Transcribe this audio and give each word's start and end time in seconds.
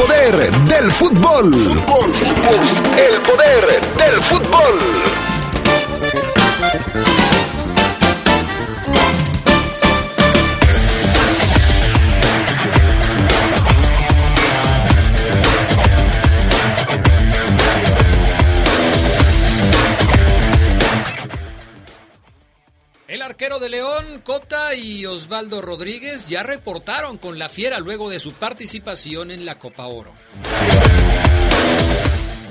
poder 0.00 0.50
del 0.50 0.92
fútbol. 0.92 1.52
El 2.96 3.20
poder 3.20 3.80
del 3.98 4.22
fútbol. 4.22 4.78
León, 23.70 24.20
Cota 24.24 24.74
y 24.74 25.06
Osvaldo 25.06 25.62
Rodríguez 25.62 26.28
ya 26.28 26.42
reportaron 26.42 27.18
con 27.18 27.38
la 27.38 27.48
Fiera 27.48 27.78
luego 27.78 28.10
de 28.10 28.18
su 28.18 28.32
participación 28.32 29.30
en 29.30 29.46
la 29.46 29.60
Copa 29.60 29.86
Oro. 29.86 30.12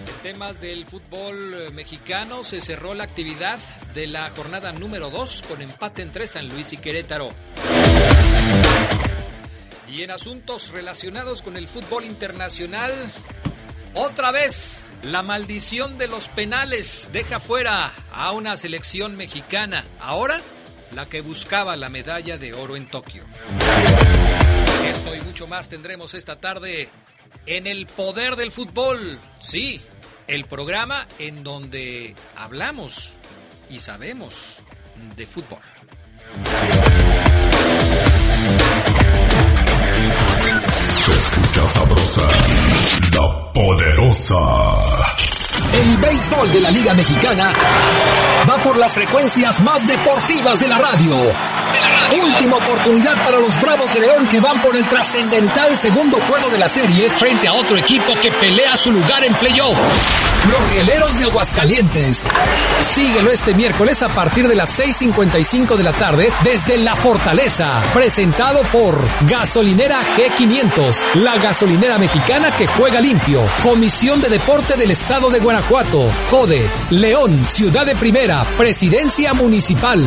En 0.08 0.24
temas 0.24 0.62
del 0.62 0.86
fútbol 0.86 1.54
eh, 1.54 1.72
mexicano 1.72 2.44
se 2.46 2.62
cerró 2.62 2.94
la 2.94 3.04
actividad 3.04 3.60
de 3.94 4.08
la 4.08 4.30
jornada 4.30 4.72
número 4.72 5.10
2 5.10 5.44
con 5.48 5.62
empate 5.62 6.04
entre 6.04 6.26
San 6.26 6.48
Luis 6.48 6.72
y 6.72 6.78
Querétaro. 6.78 7.32
Y 9.90 10.04
en 10.04 10.12
asuntos 10.12 10.70
relacionados 10.72 11.42
con 11.42 11.58
el 11.58 11.68
fútbol 11.68 12.06
internacional, 12.06 12.94
otra 13.94 14.32
vez 14.32 14.84
la 15.04 15.22
maldición 15.22 15.98
de 15.98 16.08
los 16.08 16.30
penales 16.30 17.10
deja 17.12 17.42
fuera 17.42 17.94
a 18.14 18.32
una 18.32 18.56
selección 18.56 19.18
mexicana. 19.18 19.84
Ahora, 20.00 20.42
la 20.94 21.06
que 21.06 21.22
buscaba 21.22 21.76
la 21.76 21.90
medalla 21.90 22.38
de 22.38 22.54
oro 22.54 22.76
en 22.76 22.88
Tokio. 22.88 23.24
Esto 24.86 25.16
y 25.16 25.22
mucho 25.22 25.48
más 25.48 25.70
tendremos 25.70 26.14
esta 26.14 26.38
tarde 26.38 26.90
en 27.46 27.68
el 27.68 27.86
poder 27.88 28.36
del 28.36 28.52
fútbol. 28.52 29.20
Sí, 29.40 29.82
el 30.28 30.46
programa 30.46 31.08
en 31.18 31.44
donde 31.44 32.16
hablamos 32.36 33.14
y 33.70 33.80
sabemos 33.80 34.58
de 35.16 35.26
fútbol. 35.26 35.60
Se 40.98 41.12
escucha 41.12 41.68
sabrosa, 41.68 42.30
la 43.14 43.54
poderosa. 43.54 45.19
El 45.74 45.98
béisbol 45.98 46.52
de 46.52 46.62
la 46.62 46.72
Liga 46.72 46.94
Mexicana 46.94 47.52
va 48.50 48.58
por 48.64 48.78
las 48.78 48.94
frecuencias 48.94 49.60
más 49.62 49.88
deportivas 49.88 50.60
de 50.60 50.68
la 50.68 50.78
radio. 50.78 51.32
Última 52.12 52.58
oportunidad 52.58 53.24
para 53.24 53.40
los 53.40 53.60
Bravos 53.62 53.94
de 53.94 54.00
León 54.00 54.28
que 54.28 54.40
van 54.40 54.62
por 54.62 54.76
el 54.76 54.86
trascendental 54.88 55.78
segundo 55.78 56.20
juego 56.22 56.50
de 56.50 56.58
la 56.58 56.68
serie 56.68 57.10
frente 57.12 57.48
a 57.48 57.54
otro 57.54 57.78
equipo 57.78 58.16
que 58.22 58.32
pelea 58.32 58.76
su 58.78 58.92
lugar 58.92 59.24
en 59.24 59.34
playoff. 59.36 59.78
Los 60.50 60.70
Rieleros 60.70 61.20
de 61.20 61.26
Aguascalientes. 61.26 62.26
Síguelo 62.82 63.30
este 63.30 63.54
miércoles 63.54 64.02
a 64.02 64.10
partir 64.10 64.48
de 64.48 64.56
las 64.56 64.80
6.55 64.80 65.76
de 65.76 65.84
la 65.84 65.94
tarde 65.94 66.32
desde 66.44 66.78
La 66.78 66.96
Fortaleza. 66.96 67.82
Presentado 67.94 68.64
por 68.72 68.98
Gasolinera 69.28 70.00
G500, 70.02 71.16
la 71.16 71.38
gasolinera 71.38 71.98
mexicana 71.98 72.52
que 72.52 72.68
juega 72.68 73.02
limpio. 73.02 73.44
Comisión 73.62 74.22
de 74.22 74.30
Deporte 74.30 74.78
del 74.78 74.92
Estado 74.92 75.30
de 75.30 75.40
Guanajuato. 75.40 76.10
CODE, 76.32 76.70
León, 76.92 77.46
Ciudad 77.50 77.86
de 77.86 77.96
Primera, 77.96 78.46
Presidencia 78.58 79.34
Municipal. 79.34 80.04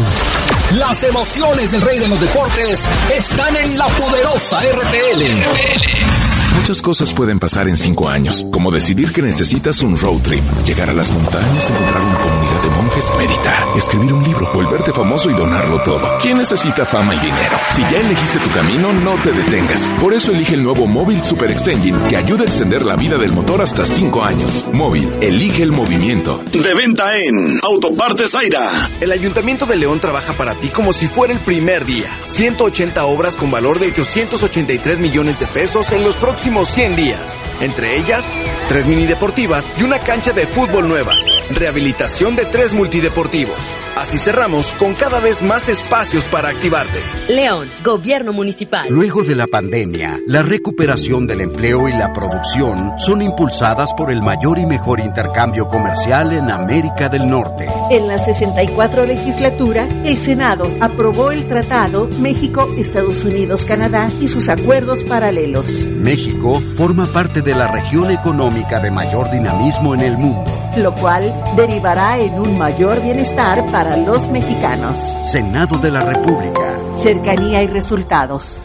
Las 0.73 1.03
emociones 1.05 1.73
del 1.73 1.82
rey 1.85 1.99
de 1.99 2.09
los 2.09 2.21
deportes 2.21 2.89
están 3.17 3.57
en 3.57 3.77
la 3.77 3.87
poderosa 3.89 4.61
RPL. 4.61 6.22
Muchas 6.57 6.83
cosas 6.83 7.13
pueden 7.15 7.39
pasar 7.39 7.67
en 7.69 7.77
cinco 7.77 8.09
años, 8.09 8.47
como 8.53 8.71
decidir 8.71 9.13
que 9.13 9.23
necesitas 9.23 9.83
un 9.83 9.97
road 9.97 10.21
trip, 10.23 10.45
llegar 10.65 10.91
a 10.91 10.93
las 10.93 11.11
montañas, 11.11 11.71
encontrar 11.71 12.03
una 12.03 12.19
comunidad 12.19 12.63
de 12.63 12.71
monjes, 12.71 13.13
meditar, 13.19 13.69
escribir 13.77 14.13
un 14.13 14.23
libro, 14.23 14.53
volverte 14.53 14.93
famoso 14.93 15.31
y 15.31 15.35
donarlo 15.35 15.81
todo. 15.83 16.19
¿Quién 16.21 16.39
necesita 16.39 16.85
fama 16.85 17.15
y 17.15 17.19
dinero? 17.19 17.57
Si 17.71 17.83
ya 17.83 18.01
elegiste 18.01 18.39
tu 18.39 18.51
camino, 18.51 18.93
no 18.93 19.15
te 19.23 19.33
detengas. 19.33 19.91
Por 20.01 20.13
eso 20.15 20.33
elige 20.33 20.55
el 20.55 20.63
nuevo 20.63 20.87
Móvil 20.87 21.23
Super 21.23 21.51
Extension, 21.51 22.07
que 22.09 22.17
ayuda 22.17 22.43
a 22.43 22.47
extender 22.47 22.85
la 22.85 22.97
vida 22.97 23.19
del 23.19 23.33
motor 23.33 23.63
hasta 23.63 23.87
cinco 23.87 24.23
años. 24.23 24.67
Móvil, 24.73 25.09
elige 25.21 25.63
el 25.63 25.73
movimiento. 25.73 26.43
De 26.53 26.75
venta 26.75 27.17
en 27.19 27.59
Autopartes 27.63 28.33
Zaira. 28.33 28.91
El 29.01 29.11
Ayuntamiento 29.11 29.67
de 29.67 29.77
León 29.77 30.01
trabaja 30.01 30.33
para 30.35 30.55
ti 30.55 30.69
como 30.69 30.93
si 30.93 31.09
fuera 31.09 31.33
el 31.33 31.41
primer 31.41 31.85
día. 31.87 32.11
180 32.27 33.05
obras 33.07 33.37
con 33.37 33.51
valor 33.51 33.79
de 33.81 33.89
883 33.89 34.99
millones 34.99 35.41
de 35.41 35.47
pesos 35.47 35.91
en 35.93 36.05
los 36.05 36.15
próximos 36.17 36.42
100 36.43 36.97
días. 36.97 37.21
Entre 37.61 37.97
ellas, 37.97 38.25
tres 38.67 38.85
mini 38.87 39.07
deportivas 39.07 39.71
y 39.79 39.85
una 39.85 40.01
cancha 40.01 40.33
de 40.33 40.45
fútbol 40.47 40.89
nuevas. 40.89 41.42
Rehabilitación 41.51 42.37
de 42.37 42.47
tres 42.47 42.73
multideportivos. 42.73 43.59
Así 43.97 44.17
cerramos 44.17 44.73
con 44.75 44.95
cada 44.95 45.21
vez 45.21 45.43
más 45.43 45.69
espacios 45.69 46.25
para 46.25 46.49
activarte. 46.49 47.01
León, 47.29 47.69
Gobierno 47.85 48.33
Municipal. 48.33 48.89
Luego 48.89 49.23
de 49.23 49.35
la 49.35 49.47
pandemia, 49.47 50.19
la 50.27 50.43
recuperación 50.43 51.27
del 51.27 51.43
empleo 51.43 51.89
y 51.89 51.93
la 51.93 52.13
producción 52.13 52.99
son 52.99 53.23
impulsadas 53.23 53.93
por 53.93 54.11
el 54.11 54.23
mayor 54.23 54.59
y 54.59 54.67
mejor 54.67 55.01
intercambio 55.01 55.69
comercial 55.69 56.33
en 56.33 56.51
América 56.51 57.09
del 57.09 57.29
Norte. 57.29 57.69
En 57.91 58.09
la 58.09 58.19
64 58.19 59.05
legislatura, 59.05 59.87
el 60.05 60.17
Senado 60.17 60.71
aprobó 60.81 61.31
el 61.31 61.47
Tratado 61.47 62.09
México, 62.21 62.69
Estados 62.79 63.25
Unidos, 63.25 63.65
Canadá 63.65 64.11
y 64.21 64.29
sus 64.29 64.49
acuerdos 64.49 65.03
paralelos. 65.05 65.67
México 65.71 66.63
forma 66.77 67.07
parte 67.07 67.43
de 67.43 67.55
la 67.55 67.69
región 67.69 68.11
económica 68.11 68.81
de 68.81 68.91
mayor 68.91 69.31
dinamismo 69.31 69.95
en 69.95 70.01
el 70.01 70.17
mundo. 70.17 70.62
Lo 70.77 70.95
cual 70.95 71.35
derivará 71.57 72.19
en 72.19 72.35
un 72.35 72.57
mayor 72.57 73.03
bienestar 73.03 73.65
para 73.71 73.97
los 73.97 74.29
mexicanos. 74.29 74.99
Senado 75.31 75.77
de 75.79 75.91
la 75.91 76.01
República. 76.01 76.79
Cercanía 77.03 77.63
y 77.63 77.67
resultados. 77.67 78.65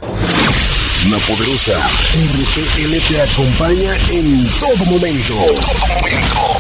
La 1.10 1.18
poderosa 1.20 1.74
RPL 2.14 3.08
te 3.08 3.22
acompaña 3.22 3.96
en 4.10 4.48
todo 4.60 4.86
momento. 4.86 5.36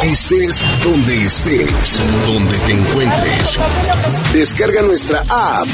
Estés 0.03 0.61
donde 0.83 1.25
estés, 1.25 2.01
donde 2.27 2.57
te 2.59 2.71
encuentres. 2.71 3.59
Descarga 4.33 4.81
nuestra 4.83 5.23
app 5.29 5.67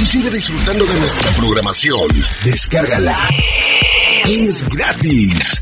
y 0.00 0.06
sigue 0.06 0.30
disfrutando 0.30 0.84
de 0.86 0.94
nuestra 0.94 1.30
programación. 1.32 2.08
Descárgala. 2.44 3.28
Es 4.24 4.68
gratis. 4.68 5.60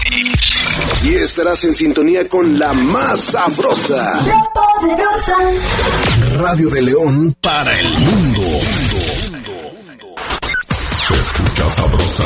Y 1.02 1.14
estarás 1.14 1.62
en 1.64 1.74
sintonía 1.74 2.28
con 2.28 2.58
la 2.58 2.72
más 2.72 3.20
sabrosa. 3.20 4.20
La 4.26 4.44
poderosa. 4.54 5.36
Radio 6.38 6.68
de 6.70 6.82
León 6.82 7.36
para 7.40 7.78
el 7.78 7.88
mundo. 7.98 8.42
Se 11.06 11.14
escucha 11.14 11.70
sabrosa, 11.70 12.24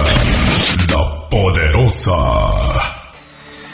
la 0.88 1.28
poderosa. 1.28 2.18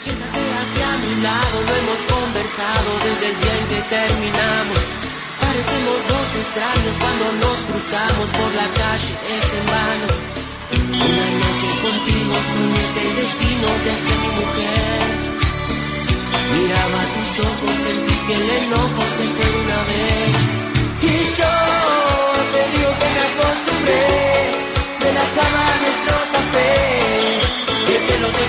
Siéntate 0.03 0.39
aquí 0.61 0.81
a 0.81 0.97
mi 1.03 1.13
lado, 1.21 1.55
lo 1.67 1.73
hemos 1.79 2.01
conversado 2.11 2.89
desde 3.05 3.25
el 3.31 3.35
día 3.41 3.55
en 3.59 3.67
que 3.67 3.81
terminamos. 3.95 4.83
Parecemos 5.39 5.99
dos 6.07 6.27
extraños 6.43 6.95
cuando 6.99 7.25
nos 7.43 7.57
cruzamos 7.71 8.27
por 8.37 8.49
la 8.59 8.67
calle, 8.81 9.13
es 9.37 9.47
en 9.53 9.65
vano. 9.71 10.07
Una 10.69 11.27
noche 11.39 11.69
contigo 11.81 12.16
el 12.37 13.15
destino 13.15 13.67
te 13.83 13.89
hacía 13.91 14.17
mi 14.21 14.31
mujer. 14.39 15.09
Miraba 16.53 17.01
tus 17.13 17.31
ojos, 17.45 17.73
sentí 17.85 18.15
que 18.27 18.33
el 18.33 18.49
enojo 18.61 19.01
se 19.17 19.25
fue 19.35 19.47
una 19.63 19.79
vez. 19.89 20.41
Y 21.01 21.13
yo 21.37 21.53
te 22.53 22.61
digo 22.73 22.91
que 22.99 23.07
me 23.15 23.21
acostumbré 23.29 24.05
de 25.01 25.09
la 25.17 25.25
cama 25.37 25.61
a 25.65 25.77
nuestro 25.81 26.15
café. 26.35 26.73
Y 27.87 27.95
el 27.97 28.03
cielo 28.07 28.27
se 28.37 28.45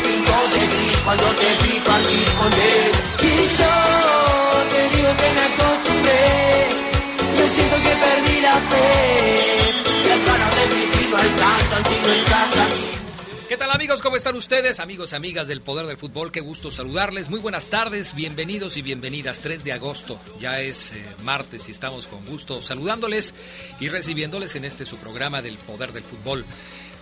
de 0.54 0.66
gris 0.66 0.98
cuando 1.04 1.24
te 1.40 1.48
vi 1.62 1.80
partir 1.80 2.28
con 2.40 2.52
él. 2.52 2.92
Y 3.22 3.36
yo 3.58 3.74
te 4.72 4.80
digo 4.96 5.10
que 5.20 5.28
me 5.36 5.42
acostumbré. 5.50 6.24
Yo 7.38 7.44
siento 7.54 7.76
que 7.84 7.92
perdí 8.04 8.40
la 8.40 8.56
fe. 8.70 8.88
Las 10.08 10.20
ganas 10.26 10.52
de 10.58 10.64
vivir 10.76 11.08
no 11.10 11.16
alcanzan 11.16 11.82
si 11.88 11.96
no 12.04 12.12
estás 12.12 12.56
a 12.58 12.64
mí. 12.74 12.97
¿Qué 13.48 13.56
tal 13.56 13.70
amigos? 13.70 14.02
¿Cómo 14.02 14.16
están 14.16 14.36
ustedes? 14.36 14.78
Amigos, 14.78 15.14
amigas 15.14 15.48
del 15.48 15.62
Poder 15.62 15.86
del 15.86 15.96
Fútbol, 15.96 16.30
qué 16.30 16.40
gusto 16.40 16.70
saludarles. 16.70 17.30
Muy 17.30 17.40
buenas 17.40 17.68
tardes, 17.68 18.12
bienvenidos 18.14 18.76
y 18.76 18.82
bienvenidas. 18.82 19.38
3 19.38 19.64
de 19.64 19.72
agosto, 19.72 20.20
ya 20.38 20.60
es 20.60 20.92
eh, 20.92 21.02
martes 21.22 21.66
y 21.68 21.72
estamos 21.72 22.08
con 22.08 22.26
gusto 22.26 22.60
saludándoles 22.60 23.34
y 23.80 23.88
recibiéndoles 23.88 24.54
en 24.56 24.66
este 24.66 24.84
su 24.84 24.98
programa 24.98 25.40
del 25.40 25.56
Poder 25.56 25.92
del 25.94 26.04
Fútbol. 26.04 26.44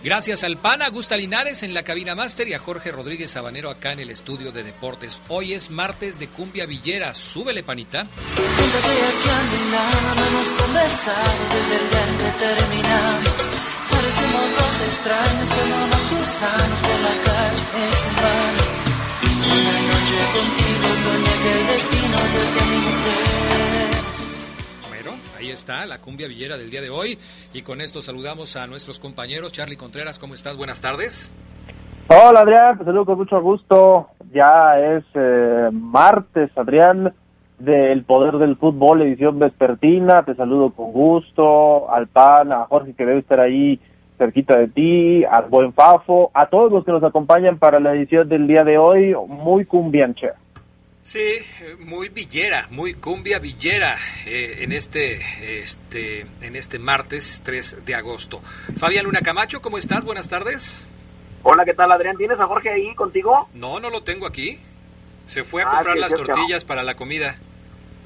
Gracias 0.05 0.45
al 0.45 0.55
PAN, 0.55 0.81
a 0.83 0.89
Gusta 0.89 1.17
Linares 1.17 1.63
en 1.63 1.73
la 1.73 1.83
cabina 1.83 2.15
máster 2.15 2.47
y 2.47 2.53
a 2.53 2.59
Jorge 2.59 2.93
Rodríguez 2.93 3.31
Sabanero 3.31 3.69
acá 3.69 3.91
en 3.91 3.99
el 3.99 4.09
estudio 4.09 4.53
de 4.53 4.63
deportes. 4.63 5.19
Hoy 5.27 5.53
es 5.53 5.69
martes 5.69 6.17
de 6.17 6.29
Cumbia 6.29 6.65
Villera. 6.65 7.13
Súbele, 7.13 7.61
panita. 7.63 8.07
Siéntate 8.35 8.87
aquí 8.87 9.29
a 9.29 9.43
mi 9.51 9.71
lado, 9.71 10.27
hemos 10.27 10.47
conversado 10.53 11.33
desde 11.51 11.75
el 11.75 12.57
terminamos. 12.57 13.56
Parecemos 13.97 14.45
dos 14.61 14.81
extraños 14.85 15.49
peleamos 15.49 16.03
gusanos 16.11 16.79
por 16.85 16.99
la 17.01 17.15
calle 17.25 17.83
sin 17.97 18.15
vano 18.21 18.63
Una 19.57 19.77
noche 19.89 20.17
contigo 20.37 20.87
soñé 21.03 21.33
que 21.41 21.51
el 21.57 21.63
destino 21.65 22.17
te 22.33 22.41
sea 22.53 22.65
mi 22.67 22.77
mujer 22.77 23.97
Ahí 25.39 25.49
está 25.49 25.85
la 25.87 25.97
cumbia 25.97 26.27
villera 26.27 26.57
del 26.57 26.69
día 26.69 26.81
de 26.81 26.89
hoy. 26.89 27.17
Y 27.53 27.61
con 27.61 27.79
esto 27.79 28.01
saludamos 28.01 28.55
a 28.55 28.65
nuestros 28.65 28.97
compañeros. 28.97 29.51
Charlie 29.53 29.77
Contreras, 29.77 30.17
¿cómo 30.17 30.33
estás? 30.33 30.57
Buenas 30.57 30.81
tardes. 30.81 31.31
Hola 32.07 32.39
Adrián, 32.39 32.77
te 32.77 32.85
saludo 32.85 33.05
con 33.05 33.17
mucho 33.19 33.39
gusto. 33.39 34.09
Ya 34.33 34.79
es 34.79 35.03
eh, 35.13 35.69
martes, 35.71 36.49
Adrián, 36.57 37.13
del 37.59 38.03
Poder 38.03 38.37
del 38.39 38.57
Fútbol, 38.57 39.03
edición 39.03 39.37
vespertina. 39.39 40.23
Te 40.23 40.33
saludo 40.35 40.71
con 40.71 40.91
gusto. 40.91 41.91
Al 41.91 42.07
PAN, 42.07 42.51
a 42.51 42.65
Jorge 42.65 42.93
que 42.93 43.05
debe 43.05 43.19
estar 43.19 43.39
ahí 43.39 43.79
cerquita 44.17 44.57
de 44.57 44.67
ti, 44.67 45.23
al 45.25 45.45
buen 45.45 45.73
Fafo, 45.73 46.31
a 46.33 46.47
todos 46.47 46.71
los 46.71 46.85
que 46.85 46.91
nos 46.91 47.03
acompañan 47.03 47.57
para 47.57 47.79
la 47.79 47.93
edición 47.93 48.27
del 48.27 48.47
día 48.47 48.63
de 48.63 48.77
hoy, 48.77 49.15
muy 49.27 49.65
cumbiancha. 49.65 50.35
Sí, 51.01 51.37
muy 51.79 52.09
villera, 52.09 52.67
muy 52.69 52.93
cumbia 52.93 53.39
villera 53.39 53.95
eh, 54.25 54.57
en 54.59 54.73
este, 54.73 55.21
este, 55.61 56.25
en 56.41 56.55
este 56.57 56.79
martes 56.79 57.41
3 57.45 57.85
de 57.85 57.95
agosto. 57.95 58.41
Fabián 58.77 59.05
Luna 59.05 59.21
Camacho, 59.21 59.61
¿cómo 59.61 59.77
estás? 59.77 60.03
Buenas 60.03 60.27
tardes. 60.27 60.85
Hola, 61.43 61.63
¿qué 61.63 61.73
tal 61.73 61.91
Adrián? 61.93 62.17
¿Tienes 62.17 62.37
a 62.39 62.45
Jorge 62.45 62.69
ahí 62.71 62.93
contigo? 62.95 63.47
No, 63.53 63.79
no 63.79 63.89
lo 63.89 64.03
tengo 64.03 64.27
aquí. 64.27 64.59
Se 65.27 65.45
fue 65.45 65.61
a 65.61 65.69
comprar 65.69 65.97
las 65.97 66.13
tortillas 66.13 66.65
para 66.65 66.83
la 66.83 66.95
comida. 66.95 67.35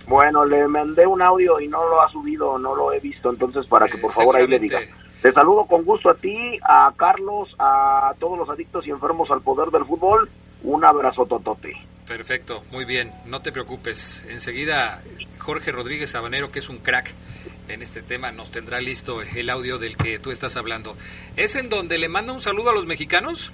Bueno, 0.08 0.46
le 0.46 0.68
mandé 0.68 1.08
un 1.08 1.22
audio 1.22 1.60
y 1.60 1.68
no 1.68 1.88
lo 1.88 2.02
ha 2.02 2.12
subido, 2.12 2.60
no 2.60 2.76
lo 2.76 2.92
he 2.94 3.00
visto, 3.00 3.32
entonces 3.32 3.66
para 3.66 3.88
que 3.88 3.98
por 3.98 4.12
favor 4.12 4.36
ahí 4.36 4.48
le 4.48 4.60
diga. 4.60 4.80
Te 5.22 5.32
saludo 5.32 5.66
con 5.66 5.84
gusto 5.84 6.10
a 6.10 6.16
ti, 6.16 6.58
a 6.64 6.92
Carlos, 6.98 7.54
a 7.60 8.14
todos 8.20 8.40
los 8.40 8.50
adictos 8.50 8.88
y 8.88 8.90
enfermos 8.90 9.30
al 9.30 9.42
poder 9.42 9.70
del 9.70 9.86
fútbol. 9.86 10.30
Un 10.64 10.84
abrazo 10.84 11.26
totote. 11.26 11.74
Perfecto, 12.08 12.64
muy 12.72 12.86
bien, 12.86 13.12
no 13.26 13.42
te 13.42 13.52
preocupes. 13.52 14.26
Enseguida 14.28 15.02
Jorge 15.38 15.72
Rodríguez 15.72 16.10
Sabanero, 16.10 16.52
que 16.52 16.60
es 16.60 16.70
un 16.70 16.80
crack 16.80 17.14
en 17.68 17.84
este 17.84 18.02
tema, 18.02 18.32
nos 18.32 18.50
tendrá 18.50 18.82
listo 18.82 19.22
el 19.22 19.50
audio 19.50 19.78
del 19.78 19.96
que 19.96 20.18
tú 20.18 20.32
estás 20.32 20.58
hablando. 20.58 20.96
¿Es 21.38 21.56
en 21.56 21.70
donde 21.70 22.00
le 22.00 22.10
manda 22.10 22.34
un 22.34 22.42
saludo 22.42 22.72
a 22.72 22.74
los 22.74 22.88
mexicanos? 22.88 23.52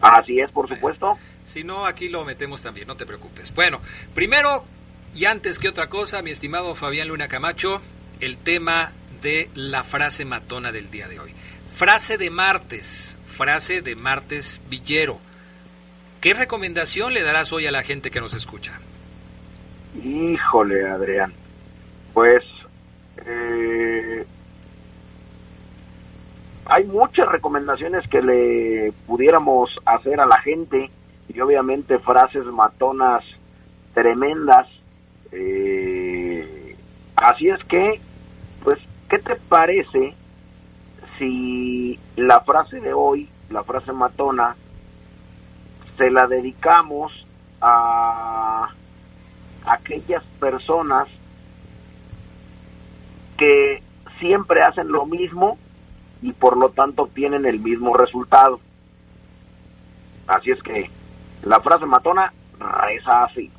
Así 0.00 0.38
es, 0.40 0.50
por 0.52 0.68
supuesto. 0.68 1.18
Si 1.44 1.64
no, 1.64 1.84
aquí 1.84 2.08
lo 2.08 2.24
metemos 2.24 2.62
también, 2.62 2.86
no 2.86 2.96
te 2.96 3.06
preocupes. 3.06 3.52
Bueno, 3.54 3.80
primero 4.14 4.64
y 5.14 5.24
antes 5.24 5.58
que 5.58 5.68
otra 5.68 5.88
cosa, 5.88 6.22
mi 6.22 6.30
estimado 6.30 6.76
Fabián 6.76 7.08
Luna 7.08 7.26
Camacho, 7.26 7.80
el 8.20 8.38
tema 8.38 8.92
de 9.22 9.48
la 9.54 9.84
frase 9.84 10.24
matona 10.24 10.72
del 10.72 10.90
día 10.90 11.08
de 11.08 11.20
hoy. 11.20 11.32
Frase 11.74 12.18
de 12.18 12.28
martes, 12.28 13.16
frase 13.26 13.80
de 13.80 13.96
martes 13.96 14.60
villero. 14.68 15.18
¿Qué 16.20 16.34
recomendación 16.34 17.14
le 17.14 17.22
darás 17.22 17.52
hoy 17.52 17.66
a 17.66 17.72
la 17.72 17.82
gente 17.82 18.10
que 18.10 18.20
nos 18.20 18.34
escucha? 18.34 18.78
Híjole, 20.04 20.88
Adrián. 20.88 21.32
Pues 22.12 22.42
eh, 23.26 24.24
hay 26.66 26.84
muchas 26.84 27.28
recomendaciones 27.28 28.06
que 28.08 28.22
le 28.22 28.92
pudiéramos 29.06 29.70
hacer 29.84 30.20
a 30.20 30.26
la 30.26 30.40
gente 30.40 30.90
y 31.28 31.40
obviamente 31.40 31.98
frases 31.98 32.44
matonas 32.46 33.24
tremendas. 33.94 34.68
Eh, 35.32 36.76
así 37.16 37.48
es 37.48 37.62
que 37.64 38.00
¿Qué 39.12 39.18
te 39.18 39.36
parece 39.36 40.14
si 41.18 42.00
la 42.16 42.40
frase 42.40 42.80
de 42.80 42.94
hoy, 42.94 43.28
la 43.50 43.62
frase 43.62 43.92
matona, 43.92 44.56
se 45.98 46.10
la 46.10 46.26
dedicamos 46.26 47.12
a 47.60 48.70
aquellas 49.66 50.24
personas 50.40 51.08
que 53.36 53.82
siempre 54.18 54.62
hacen 54.62 54.90
lo 54.90 55.04
mismo 55.04 55.58
y 56.22 56.32
por 56.32 56.56
lo 56.56 56.70
tanto 56.70 57.02
obtienen 57.02 57.44
el 57.44 57.60
mismo 57.60 57.94
resultado. 57.94 58.60
Así 60.26 60.52
es 60.52 60.62
que 60.62 60.90
la 61.42 61.60
frase 61.60 61.84
matona 61.84 62.32
reza 62.58 63.24
así. 63.24 63.52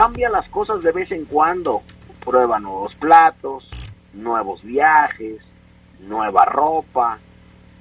Cambia 0.00 0.30
las 0.30 0.48
cosas 0.48 0.82
de 0.82 0.92
vez 0.92 1.12
en 1.12 1.26
cuando. 1.26 1.82
Prueba 2.24 2.58
nuevos 2.58 2.94
platos, 2.94 3.68
nuevos 4.14 4.62
viajes, 4.62 5.42
nueva 5.98 6.46
ropa 6.46 7.18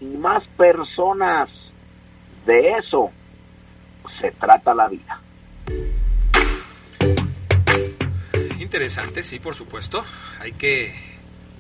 y 0.02 0.18
más 0.18 0.46
personas. 0.58 1.50
De 2.46 2.72
eso 2.72 3.10
se 4.20 4.32
trata 4.32 4.74
la 4.74 4.90
vida. 4.90 5.22
Interesante, 8.60 9.24
sí, 9.24 9.40
por 9.40 9.56
supuesto. 9.56 10.04
Hay 10.42 10.52
que 10.52 10.94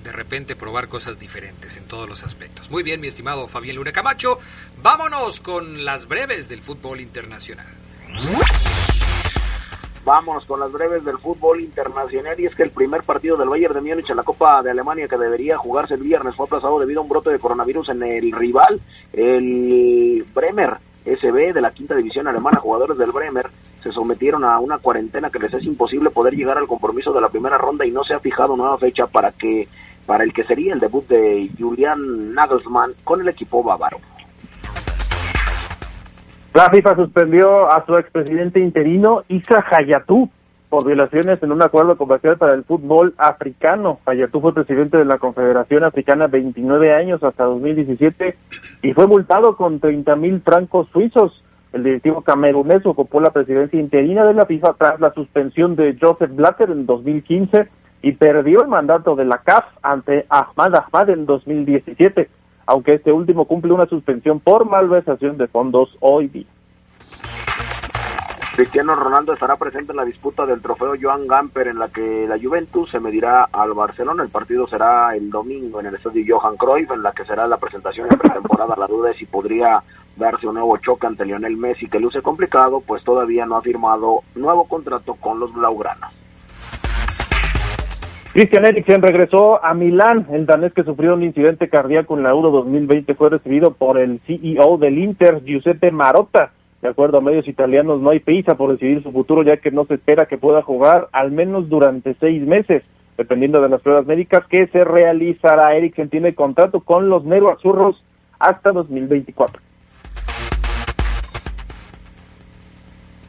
de 0.04 0.12
repente 0.12 0.58
probar 0.58 0.90
cosas 0.90 1.18
diferentes 1.20 1.78
en 1.78 1.86
todos 1.86 2.10
los 2.10 2.24
aspectos. 2.26 2.70
Muy 2.70 2.84
bien, 2.84 3.00
mi 3.00 3.08
estimado 3.08 3.48
Fabián 3.48 3.78
Luna 3.78 3.94
Camacho, 3.94 4.40
vámonos 4.84 5.40
con 5.40 5.86
las 5.86 6.06
breves 6.10 6.50
del 6.50 6.62
fútbol 6.62 7.00
internacional. 7.00 7.66
Vámonos 10.10 10.44
con 10.48 10.60
las 10.60 10.72
breves 10.72 11.06
del 11.06 11.20
fútbol 11.20 11.62
internacional 11.62 12.40
y 12.40 12.48
es 12.48 12.56
que 12.56 12.64
el 12.64 12.72
primer 12.72 13.04
partido 13.04 13.38
del 13.38 13.48
Bayern 13.48 13.76
de 13.76 13.82
Múnich 13.82 14.10
en 14.10 14.16
la 14.16 14.24
Copa 14.24 14.64
de 14.64 14.72
Alemania 14.72 15.08
que 15.08 15.20
debería 15.20 15.56
jugarse 15.56 15.94
el 15.94 16.02
viernes 16.02 16.34
fue 16.34 16.48
aplazado 16.48 16.80
debido 16.80 17.00
a 17.00 17.04
un 17.04 17.10
brote 17.10 17.30
de 17.30 17.38
coronavirus 17.38 17.90
en 17.90 18.02
el 18.02 18.32
rival, 18.32 18.82
el 19.14 20.26
Bremer 20.34 20.78
SB 21.06 21.54
de 21.54 21.62
la 21.62 21.70
quinta 21.70 21.94
división 21.94 22.28
alemana. 22.28 22.60
Jugadores 22.60 22.98
del 22.98 23.12
Bremer 23.12 23.52
se 23.84 23.92
sometieron 23.92 24.44
a 24.46 24.58
una 24.60 24.80
cuarentena 24.80 25.30
que 25.30 25.38
les 25.38 25.54
es 25.54 25.64
imposible 25.66 26.10
poder 26.10 26.34
llegar 26.34 26.58
al 26.58 26.66
compromiso 26.66 27.14
de 27.14 27.22
la 27.22 27.30
primera 27.30 27.60
ronda 27.60 27.86
y 27.86 27.92
no 27.92 28.04
se 28.04 28.16
ha 28.16 28.20
fijado 28.20 28.58
nueva 28.58 28.80
fecha 28.80 29.06
para 29.06 29.32
que 29.32 29.68
para 30.08 30.24
el 30.24 30.34
que 30.34 30.44
sería 30.44 30.74
el 30.74 30.80
debut 30.80 31.08
de 31.08 31.52
Julian 31.56 32.34
Nagelsmann 32.34 32.96
con 33.04 33.22
el 33.22 33.28
equipo 33.28 33.62
bávaro. 33.62 34.00
La 36.60 36.70
FIFA 36.70 36.94
suspendió 36.98 37.72
a 37.72 37.86
su 37.86 37.96
expresidente 37.96 38.60
interino 38.60 39.24
Isa 39.30 39.64
Hayatou 39.72 40.30
por 40.68 40.86
violaciones 40.86 41.42
en 41.42 41.54
un 41.54 41.62
acuerdo 41.62 41.96
comercial 41.96 42.38
para 42.38 42.54
el 42.54 42.66
fútbol 42.66 43.14
africano. 43.18 44.02
Hayatou 44.06 44.42
fue 44.42 44.54
presidente 44.54 44.98
de 44.98 45.06
la 45.06 45.20
Confederación 45.20 45.86
Africana 45.86 46.28
29 46.28 46.94
años 46.94 47.24
hasta 47.24 47.46
2017 47.46 48.38
y 48.82 48.92
fue 48.92 49.08
multado 49.08 49.56
con 49.56 49.80
30 49.80 50.18
mil 50.18 50.42
francos 50.42 50.90
suizos. 50.92 51.46
El 51.72 51.86
directivo 51.86 52.24
camerunés 52.24 52.86
ocupó 52.86 53.22
la 53.22 53.32
presidencia 53.32 53.80
interina 53.80 54.26
de 54.26 54.34
la 54.34 54.46
FIFA 54.46 54.74
tras 54.78 55.00
la 55.00 55.14
suspensión 55.14 55.78
de 55.78 55.98
Joseph 55.98 56.36
Blatter 56.36 56.72
en 56.72 56.86
2015 56.86 57.70
y 58.02 58.12
perdió 58.12 58.64
el 58.64 58.68
mandato 58.68 59.16
de 59.16 59.24
la 59.24 59.38
CAF 59.38 59.64
ante 59.82 60.26
Ahmad 60.28 60.76
Ahmad 60.76 61.10
en 61.10 61.26
2017 61.26 62.28
aunque 62.70 62.94
este 62.94 63.12
último 63.12 63.46
cumple 63.46 63.74
una 63.74 63.88
suspensión 63.88 64.40
por 64.40 64.70
malversación 64.70 65.38
de 65.38 65.48
fondos 65.48 65.90
hoy 66.02 66.28
día. 66.28 66.46
Cristiano 68.56 68.94
Ronaldo 68.94 69.34
estará 69.34 69.56
presente 69.56 69.92
en 69.92 69.98
la 69.98 70.06
disputa 70.06 70.46
del 70.46 70.62
trofeo 70.62 70.94
Joan 71.02 71.26
Gamper 71.26 71.70
en 71.70 71.80
la 71.80 71.88
que 71.88 72.28
la 72.28 72.38
Juventus 72.38 72.92
se 72.92 73.00
medirá 73.00 73.46
al 73.52 73.74
Barcelona. 73.74 74.22
El 74.22 74.30
partido 74.30 74.68
será 74.68 75.16
el 75.16 75.32
domingo 75.32 75.80
en 75.80 75.88
el 75.88 75.96
estadio 75.96 76.38
Johan 76.38 76.58
Cruyff, 76.58 76.92
en 76.92 77.02
la 77.02 77.12
que 77.12 77.26
será 77.26 77.48
la 77.48 77.58
presentación 77.58 78.08
de 78.08 78.18
pretemporada. 78.18 78.76
La 78.78 78.86
duda 78.86 79.10
es 79.10 79.18
si 79.18 79.26
podría 79.26 79.82
darse 80.16 80.46
un 80.46 80.54
nuevo 80.54 80.78
choque 80.78 81.08
ante 81.08 81.26
Lionel 81.26 81.58
Messi, 81.58 81.88
que 81.88 82.00
luce 82.00 82.22
complicado, 82.22 82.84
pues 82.86 83.04
todavía 83.04 83.48
no 83.48 83.56
ha 83.56 83.64
firmado 83.64 84.20
nuevo 84.36 84.68
contrato 84.68 85.16
con 85.16 85.40
los 85.40 85.52
Blaugranas. 85.54 86.14
Christian 88.32 88.64
Eriksen 88.64 89.02
regresó 89.02 89.64
a 89.64 89.74
Milán. 89.74 90.28
El 90.32 90.46
danés 90.46 90.72
que 90.74 90.84
sufrió 90.84 91.16
un 91.16 91.24
incidente 91.24 91.68
cardíaco 91.68 92.16
en 92.16 92.24
la 92.24 92.30
Euro 92.30 92.52
2020 92.52 93.16
fue 93.16 93.32
recibido 93.32 93.74
por 93.74 93.98
el 93.98 94.22
CEO 94.28 94.78
del 94.78 95.00
Inter, 95.00 95.44
Giuseppe 95.44 95.90
Marotta. 95.92 96.52
De 96.82 96.90
acuerdo 96.90 97.18
a 97.18 97.22
medios 97.22 97.48
italianos, 97.48 98.00
no 98.00 98.12
hay 98.12 98.20
prisa 98.20 98.56
por 98.56 98.72
decidir 98.72 99.02
su 99.02 99.12
futuro, 99.12 99.44
ya 99.44 99.58
que 99.58 99.72
no 99.72 99.86
se 99.86 99.96
espera 99.96 100.28
que 100.28 100.38
pueda 100.38 100.62
jugar 100.62 101.10
al 101.12 101.32
menos 101.32 101.70
durante 101.70 102.16
seis 102.20 102.42
meses, 102.44 102.84
dependiendo 103.18 103.62
de 103.62 103.70
las 103.70 103.82
pruebas 103.82 104.06
médicas 104.06 104.46
que 104.48 104.68
se 104.68 104.84
realizará. 104.84 105.76
Eriksen 105.76 106.10
tiene 106.10 106.36
contrato 106.36 106.82
con 106.82 107.10
los 107.10 107.26
Nero 107.26 107.50
Azurros 107.50 108.02
hasta 108.38 108.72
2024. 108.72 109.60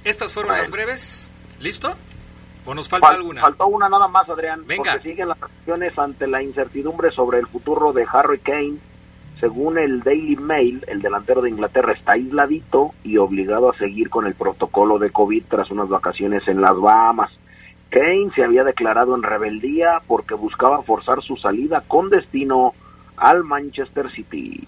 Estas 0.05 0.35
fueron 0.35 0.53
las 0.53 0.71
breves. 0.71 1.33
¿Listo? 1.61 1.95
¿O 2.67 2.75
nos 2.75 2.89
falta 2.89 3.09
alguna? 3.09 3.41
Faltó 3.41 3.67
una 3.67 3.89
nada 3.89 4.09
más, 4.09 4.29
Adrián. 4.29 4.67
Venga. 4.67 4.93
Porque 4.93 5.11
siguen 5.11 5.29
las 5.29 5.43
acciones 5.43 5.99
ante 5.99 6.27
la 6.27 6.43
incertidumbre 6.43 7.11
sobre 7.11 7.39
el 7.39 7.47
futuro 7.47 7.93
de 7.93 8.07
Harry 8.13 8.39
Kane. 8.39 8.79
Según 9.41 9.79
el 9.79 10.03
Daily 10.03 10.37
Mail, 10.37 10.85
el 10.87 11.01
delantero 11.01 11.41
de 11.41 11.49
Inglaterra 11.49 11.95
está 11.95 12.13
aisladito 12.13 12.93
y 13.03 13.17
obligado 13.17 13.71
a 13.71 13.79
seguir 13.79 14.11
con 14.11 14.27
el 14.27 14.35
protocolo 14.35 14.99
de 14.99 15.11
COVID 15.11 15.45
tras 15.49 15.71
unas 15.71 15.89
vacaciones 15.89 16.47
en 16.47 16.61
las 16.61 16.79
Bahamas. 16.79 17.31
Kane 17.89 18.31
se 18.35 18.45
había 18.45 18.65
declarado 18.65 19.15
en 19.17 19.23
rebeldía 19.23 20.03
porque 20.07 20.35
buscaba 20.35 20.83
forzar 20.83 21.23
su 21.23 21.37
salida 21.37 21.83
con 21.89 22.11
destino 22.11 22.75
al 23.17 23.45
Manchester 23.45 24.11
City. 24.13 24.63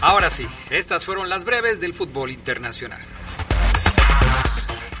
Ahora 0.00 0.30
sí, 0.30 0.46
estas 0.70 1.04
fueron 1.04 1.28
las 1.28 1.44
breves 1.44 1.80
del 1.80 1.94
fútbol 1.94 2.30
internacional. 2.30 3.00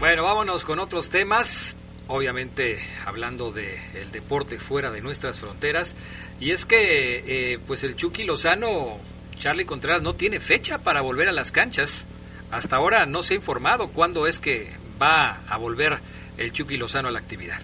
Bueno, 0.00 0.22
vámonos 0.22 0.64
con 0.64 0.78
otros 0.78 1.10
temas. 1.10 1.76
Obviamente 2.06 2.78
hablando 3.04 3.50
del 3.50 3.74
el 4.00 4.12
deporte 4.12 4.60
fuera 4.60 4.92
de 4.92 5.00
nuestras 5.00 5.40
fronteras. 5.40 5.96
Y 6.38 6.52
es 6.52 6.64
que 6.64 7.24
eh, 7.26 7.58
pues 7.66 7.82
el 7.82 7.96
Chucky 7.96 8.22
Lozano, 8.22 8.98
Charlie 9.34 9.64
Contreras, 9.64 10.04
no 10.04 10.14
tiene 10.14 10.38
fecha 10.38 10.78
para 10.78 11.00
volver 11.00 11.28
a 11.28 11.32
las 11.32 11.50
canchas. 11.50 12.06
Hasta 12.52 12.76
ahora 12.76 13.06
no 13.06 13.24
se 13.24 13.34
ha 13.34 13.36
informado 13.38 13.88
cuándo 13.88 14.28
es 14.28 14.38
que 14.38 14.68
va 15.02 15.38
a 15.48 15.58
volver 15.58 15.94
el 16.38 16.52
Chucky 16.52 16.76
Lozano 16.76 17.08
a 17.08 17.10
la 17.10 17.18
actividad. 17.18 17.58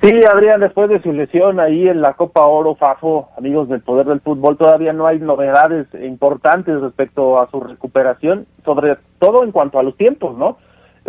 Sí, 0.00 0.12
Adrián, 0.24 0.60
después 0.60 0.88
de 0.88 1.02
su 1.02 1.12
lesión 1.12 1.60
ahí 1.60 1.86
en 1.86 2.00
la 2.00 2.14
Copa 2.14 2.46
Oro 2.46 2.76
Fafo, 2.76 3.28
amigos 3.36 3.68
del 3.68 3.82
Poder 3.82 4.06
del 4.06 4.20
Fútbol, 4.20 4.56
todavía 4.56 4.94
no 4.94 5.06
hay 5.06 5.18
novedades 5.18 5.86
importantes 6.02 6.80
respecto 6.80 7.38
a 7.38 7.50
su 7.50 7.60
recuperación, 7.60 8.46
sobre 8.64 8.96
todo 9.18 9.44
en 9.44 9.52
cuanto 9.52 9.78
a 9.78 9.82
los 9.82 9.96
tiempos, 9.98 10.36
¿no? 10.36 10.56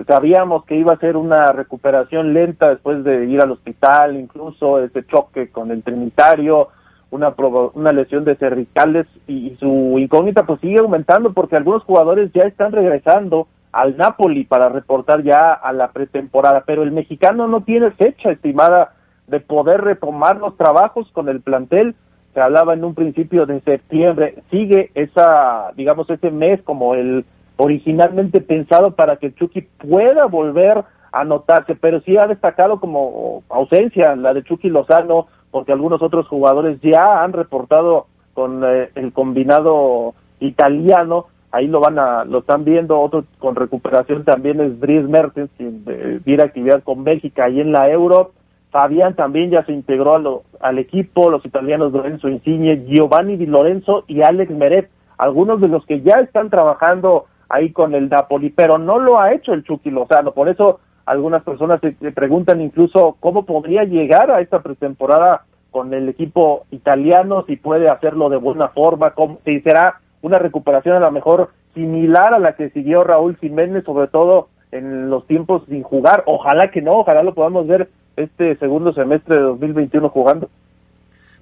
Sabíamos 0.05 0.63
que 0.65 0.75
iba 0.75 0.93
a 0.93 0.99
ser 0.99 1.17
una 1.17 1.51
recuperación 1.51 2.33
lenta 2.33 2.69
después 2.69 3.03
de 3.03 3.25
ir 3.25 3.41
al 3.41 3.51
hospital, 3.51 4.15
incluso 4.15 4.79
ese 4.79 5.05
choque 5.07 5.49
con 5.49 5.71
el 5.71 5.81
trinitario, 5.81 6.67
una, 7.09 7.33
una 7.73 7.91
lesión 7.91 8.23
de 8.23 8.35
cervicales 8.35 9.07
y, 9.27 9.55
su 9.59 9.95
incógnita 9.97 10.45
pues 10.45 10.59
sigue 10.61 10.79
aumentando 10.79 11.33
porque 11.33 11.55
algunos 11.55 11.83
jugadores 11.83 12.31
ya 12.33 12.43
están 12.43 12.73
regresando 12.73 13.47
al 13.71 13.97
Napoli 13.97 14.43
para 14.43 14.69
reportar 14.69 15.23
ya 15.23 15.53
a 15.53 15.73
la 15.73 15.91
pretemporada, 15.91 16.63
pero 16.65 16.83
el 16.83 16.91
mexicano 16.91 17.47
no 17.47 17.61
tiene 17.61 17.91
fecha 17.91 18.31
estimada 18.31 18.93
de 19.27 19.39
poder 19.39 19.81
retomar 19.81 20.37
los 20.37 20.55
trabajos 20.57 21.09
con 21.11 21.27
el 21.27 21.41
plantel. 21.41 21.95
Se 22.33 22.41
hablaba 22.41 22.73
en 22.73 22.83
un 22.83 22.93
principio 22.93 23.45
de 23.45 23.61
septiembre, 23.61 24.43
sigue 24.51 24.91
esa, 24.93 25.71
digamos, 25.75 26.09
ese 26.09 26.29
mes 26.29 26.61
como 26.61 26.93
el 26.93 27.25
originalmente 27.57 28.41
pensado 28.41 28.91
para 28.91 29.17
que 29.17 29.33
Chucky 29.33 29.61
pueda 29.61 30.25
volver 30.25 30.83
a 31.11 31.21
anotarse, 31.21 31.75
pero 31.75 32.01
sí 32.01 32.17
ha 32.17 32.27
destacado 32.27 32.79
como 32.79 33.43
ausencia 33.49 34.15
la 34.15 34.33
de 34.33 34.43
Chucky 34.43 34.69
Lozano, 34.69 35.27
porque 35.51 35.71
algunos 35.71 36.01
otros 36.01 36.27
jugadores 36.27 36.79
ya 36.81 37.23
han 37.23 37.33
reportado 37.33 38.07
con 38.33 38.63
eh, 38.63 38.89
el 38.95 39.11
combinado 39.13 40.13
italiano, 40.39 41.25
ahí 41.51 41.67
lo 41.67 41.79
van 41.79 41.97
a, 41.97 42.25
lo 42.25 42.39
están 42.39 42.63
viendo, 42.63 42.99
otro 42.99 43.25
con 43.39 43.55
recuperación 43.55 44.23
también 44.23 44.61
es 44.61 44.79
Dries 44.79 45.07
Mertens, 45.09 45.49
quien 45.57 45.83
eh, 45.87 46.41
actividad 46.41 46.83
con 46.83 47.03
Bélgica 47.03 47.45
ahí 47.45 47.59
en 47.59 47.71
la 47.71 47.89
Euro, 47.89 48.31
Fabián 48.69 49.15
también 49.15 49.49
ya 49.49 49.65
se 49.65 49.71
integró 49.71 50.43
al 50.59 50.77
equipo, 50.77 51.31
los 51.31 51.45
italianos 51.45 51.93
Lorenzo 51.93 52.27
Insigne, 52.27 52.85
Giovanni 52.85 53.37
Di 53.37 53.45
Lorenzo 53.45 54.03
y 54.07 54.21
Alex 54.21 54.51
Meret, 54.51 54.89
algunos 55.17 55.61
de 55.61 55.69
los 55.69 55.85
que 55.85 56.01
ya 56.01 56.19
están 56.19 56.49
trabajando 56.49 57.25
ahí 57.49 57.71
con 57.71 57.95
el 57.95 58.09
Napoli, 58.09 58.49
pero 58.49 58.77
no 58.77 58.99
lo 58.99 59.19
ha 59.19 59.33
hecho 59.33 59.53
el 59.53 59.63
Chucky 59.63 59.91
Lozano, 59.91 60.31
por 60.31 60.49
eso 60.49 60.79
algunas 61.05 61.43
personas 61.43 61.79
se, 61.81 62.11
preguntan 62.11 62.59
incluso 62.61 63.15
cómo 63.19 63.45
podría 63.45 63.83
llegar 63.85 64.29
a 64.29 64.41
esta 64.41 64.61
pretemporada 64.61 65.43
con 65.71 65.93
el 65.93 66.09
equipo 66.09 66.65
italiano, 66.71 67.45
si 67.47 67.55
puede 67.55 67.89
hacerlo 67.89 68.29
de 68.29 68.37
buena 68.37 68.69
forma, 68.69 69.11
cómo, 69.11 69.39
si 69.45 69.61
será 69.61 70.01
una 70.21 70.39
recuperación 70.39 70.97
a 70.97 70.99
lo 70.99 71.11
mejor 71.11 71.49
similar 71.73 72.33
a 72.33 72.39
la 72.39 72.55
que 72.55 72.71
siguió 72.71 73.03
Raúl 73.03 73.37
Jiménez, 73.37 73.85
sobre 73.85 74.07
todo 74.07 74.49
en 74.71 75.09
los 75.09 75.25
tiempos 75.27 75.63
sin 75.69 75.83
jugar. 75.83 76.23
Ojalá 76.25 76.71
que 76.71 76.81
no, 76.81 76.91
ojalá 76.91 77.23
lo 77.23 77.33
podamos 77.33 77.67
ver 77.67 77.89
este 78.17 78.57
segundo 78.57 78.93
semestre 78.93 79.37
de 79.37 79.43
2021 79.43 80.09
jugando. 80.09 80.49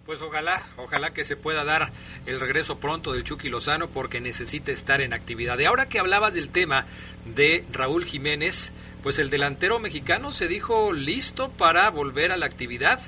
Pues 0.06 0.22
ojalá, 0.22 0.62
ojalá 0.78 1.10
que 1.16 1.26
se 1.26 1.36
pueda 1.36 1.64
dar 1.64 1.92
el 2.28 2.40
regreso 2.40 2.78
pronto 2.78 3.12
del 3.12 3.24
Chucky 3.24 3.50
Lozano 3.50 3.90
porque 3.90 4.22
necesita 4.22 4.72
estar 4.72 5.02
en 5.02 5.14
actividad. 5.14 5.58
Y 5.58 5.66
ahora 5.66 5.90
que 5.90 5.98
hablabas 5.98 6.36
del 6.36 6.50
tema 6.50 6.86
de 7.26 7.66
Raúl 7.72 8.06
Jiménez, 8.06 8.72
pues 9.02 9.18
el 9.18 9.32
delantero 9.32 9.80
mexicano 9.80 10.32
se 10.32 10.48
dijo 10.48 10.94
listo 10.94 11.50
para 11.50 11.90
volver 11.90 12.32
a 12.32 12.38
la 12.38 12.46
actividad. 12.46 13.00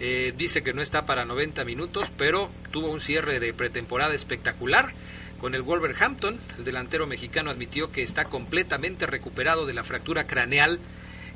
Eh, 0.00 0.34
dice 0.36 0.62
que 0.62 0.74
no 0.74 0.82
está 0.82 1.06
para 1.06 1.24
90 1.24 1.64
minutos, 1.64 2.10
pero 2.18 2.50
tuvo 2.72 2.88
un 2.88 3.00
cierre 3.00 3.40
de 3.40 3.54
pretemporada 3.54 4.12
espectacular 4.12 4.92
con 5.40 5.54
el 5.54 5.62
Wolverhampton. 5.62 6.38
El 6.58 6.64
delantero 6.64 7.06
mexicano 7.06 7.50
admitió 7.52 7.90
que 7.90 8.02
está 8.02 8.26
completamente 8.26 9.06
recuperado 9.06 9.64
de 9.64 9.72
la 9.72 9.82
fractura 9.82 10.26
craneal 10.26 10.78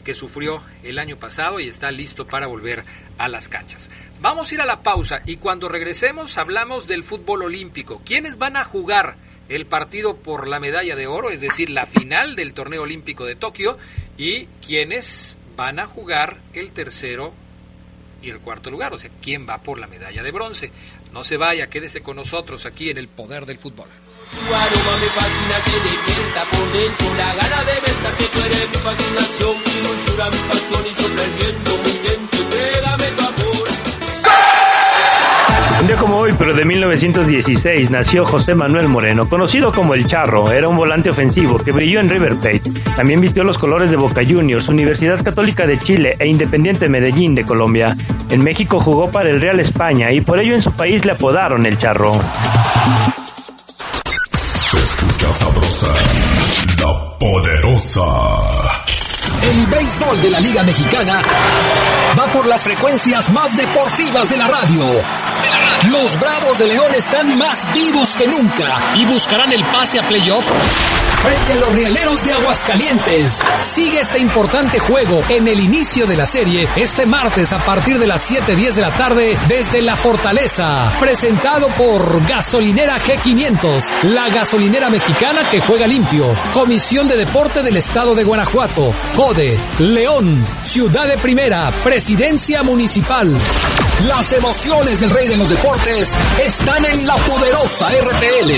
que 0.04 0.14
sufrió 0.14 0.62
el 0.82 0.98
año 0.98 1.18
pasado 1.18 1.60
y 1.60 1.68
está 1.68 1.90
listo 1.90 2.26
para 2.26 2.46
volver 2.46 2.84
a 3.18 3.28
las 3.28 3.48
canchas. 3.48 3.90
Vamos 4.20 4.50
a 4.50 4.54
ir 4.54 4.60
a 4.60 4.66
la 4.66 4.82
pausa 4.82 5.22
y 5.26 5.36
cuando 5.36 5.68
regresemos 5.68 6.38
hablamos 6.38 6.88
del 6.88 7.04
fútbol 7.04 7.42
olímpico. 7.42 8.00
¿Quiénes 8.04 8.38
van 8.38 8.56
a 8.56 8.64
jugar 8.64 9.16
el 9.48 9.66
partido 9.66 10.16
por 10.16 10.48
la 10.48 10.60
medalla 10.60 10.96
de 10.96 11.06
oro, 11.06 11.30
es 11.30 11.40
decir, 11.40 11.70
la 11.70 11.86
final 11.86 12.36
del 12.36 12.54
torneo 12.54 12.82
olímpico 12.82 13.24
de 13.24 13.36
Tokio? 13.36 13.78
Y 14.16 14.46
quiénes 14.66 15.36
van 15.56 15.78
a 15.78 15.86
jugar 15.86 16.38
el 16.54 16.72
tercero 16.72 17.32
y 18.22 18.30
el 18.30 18.40
cuarto 18.40 18.70
lugar, 18.70 18.92
o 18.94 18.98
sea, 18.98 19.10
quién 19.22 19.48
va 19.48 19.58
por 19.58 19.78
la 19.78 19.86
medalla 19.86 20.22
de 20.22 20.32
bronce. 20.32 20.70
No 21.12 21.24
se 21.24 21.36
vaya, 21.36 21.68
quédese 21.68 22.00
con 22.00 22.16
nosotros 22.16 22.66
aquí 22.66 22.90
en 22.90 22.98
el 22.98 23.08
poder 23.08 23.46
del 23.46 23.58
fútbol. 23.58 23.88
Tu 24.30 24.54
aroma 24.54 24.96
me 25.00 25.08
fascina, 25.08 25.56
se 25.64 25.78
despierta 25.80 26.44
por 26.50 26.72
dentro 26.72 27.14
La 27.16 27.34
gana 27.34 27.64
de 27.64 27.80
besarte, 27.80 28.24
tú 28.32 28.38
eres 28.40 28.68
mi 28.68 28.76
fascinación 28.76 29.54
Mi 29.64 29.78
mi 29.78 30.40
pasión 30.48 30.82
y 30.84 30.88
el 30.88 31.30
viento 31.38 31.72
tu 31.72 31.88
un 35.80 35.86
día 35.86 35.96
como 35.96 36.16
hoy, 36.16 36.34
pero 36.36 36.52
de 36.56 36.64
1916, 36.64 37.92
nació 37.92 38.24
José 38.24 38.56
Manuel 38.56 38.88
Moreno, 38.88 39.28
conocido 39.28 39.72
como 39.72 39.94
El 39.94 40.08
Charro. 40.08 40.50
Era 40.50 40.68
un 40.68 40.76
volante 40.76 41.08
ofensivo 41.08 41.56
que 41.58 41.70
brilló 41.70 42.00
en 42.00 42.08
River 42.08 42.32
Plate. 42.40 42.62
También 42.96 43.20
vistió 43.20 43.44
los 43.44 43.58
colores 43.58 43.92
de 43.92 43.96
Boca 43.96 44.22
Juniors, 44.26 44.68
Universidad 44.68 45.22
Católica 45.22 45.66
de 45.66 45.78
Chile 45.78 46.16
e 46.18 46.26
Independiente 46.26 46.88
Medellín 46.88 47.36
de 47.36 47.44
Colombia. 47.44 47.96
En 48.28 48.42
México 48.42 48.80
jugó 48.80 49.12
para 49.12 49.30
el 49.30 49.40
Real 49.40 49.60
España 49.60 50.10
y 50.10 50.20
por 50.20 50.40
ello 50.40 50.56
en 50.56 50.62
su 50.62 50.72
país 50.72 51.04
le 51.04 51.12
apodaron 51.12 51.64
El 51.64 51.78
Charro 51.78 52.20
la 55.82 57.18
poderosa. 57.18 58.02
El 59.42 59.66
béisbol 59.66 60.20
de 60.22 60.30
la 60.30 60.40
Liga 60.40 60.62
Mexicana 60.64 61.22
va 62.18 62.26
por 62.32 62.46
las 62.46 62.62
frecuencias 62.62 63.30
más 63.30 63.56
deportivas 63.56 64.28
de 64.30 64.36
la 64.36 64.48
radio. 64.48 65.67
Los 65.84 66.18
Bravos 66.18 66.58
de 66.58 66.66
León 66.66 66.92
están 66.92 67.38
más 67.38 67.72
vivos 67.72 68.16
que 68.16 68.26
nunca 68.26 68.80
y 68.96 69.04
buscarán 69.06 69.52
el 69.52 69.62
pase 69.66 70.00
a 70.00 70.02
playoff 70.02 70.44
frente 71.22 71.52
a 71.52 71.56
los 71.56 71.72
Rieleros 71.72 72.24
de 72.24 72.32
Aguascalientes. 72.32 73.42
Sigue 73.62 74.00
este 74.00 74.18
importante 74.18 74.80
juego 74.80 75.22
en 75.28 75.46
el 75.46 75.60
inicio 75.60 76.06
de 76.06 76.16
la 76.16 76.26
serie 76.26 76.68
este 76.76 77.06
martes 77.06 77.52
a 77.52 77.58
partir 77.58 78.00
de 78.00 78.08
las 78.08 78.28
7:10 78.28 78.74
de 78.74 78.82
la 78.82 78.90
tarde 78.90 79.38
desde 79.46 79.80
La 79.80 79.94
Fortaleza. 79.94 80.92
Presentado 80.98 81.68
por 81.68 82.26
Gasolinera 82.26 82.98
G500, 82.98 84.02
la 84.14 84.28
gasolinera 84.30 84.90
mexicana 84.90 85.42
que 85.48 85.60
juega 85.60 85.86
limpio. 85.86 86.34
Comisión 86.54 87.06
de 87.06 87.16
Deporte 87.16 87.62
del 87.62 87.76
Estado 87.76 88.16
de 88.16 88.24
Guanajuato. 88.24 88.92
CODE, 89.14 89.58
León, 89.78 90.44
Ciudad 90.62 91.06
de 91.06 91.18
Primera, 91.18 91.70
Presidencia 91.84 92.64
Municipal. 92.64 93.32
Las 94.06 94.32
emociones 94.32 95.00
del 95.00 95.10
Rey 95.10 95.28
de 95.28 95.36
los 95.36 95.48
Deportes 95.48 95.67
están 96.46 96.84
en 96.84 97.06
la 97.06 97.14
poderosa 97.16 97.88
RPL. 97.88 98.52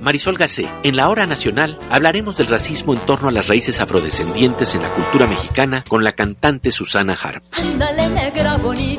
Marisol 0.00 0.38
Gacé, 0.38 0.68
en 0.82 0.96
la 0.96 1.08
hora 1.08 1.26
nacional 1.26 1.78
hablaremos 1.90 2.36
del 2.36 2.46
racismo 2.46 2.94
en 2.94 3.00
torno 3.00 3.28
a 3.28 3.32
las 3.32 3.48
raíces 3.48 3.80
afrodescendientes 3.80 4.74
en 4.74 4.82
la 4.82 4.88
cultura 4.90 5.26
mexicana 5.26 5.84
con 5.88 6.04
la 6.04 6.12
cantante 6.12 6.70
Susana 6.70 7.18
Harp. 7.20 7.42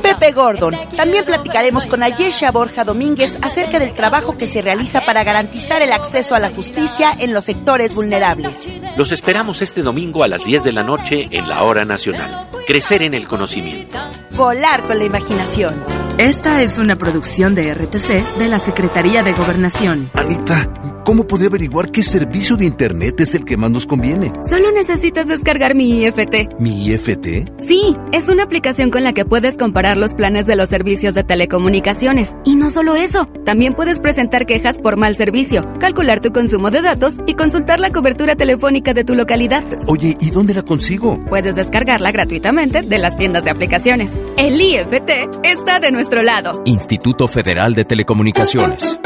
Pepe 0.04 0.32
Gordon. 0.34 0.76
También 0.96 1.26
platicaremos 1.26 1.88
con 1.88 2.04
Ayesha 2.04 2.52
Borja 2.52 2.84
Domínguez 2.84 3.38
acerca 3.42 3.80
del 3.80 3.94
trabajo 3.94 4.38
que 4.38 4.48
se 4.48 4.62
realiza 4.62 5.02
para 5.02 5.24
garantizar 5.24 5.82
el 5.82 5.94
acceso 5.94 6.36
a 6.36 6.40
la 6.40 6.50
justicia 6.50 7.16
en 7.18 7.34
los 7.34 7.46
sectores 7.46 7.96
vulnerables. 7.96 8.68
Los 8.98 9.12
esperamos 9.12 9.62
este 9.62 9.82
domingo 9.82 10.24
a 10.24 10.28
las 10.28 10.44
10 10.44 10.64
de 10.64 10.74
la 10.74 10.84
noche 10.84 11.28
en 11.32 11.48
la 11.48 11.64
hora 11.64 11.86
nacional. 11.86 12.50
Crecer 12.68 13.04
en 13.04 13.14
el 13.14 13.28
conocimiento. 13.28 13.98
Volar 14.32 14.84
con 14.84 15.00
la 15.00 15.06
imaginación. 15.06 16.11
Esta 16.22 16.62
es 16.62 16.78
una 16.78 17.00
producción 17.00 17.56
de 17.56 17.74
RTC 17.74 18.38
de 18.38 18.48
la 18.48 18.60
Secretaría 18.60 19.24
de 19.24 19.34
Gobernación. 19.34 20.08
Anita, 20.14 20.72
¿cómo 21.04 21.26
podría 21.26 21.48
averiguar 21.48 21.92
qué 21.92 22.04
servicio 22.04 22.58
de 22.58 22.66
Internet 22.66 23.22
es 23.22 23.34
el 23.34 23.44
que 23.44 23.58
más 23.58 23.72
nos 23.72 23.88
conviene? 23.88 24.32
Solo 24.48 24.72
necesitas 24.72 25.28
descargar 25.28 25.74
mi 25.74 26.04
IFT. 26.04 26.60
¿Mi 26.60 26.86
IFT? 26.90 27.50
Sí, 27.66 27.98
es 28.12 28.30
una 28.30 28.44
aplicación 28.44 28.92
con 28.92 29.04
la 29.04 29.14
que 29.14 29.26
puedes 29.26 29.58
comparar 29.58 29.98
los 29.98 30.14
planes 30.14 30.46
de 30.46 30.56
los 30.56 30.70
servicios 30.70 31.16
de 31.16 31.24
telecomunicaciones. 31.24 32.36
Y 32.46 32.54
no 32.54 32.70
solo 32.70 32.94
eso, 32.94 33.26
también 33.44 33.74
puedes 33.74 34.00
presentar 34.00 34.46
quejas 34.46 34.78
por 34.78 34.98
mal 34.98 35.16
servicio, 35.16 35.64
calcular 35.80 36.22
tu 36.22 36.32
consumo 36.32 36.70
de 36.70 36.84
datos 36.84 37.16
y 37.26 37.34
consultar 37.34 37.80
la 37.80 37.90
cobertura 37.90 38.36
telefónica 38.36 38.94
de 38.94 39.04
tu 39.04 39.16
localidad. 39.16 39.64
Oye, 39.88 40.16
¿y 40.20 40.30
dónde 40.30 40.54
la 40.54 40.62
consigo? 40.62 41.20
Puedes 41.30 41.56
descargarla 41.56 42.12
gratuitamente 42.12 42.84
de 42.84 42.98
las 43.00 43.18
tiendas 43.18 43.44
de 43.44 43.50
aplicaciones. 43.50 44.14
El 44.38 44.62
IFT 44.62 45.10
está 45.42 45.80
de 45.80 45.90
nuestro 46.12 46.24
lado. 46.24 46.62
Instituto 46.66 47.28
Federal 47.28 47.74
de 47.74 47.86
Telecomunicaciones. 47.86 49.00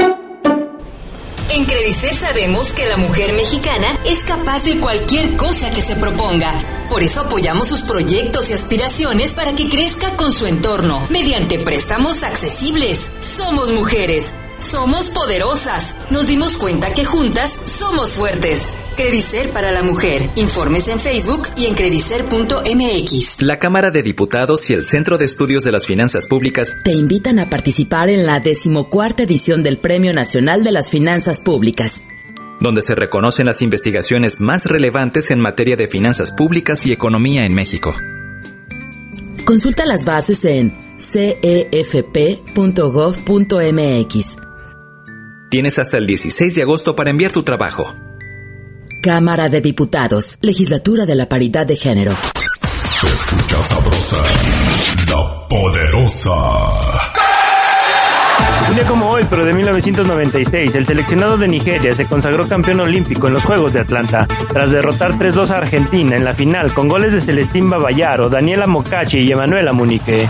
En 1.52 1.66
Credicer 1.66 2.14
sabemos 2.16 2.74
que 2.74 2.88
la 2.88 2.98
mujer 2.98 3.34
mexicana 3.34 3.88
es 4.06 4.24
capaz 4.24 4.64
de 4.64 4.80
cualquier 4.80 5.38
cosa 5.38 5.70
que 5.70 5.82
se 5.82 5.96
proponga. 5.96 6.52
Por 6.90 7.04
eso 7.04 7.22
apoyamos 7.22 7.68
sus 7.68 7.84
proyectos 7.84 8.50
y 8.50 8.54
aspiraciones 8.54 9.36
para 9.36 9.54
que 9.54 9.70
crezca 9.70 10.18
con 10.18 10.32
su 10.32 10.48
entorno, 10.48 11.00
mediante 11.12 11.60
préstamos 11.60 12.24
accesibles. 12.24 13.12
Somos 13.20 13.72
mujeres. 13.72 14.34
Somos 14.58 15.10
poderosas. 15.10 15.96
Nos 16.10 16.28
dimos 16.28 16.58
cuenta 16.58 16.94
que 16.94 17.06
juntas 17.06 17.60
somos 17.62 18.14
fuertes. 18.14 18.74
Credicer 18.96 19.50
para 19.52 19.72
la 19.72 19.84
mujer. 19.84 20.30
Informes 20.36 20.88
en 20.88 21.00
Facebook 21.00 21.48
y 21.58 21.66
en 21.66 21.76
credicer.mx. 21.76 23.42
La 23.42 23.60
Cámara 23.60 23.92
de 23.92 24.04
Diputados 24.04 24.70
y 24.70 24.74
el 24.74 24.86
Centro 24.86 25.18
de 25.18 25.26
Estudios 25.26 25.64
de 25.64 25.72
las 25.72 25.86
Finanzas 25.86 26.28
Públicas 26.28 26.78
te 26.84 26.94
invitan 26.94 27.40
a 27.40 27.50
participar 27.50 28.10
en 28.10 28.26
la 28.26 28.40
decimocuarta 28.40 29.24
edición 29.24 29.64
del 29.64 29.78
Premio 29.78 30.14
Nacional 30.14 30.64
de 30.64 30.72
las 30.72 30.90
Finanzas 30.90 31.42
Públicas 31.42 32.02
donde 32.60 32.82
se 32.82 32.96
reconocen 32.96 33.46
las 33.46 33.62
investigaciones 33.62 34.40
más 34.40 34.66
relevantes 34.66 35.30
en 35.32 35.40
materia 35.42 35.76
de 35.76 35.88
finanzas 35.88 36.32
públicas 36.32 36.86
y 36.86 36.94
economía 36.94 37.46
en 37.46 37.54
México. 37.54 37.94
Consulta 39.46 39.86
las 39.86 40.06
bases 40.06 40.44
en 40.46 40.74
cefp.gov.mx. 40.98 41.66
Tienes 45.56 45.80
hasta 45.80 45.96
el 45.98 46.06
16 46.06 46.54
de 46.54 46.64
agosto 46.64 46.98
para 46.98 47.12
enviar 47.12 47.32
tu 47.32 47.42
trabajo. 47.44 47.96
Cámara 49.02 49.48
de 49.48 49.62
Diputados, 49.62 50.38
Legislatura 50.42 51.06
de 51.06 51.16
la 51.16 51.30
Paridad 51.30 51.66
de 51.66 51.78
Género. 51.78 52.12
Se 52.62 53.08
escucha 53.08 53.64
sabrosa, 53.64 54.18
la 55.08 55.48
poderosa. 55.48 56.34
Un 58.68 58.76
día 58.76 58.86
como 58.86 59.10
hoy, 59.10 59.26
pero 59.30 59.46
de 59.46 59.54
1996, 59.54 60.76
el 60.76 60.86
seleccionado 60.86 61.38
de 61.38 61.48
Nigeria 61.48 61.96
se 61.96 62.06
consagró 62.06 62.46
campeón 62.50 62.82
olímpico 62.82 63.28
en 63.28 63.36
los 63.36 63.46
Juegos 63.46 63.72
de 63.72 63.80
Atlanta, 63.80 64.28
tras 64.52 64.72
derrotar 64.72 65.14
3-2 65.14 65.52
a 65.52 65.60
Argentina 65.60 66.18
en 66.18 66.26
la 66.26 66.34
final 66.34 66.74
con 66.74 66.90
goles 66.90 67.14
de 67.14 67.22
Celestín 67.22 67.70
Babayaro, 67.70 68.28
Daniela 68.28 68.68
Mocachi 68.68 69.20
y 69.20 69.32
Emanuela 69.32 69.72
Munique. 69.72 70.28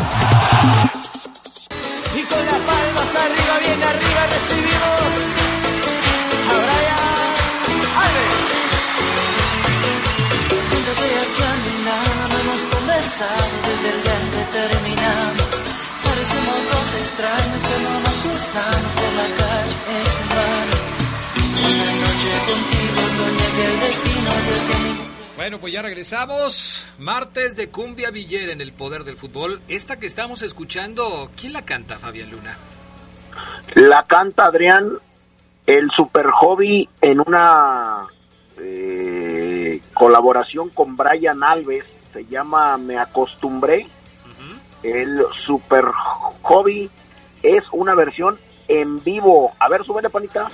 Conversado 12.63 13.51
desde 13.67 13.89
el 13.89 14.03
día 14.03 14.19
que 14.31 14.43
terminamos. 14.57 15.47
Parecemos 16.03 16.55
dos 16.71 16.93
extraños 17.01 17.61
que 17.61 17.83
no 17.83 17.99
nos 17.99 18.15
cruzamos 18.23 18.93
por 18.93 19.11
la 19.13 19.27
calle, 19.35 19.75
es 20.01 20.21
en 20.21 20.29
vano. 20.29 20.77
Una 21.65 21.91
noche 22.03 22.31
contigo 22.47 22.99
soñé 23.17 23.47
que 23.55 23.65
el 23.65 23.79
destino 23.79 24.31
te 24.31 25.35
Bueno, 25.35 25.59
pues 25.59 25.73
ya 25.73 25.81
regresamos. 25.81 26.85
Martes 26.97 27.55
de 27.55 27.69
Cumbia 27.69 28.11
Villera 28.11 28.53
en 28.53 28.61
el 28.61 28.71
Poder 28.71 29.03
del 29.03 29.17
Fútbol. 29.17 29.61
Esta 29.67 29.97
que 29.97 30.05
estamos 30.05 30.41
escuchando, 30.41 31.31
¿quién 31.39 31.53
la 31.53 31.63
canta, 31.63 31.99
Fabián 31.99 32.31
Luna? 32.31 32.57
La 33.75 34.03
canta 34.03 34.45
Adrián, 34.45 34.93
el 35.65 35.89
Super 35.91 36.27
Hobby, 36.27 36.87
en 37.01 37.19
una 37.19 38.03
eh, 38.59 39.81
colaboración 39.93 40.69
con 40.69 40.95
Brian 40.95 41.43
Alves. 41.43 41.85
Se 42.13 42.25
llama 42.25 42.77
Me 42.77 42.97
Acostumbré. 42.97 43.87
El 44.83 45.25
Super 45.45 45.85
Hobby 46.43 46.89
es 47.41 47.63
una 47.71 47.95
versión 47.95 48.37
en 48.67 49.03
vivo. 49.03 49.51
A 49.59 49.67
ver, 49.67 49.83
súbele, 49.83 50.09
panita. 50.09 50.47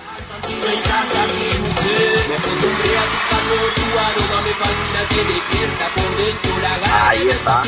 Ahí 7.03 7.27
está. 7.27 7.62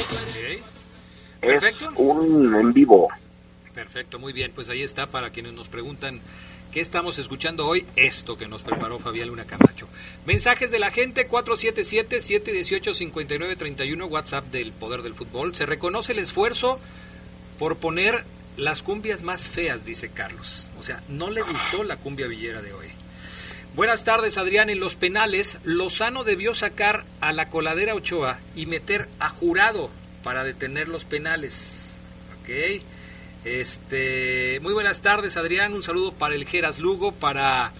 Es 1.41 1.75
un 1.95 2.55
en 2.55 2.73
vivo. 2.73 3.09
Perfecto, 3.73 4.19
muy 4.19 4.33
bien. 4.33 4.51
Pues 4.53 4.69
ahí 4.69 4.83
está 4.83 5.07
para 5.07 5.31
quienes 5.31 5.53
nos 5.53 5.67
preguntan 5.67 6.21
qué 6.71 6.79
estamos 6.81 7.17
escuchando 7.19 7.67
hoy. 7.67 7.85
Esto 7.95 8.37
que 8.37 8.47
nos 8.47 8.61
preparó 8.61 8.99
Fabián 8.99 9.29
Luna 9.29 9.45
Camacho. 9.45 9.87
Mensajes 10.25 10.69
de 10.71 10.79
la 10.79 10.91
gente 10.91 11.29
477-718-5931, 11.29 14.09
WhatsApp 14.09 14.45
del 14.51 14.73
Poder 14.73 15.01
del 15.01 15.15
Fútbol. 15.15 15.55
Se 15.55 15.65
reconoce 15.65 16.11
el 16.11 16.19
esfuerzo 16.19 16.79
por 17.57 17.77
poner 17.77 18.25
las 18.57 18.83
cumbias 18.83 19.23
más 19.23 19.47
feas, 19.49 19.85
dice 19.85 20.09
Carlos. 20.09 20.67
O 20.77 20.83
sea, 20.83 21.01
no 21.07 21.31
le 21.31 21.41
gustó 21.41 21.83
la 21.83 21.97
cumbia 21.97 22.27
villera 22.27 22.61
de 22.61 22.73
hoy. 22.73 22.89
Buenas 23.75 24.03
tardes, 24.03 24.37
Adrián. 24.37 24.69
En 24.69 24.79
los 24.79 24.93
penales, 24.93 25.57
Lozano 25.63 26.23
debió 26.23 26.53
sacar 26.53 27.05
a 27.21 27.33
la 27.33 27.49
coladera 27.49 27.95
Ochoa 27.95 28.37
y 28.55 28.67
meter 28.67 29.07
a 29.19 29.29
jurado 29.29 29.89
para 30.23 30.43
detener 30.43 30.87
los 30.87 31.05
penales. 31.05 31.95
Ok. 32.43 32.83
Este, 33.45 34.59
muy 34.61 34.73
buenas 34.73 35.01
tardes, 35.01 35.35
Adrián. 35.35 35.73
Un 35.73 35.83
saludo 35.83 36.13
para 36.13 36.33
el 36.33 36.45
Geras 36.45 36.79
Lugo, 36.79 37.11
para 37.11 37.73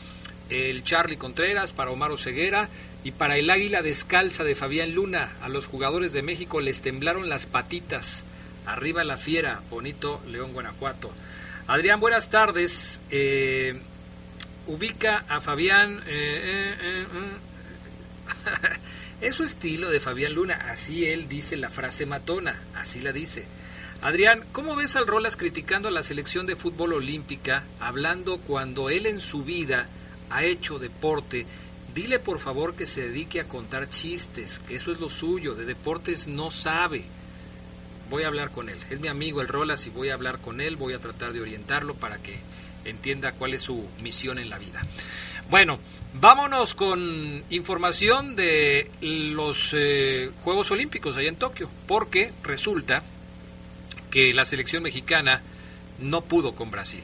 el 0.49 0.83
Charlie 0.83 1.15
Contreras, 1.15 1.71
para 1.71 1.91
Omar 1.91 2.17
Ceguera 2.17 2.67
y 3.03 3.11
para 3.11 3.37
el 3.37 3.49
Águila 3.49 3.81
Descalza 3.81 4.43
de 4.43 4.55
Fabián 4.55 4.93
Luna. 4.93 5.31
A 5.41 5.47
los 5.47 5.67
jugadores 5.67 6.11
de 6.11 6.21
México 6.21 6.59
les 6.59 6.81
temblaron 6.81 7.29
las 7.29 7.45
patitas. 7.45 8.25
Arriba 8.65 9.05
la 9.05 9.17
fiera, 9.17 9.61
bonito 9.69 10.21
León, 10.27 10.51
Guanajuato. 10.51 11.11
Adrián, 11.67 12.01
buenas 12.01 12.29
tardes. 12.29 12.99
Eh, 13.09 13.79
ubica 14.67 15.23
a 15.29 15.39
Fabián. 15.39 16.03
Eh, 16.07 16.75
eh, 16.81 17.05
es 19.21 19.35
su 19.35 19.45
estilo 19.45 19.89
de 19.89 20.01
Fabián 20.01 20.33
Luna. 20.33 20.55
Así 20.69 21.05
él 21.07 21.29
dice 21.29 21.55
la 21.55 21.69
frase 21.69 22.05
matona. 22.05 22.59
Así 22.75 22.99
la 22.99 23.13
dice. 23.13 23.45
Adrián, 24.03 24.43
¿cómo 24.51 24.75
ves 24.75 24.97
al 24.97 25.07
Rolas 25.07 25.37
criticando 25.37 25.87
a 25.87 25.91
la 25.91 26.03
selección 26.03 26.45
de 26.45 26.57
fútbol 26.57 26.91
olímpica, 26.91 27.63
hablando 27.79 28.37
cuando 28.37 28.89
él 28.89 29.05
en 29.05 29.21
su 29.21 29.43
vida 29.43 29.87
ha 30.29 30.43
hecho 30.43 30.77
deporte? 30.77 31.45
Dile 31.95 32.19
por 32.19 32.39
favor 32.39 32.75
que 32.75 32.85
se 32.85 33.07
dedique 33.07 33.39
a 33.39 33.47
contar 33.47 33.89
chistes, 33.89 34.59
que 34.59 34.75
eso 34.75 34.91
es 34.91 34.99
lo 34.99 35.09
suyo, 35.09 35.55
de 35.55 35.63
deportes 35.63 36.27
no 36.27 36.51
sabe 36.51 37.05
voy 38.09 38.23
a 38.23 38.27
hablar 38.27 38.51
con 38.51 38.69
él. 38.69 38.77
Es 38.89 38.99
mi 38.99 39.07
amigo 39.07 39.41
el 39.41 39.47
Rolas 39.47 39.87
y 39.87 39.89
voy 39.89 40.09
a 40.09 40.13
hablar 40.13 40.39
con 40.39 40.61
él, 40.61 40.75
voy 40.75 40.93
a 40.93 40.99
tratar 40.99 41.33
de 41.33 41.41
orientarlo 41.41 41.95
para 41.95 42.17
que 42.17 42.37
entienda 42.85 43.31
cuál 43.31 43.53
es 43.53 43.63
su 43.63 43.87
misión 44.01 44.37
en 44.37 44.49
la 44.49 44.59
vida. 44.59 44.85
Bueno, 45.49 45.79
vámonos 46.13 46.73
con 46.73 47.43
información 47.49 48.35
de 48.35 48.91
los 49.01 49.71
eh, 49.73 50.29
Juegos 50.43 50.69
Olímpicos 50.71 51.17
allá 51.17 51.29
en 51.29 51.37
Tokio, 51.37 51.69
porque 51.87 52.31
resulta 52.43 53.01
que 54.13 54.31
la 54.35 54.45
selección 54.45 54.83
mexicana 54.83 55.41
no 55.97 56.21
pudo 56.21 56.53
con 56.53 56.69
Brasil. 56.69 57.01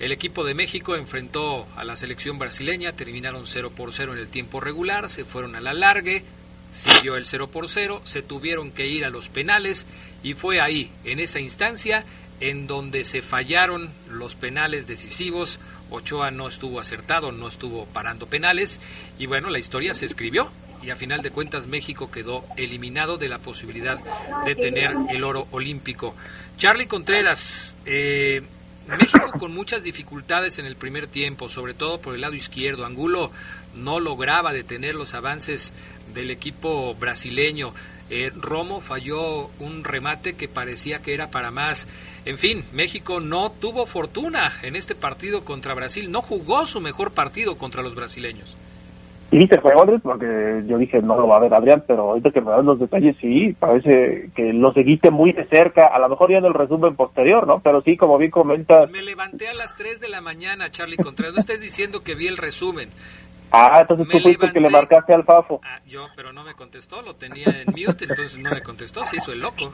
El 0.00 0.10
equipo 0.10 0.42
de 0.42 0.54
México 0.54 0.96
enfrentó 0.96 1.68
a 1.76 1.84
la 1.84 1.96
selección 1.96 2.36
brasileña, 2.40 2.94
terminaron 2.94 3.46
0 3.46 3.70
por 3.76 3.92
0 3.92 4.14
en 4.14 4.18
el 4.18 4.26
tiempo 4.26 4.58
regular, 4.58 5.08
se 5.08 5.24
fueron 5.24 5.54
a 5.54 5.60
la 5.60 5.72
largue, 5.72 6.24
siguió 6.72 7.14
el 7.14 7.26
0 7.26 7.48
por 7.50 7.68
0, 7.68 8.02
se 8.02 8.22
tuvieron 8.22 8.72
que 8.72 8.88
ir 8.88 9.04
a 9.04 9.10
los 9.10 9.28
penales 9.28 9.86
y 10.24 10.32
fue 10.32 10.60
ahí, 10.60 10.90
en 11.04 11.20
esa 11.20 11.38
instancia, 11.38 12.04
en 12.40 12.66
donde 12.66 13.04
se 13.04 13.22
fallaron 13.22 13.88
los 14.10 14.34
penales 14.34 14.88
decisivos. 14.88 15.60
Ochoa 15.90 16.32
no 16.32 16.48
estuvo 16.48 16.80
acertado, 16.80 17.30
no 17.30 17.46
estuvo 17.46 17.86
parando 17.86 18.26
penales 18.26 18.80
y 19.16 19.26
bueno, 19.26 19.48
la 19.48 19.60
historia 19.60 19.94
se 19.94 20.06
escribió 20.06 20.50
y 20.82 20.90
a 20.90 20.96
final 20.96 21.22
de 21.22 21.30
cuentas 21.30 21.66
México 21.66 22.10
quedó 22.10 22.44
eliminado 22.56 23.18
de 23.18 23.28
la 23.28 23.38
posibilidad 23.38 23.98
de 24.44 24.54
tener 24.54 24.94
el 25.10 25.24
oro 25.24 25.46
olímpico. 25.50 26.14
Charlie 26.56 26.86
Contreras, 26.86 27.74
eh, 27.86 28.42
México 28.86 29.32
con 29.38 29.52
muchas 29.52 29.82
dificultades 29.82 30.58
en 30.58 30.66
el 30.66 30.76
primer 30.76 31.06
tiempo, 31.06 31.48
sobre 31.48 31.74
todo 31.74 32.00
por 32.00 32.14
el 32.14 32.22
lado 32.22 32.34
izquierdo. 32.34 32.86
Angulo 32.86 33.30
no 33.74 34.00
lograba 34.00 34.52
detener 34.52 34.94
los 34.94 35.14
avances 35.14 35.72
del 36.14 36.30
equipo 36.30 36.94
brasileño. 36.94 37.74
Eh, 38.10 38.32
Romo 38.34 38.80
falló 38.80 39.50
un 39.58 39.84
remate 39.84 40.34
que 40.34 40.48
parecía 40.48 41.02
que 41.02 41.12
era 41.12 41.30
para 41.30 41.50
más. 41.50 41.86
En 42.24 42.38
fin, 42.38 42.64
México 42.72 43.20
no 43.20 43.52
tuvo 43.52 43.84
fortuna 43.84 44.58
en 44.62 44.76
este 44.76 44.94
partido 44.94 45.44
contra 45.44 45.74
Brasil, 45.74 46.10
no 46.10 46.22
jugó 46.22 46.66
su 46.66 46.80
mejor 46.80 47.12
partido 47.12 47.58
contra 47.58 47.82
los 47.82 47.94
brasileños. 47.94 48.56
Y 49.30 49.36
viste 49.38 49.60
fue 49.60 49.72
Aldrich, 49.72 50.00
porque 50.00 50.62
yo 50.66 50.78
dije 50.78 51.02
no 51.02 51.16
lo 51.20 51.28
va 51.28 51.36
a 51.36 51.40
ver 51.40 51.52
Adrián, 51.52 51.84
pero 51.86 52.02
ahorita 52.10 52.30
que 52.30 52.40
me 52.40 52.50
dan 52.50 52.64
los 52.64 52.78
detalles, 52.78 53.14
sí, 53.20 53.54
parece 53.58 54.30
que 54.34 54.54
lo 54.54 54.72
seguiste 54.72 55.10
muy 55.10 55.32
de 55.32 55.44
cerca, 55.48 55.86
a 55.88 55.98
lo 55.98 56.08
mejor 56.08 56.30
ya 56.30 56.38
en 56.38 56.46
el 56.46 56.54
resumen 56.54 56.96
posterior, 56.96 57.46
¿no? 57.46 57.60
Pero 57.60 57.82
sí, 57.82 57.96
como 57.98 58.16
bien 58.16 58.30
comentas. 58.30 58.90
Me 58.90 59.02
levanté 59.02 59.48
a 59.48 59.54
las 59.54 59.76
3 59.76 60.00
de 60.00 60.08
la 60.08 60.22
mañana, 60.22 60.70
Charlie 60.70 60.96
Contreras, 60.96 61.34
no 61.34 61.40
estés 61.40 61.60
diciendo 61.60 62.02
que 62.02 62.14
vi 62.14 62.26
el 62.26 62.38
resumen. 62.38 62.88
Ah, 63.50 63.78
entonces 63.80 64.06
tú 64.08 64.18
fuiste 64.18 64.52
que 64.52 64.60
le 64.60 64.68
marcaste 64.68 65.14
al 65.14 65.24
Fafo. 65.24 65.60
Ah, 65.64 65.78
yo, 65.86 66.06
pero 66.16 66.32
no 66.32 66.44
me 66.44 66.54
contestó, 66.54 67.00
lo 67.02 67.14
tenía 67.14 67.46
en 67.46 67.66
mute, 67.72 68.04
entonces 68.04 68.38
no 68.38 68.50
me 68.50 68.62
contestó, 68.62 69.04
se 69.06 69.16
hizo 69.16 69.32
el 69.32 69.40
loco. 69.40 69.70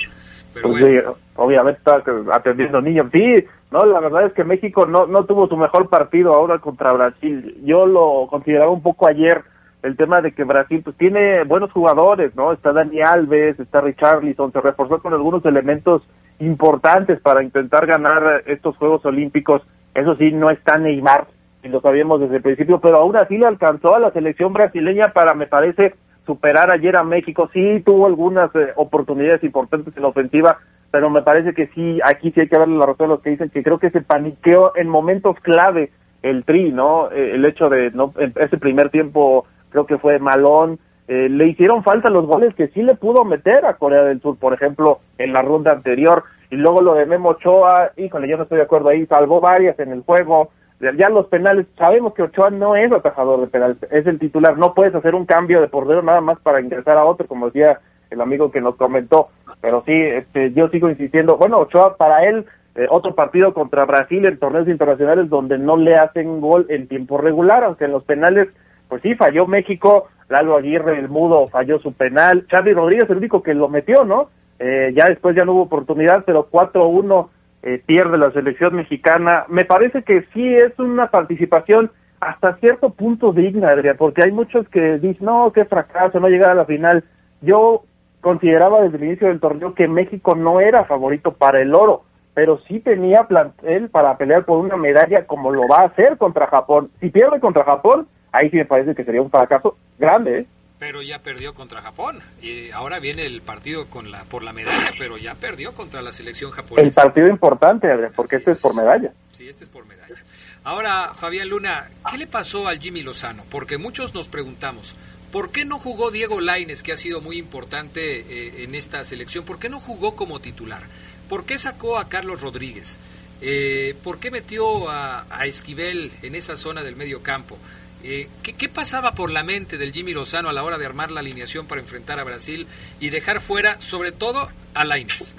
Pero 0.52 0.68
Pues 0.70 0.80
bueno. 0.82 1.14
sí, 1.16 1.20
obviamente 1.34 1.78
está 1.78 2.02
atendiendo 2.32 2.80
niños. 2.80 3.06
Sí, 3.12 3.44
no, 3.74 3.84
la 3.84 3.98
verdad 3.98 4.26
es 4.26 4.32
que 4.34 4.44
México 4.44 4.86
no, 4.86 5.08
no 5.08 5.24
tuvo 5.24 5.48
su 5.48 5.56
mejor 5.56 5.88
partido 5.88 6.32
ahora 6.32 6.60
contra 6.60 6.92
Brasil. 6.92 7.60
Yo 7.64 7.86
lo 7.86 8.28
consideraba 8.30 8.70
un 8.70 8.82
poco 8.82 9.08
ayer 9.08 9.42
el 9.82 9.96
tema 9.96 10.20
de 10.20 10.30
que 10.30 10.44
Brasil 10.44 10.80
pues 10.84 10.96
tiene 10.96 11.42
buenos 11.42 11.72
jugadores, 11.72 12.36
¿no? 12.36 12.52
Está 12.52 12.72
Dani 12.72 13.00
Alves, 13.00 13.58
está 13.58 13.80
Richarlison, 13.80 14.52
se 14.52 14.60
reforzó 14.60 15.02
con 15.02 15.12
algunos 15.12 15.44
elementos 15.44 16.02
importantes 16.38 17.20
para 17.20 17.42
intentar 17.42 17.84
ganar 17.86 18.44
estos 18.46 18.76
Juegos 18.76 19.04
Olímpicos. 19.06 19.62
Eso 19.92 20.14
sí, 20.14 20.30
no 20.30 20.50
está 20.50 20.78
Neymar, 20.78 21.26
y 21.64 21.68
lo 21.68 21.80
sabíamos 21.80 22.20
desde 22.20 22.36
el 22.36 22.42
principio, 22.42 22.78
pero 22.78 22.98
aún 22.98 23.16
así 23.16 23.38
le 23.38 23.46
alcanzó 23.46 23.96
a 23.96 23.98
la 23.98 24.12
selección 24.12 24.52
brasileña 24.52 25.08
para, 25.12 25.34
me 25.34 25.48
parece, 25.48 25.96
superar 26.26 26.70
ayer 26.70 26.94
a 26.94 27.02
México. 27.02 27.50
Sí 27.52 27.82
tuvo 27.84 28.06
algunas 28.06 28.54
eh, 28.54 28.68
oportunidades 28.76 29.42
importantes 29.42 29.96
en 29.96 30.02
la 30.02 30.10
ofensiva, 30.10 30.58
pero 30.94 31.10
me 31.10 31.22
parece 31.22 31.54
que 31.54 31.66
sí, 31.74 31.98
aquí 32.04 32.30
sí 32.30 32.42
hay 32.42 32.46
que 32.46 32.56
darle 32.56 32.78
la 32.78 32.86
razón 32.86 33.06
a 33.06 33.14
los 33.14 33.20
que 33.20 33.30
dicen 33.30 33.50
que 33.50 33.64
creo 33.64 33.80
que 33.80 33.90
se 33.90 34.00
paniqueó 34.00 34.76
en 34.76 34.88
momentos 34.88 35.34
clave 35.40 35.90
el 36.22 36.44
tri, 36.44 36.70
¿no? 36.70 37.10
Eh, 37.10 37.32
el 37.34 37.44
hecho 37.46 37.68
de 37.68 37.90
no 37.90 38.12
ese 38.16 38.58
primer 38.58 38.90
tiempo 38.90 39.44
creo 39.70 39.86
que 39.86 39.98
fue 39.98 40.20
malón, 40.20 40.78
eh, 41.08 41.28
le 41.28 41.48
hicieron 41.48 41.82
falta 41.82 42.10
los 42.10 42.26
goles 42.26 42.54
que 42.54 42.68
sí 42.68 42.80
le 42.80 42.94
pudo 42.94 43.24
meter 43.24 43.66
a 43.66 43.74
Corea 43.74 44.04
del 44.04 44.20
Sur, 44.20 44.38
por 44.38 44.54
ejemplo, 44.54 45.00
en 45.18 45.32
la 45.32 45.42
ronda 45.42 45.72
anterior, 45.72 46.22
y 46.48 46.54
luego 46.54 46.80
lo 46.80 46.94
de 46.94 47.06
Memo 47.06 47.30
Ochoa, 47.30 47.90
híjole, 47.96 48.28
yo 48.28 48.36
no 48.36 48.44
estoy 48.44 48.58
de 48.58 48.64
acuerdo 48.64 48.90
ahí, 48.90 49.04
salvó 49.06 49.40
varias 49.40 49.76
en 49.80 49.90
el 49.90 50.02
juego, 50.02 50.50
ya 50.78 51.08
los 51.08 51.26
penales, 51.26 51.66
sabemos 51.76 52.14
que 52.14 52.22
Ochoa 52.22 52.50
no 52.50 52.76
es 52.76 52.92
atajador 52.92 53.40
de 53.40 53.48
penales, 53.48 53.78
es 53.90 54.06
el 54.06 54.20
titular, 54.20 54.56
no 54.56 54.74
puedes 54.74 54.94
hacer 54.94 55.16
un 55.16 55.26
cambio 55.26 55.60
de 55.60 55.66
portero 55.66 56.02
nada 56.02 56.20
más 56.20 56.38
para 56.38 56.60
ingresar 56.60 56.96
a 56.98 57.04
otro, 57.04 57.26
como 57.26 57.46
decía 57.46 57.80
el 58.10 58.20
amigo 58.20 58.52
que 58.52 58.60
nos 58.60 58.76
comentó, 58.76 59.30
pero 59.64 59.82
sí, 59.86 59.94
este, 59.94 60.52
yo 60.52 60.68
sigo 60.68 60.90
insistiendo, 60.90 61.38
bueno, 61.38 61.56
Ochoa 61.56 61.96
para 61.96 62.28
él, 62.28 62.44
eh, 62.74 62.86
otro 62.90 63.14
partido 63.14 63.54
contra 63.54 63.86
Brasil 63.86 64.26
en 64.26 64.38
torneos 64.38 64.68
internacionales 64.68 65.30
donde 65.30 65.56
no 65.56 65.78
le 65.78 65.96
hacen 65.96 66.42
gol 66.42 66.66
en 66.68 66.86
tiempo 66.86 67.16
regular, 67.16 67.64
aunque 67.64 67.86
en 67.86 67.92
los 67.92 68.04
penales, 68.04 68.48
pues 68.90 69.00
sí, 69.00 69.14
falló 69.14 69.46
México, 69.46 70.08
Lalo 70.28 70.58
Aguirre, 70.58 70.98
el 70.98 71.08
mudo, 71.08 71.46
falló 71.46 71.78
su 71.78 71.94
penal, 71.94 72.44
Xavi 72.50 72.74
Rodríguez, 72.74 73.08
el 73.08 73.16
único 73.16 73.42
que 73.42 73.54
lo 73.54 73.70
metió, 73.70 74.04
¿no? 74.04 74.28
Eh, 74.58 74.92
ya 74.94 75.06
después 75.06 75.34
ya 75.34 75.46
no 75.46 75.54
hubo 75.54 75.62
oportunidad, 75.62 76.24
pero 76.26 76.50
4-1 76.50 77.30
eh, 77.62 77.82
pierde 77.86 78.18
la 78.18 78.32
selección 78.32 78.74
mexicana. 78.74 79.46
Me 79.48 79.64
parece 79.64 80.02
que 80.02 80.26
sí 80.34 80.46
es 80.46 80.78
una 80.78 81.06
participación 81.10 81.90
hasta 82.20 82.56
cierto 82.56 82.90
punto 82.90 83.32
digna, 83.32 83.70
Adrián, 83.70 83.96
porque 83.96 84.24
hay 84.24 84.30
muchos 84.30 84.68
que 84.68 84.98
dicen, 84.98 85.24
no, 85.24 85.50
qué 85.54 85.64
fracaso, 85.64 86.20
no 86.20 86.28
llegar 86.28 86.50
a 86.50 86.54
la 86.54 86.66
final. 86.66 87.02
Yo 87.40 87.84
consideraba 88.24 88.82
desde 88.82 88.96
el 88.96 89.04
inicio 89.04 89.28
del 89.28 89.38
torneo 89.38 89.74
que 89.74 89.86
México 89.86 90.34
no 90.34 90.58
era 90.60 90.84
favorito 90.84 91.32
para 91.34 91.62
el 91.62 91.72
oro, 91.74 92.02
pero 92.34 92.58
sí 92.66 92.80
tenía 92.80 93.28
plantel 93.28 93.88
para 93.90 94.16
pelear 94.18 94.44
por 94.44 94.58
una 94.58 94.76
medalla 94.76 95.26
como 95.28 95.52
lo 95.52 95.68
va 95.68 95.82
a 95.82 95.86
hacer 95.86 96.18
contra 96.18 96.48
Japón. 96.48 96.90
Si 96.98 97.10
pierde 97.10 97.38
contra 97.38 97.62
Japón, 97.62 98.08
ahí 98.32 98.50
sí 98.50 98.56
me 98.56 98.64
parece 98.64 98.96
que 98.96 99.04
sería 99.04 99.22
un 99.22 99.30
fracaso 99.30 99.76
grande, 99.98 100.40
¿eh? 100.40 100.46
Pero 100.80 101.00
ya 101.02 101.20
perdió 101.20 101.54
contra 101.54 101.80
Japón 101.80 102.18
y 102.42 102.70
ahora 102.72 102.98
viene 102.98 103.24
el 103.24 103.40
partido 103.42 103.86
con 103.88 104.10
la 104.10 104.24
por 104.24 104.42
la 104.42 104.52
medalla, 104.52 104.90
pero 104.98 105.16
ya 105.16 105.34
perdió 105.36 105.72
contra 105.72 106.02
la 106.02 106.10
selección 106.12 106.50
El 106.50 106.56
japonesa. 106.56 107.02
partido 107.02 107.28
importante, 107.28 107.90
Adrián, 107.90 108.12
porque 108.16 108.36
este 108.36 108.50
es 108.50 108.60
por 108.60 108.74
medalla. 108.74 109.12
Sí, 109.30 109.48
este 109.48 109.62
es 109.64 109.70
por 109.70 109.86
medalla. 109.86 110.16
Ahora, 110.64 111.12
Fabián 111.14 111.48
Luna, 111.50 111.84
¿qué 112.10 112.18
le 112.18 112.26
pasó 112.26 112.66
al 112.68 112.78
Jimmy 112.80 113.02
Lozano? 113.02 113.42
Porque 113.50 113.78
muchos 113.78 114.14
nos 114.14 114.28
preguntamos, 114.28 114.96
¿por 115.34 115.50
qué 115.50 115.64
no 115.64 115.80
jugó 115.80 116.12
Diego 116.12 116.40
Laines, 116.40 116.84
que 116.84 116.92
ha 116.92 116.96
sido 116.96 117.20
muy 117.20 117.38
importante 117.38 118.20
eh, 118.20 118.62
en 118.62 118.76
esta 118.76 119.04
selección? 119.04 119.44
¿Por 119.44 119.58
qué 119.58 119.68
no 119.68 119.80
jugó 119.80 120.14
como 120.14 120.38
titular? 120.38 120.84
¿Por 121.28 121.44
qué 121.44 121.58
sacó 121.58 121.98
a 121.98 122.08
Carlos 122.08 122.40
Rodríguez? 122.40 123.00
Eh, 123.40 123.96
¿Por 124.04 124.20
qué 124.20 124.30
metió 124.30 124.88
a, 124.88 125.26
Esquivel 125.44 126.12
en 126.22 126.36
esa 126.36 126.56
zona 126.56 126.84
del 126.84 126.94
medio 126.94 127.20
campo? 127.24 127.58
Eh, 128.04 128.28
¿qué, 128.44 128.52
¿Qué 128.52 128.68
pasaba 128.68 129.16
por 129.16 129.32
la 129.32 129.42
mente 129.42 129.76
del 129.76 129.92
Jimmy 129.92 130.12
Lozano 130.12 130.50
a 130.50 130.52
la 130.52 130.62
hora 130.62 130.78
de 130.78 130.86
armar 130.86 131.10
la 131.10 131.18
alineación 131.18 131.66
para 131.66 131.80
enfrentar 131.80 132.20
a 132.20 132.24
Brasil 132.24 132.68
y 133.00 133.10
dejar 133.10 133.40
fuera, 133.40 133.80
sobre 133.80 134.12
todo, 134.12 134.48
a 134.72 134.84
Laines? 134.84 135.34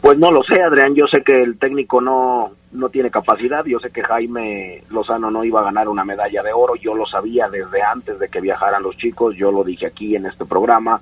Pues 0.00 0.18
no 0.18 0.30
lo 0.30 0.42
sé, 0.42 0.62
Adrián. 0.62 0.94
Yo 0.94 1.06
sé 1.06 1.22
que 1.22 1.42
el 1.42 1.58
técnico 1.58 2.00
no, 2.00 2.52
no 2.72 2.88
tiene 2.88 3.10
capacidad. 3.10 3.64
Yo 3.64 3.78
sé 3.80 3.90
que 3.90 4.02
Jaime 4.02 4.84
Lozano 4.90 5.30
no 5.30 5.44
iba 5.44 5.60
a 5.60 5.64
ganar 5.64 5.88
una 5.88 6.04
medalla 6.04 6.42
de 6.42 6.52
oro. 6.52 6.76
Yo 6.76 6.94
lo 6.94 7.06
sabía 7.06 7.48
desde 7.48 7.82
antes 7.82 8.18
de 8.18 8.28
que 8.28 8.40
viajaran 8.40 8.82
los 8.82 8.96
chicos. 8.96 9.34
Yo 9.36 9.50
lo 9.50 9.64
dije 9.64 9.86
aquí 9.86 10.14
en 10.14 10.26
este 10.26 10.44
programa. 10.44 11.00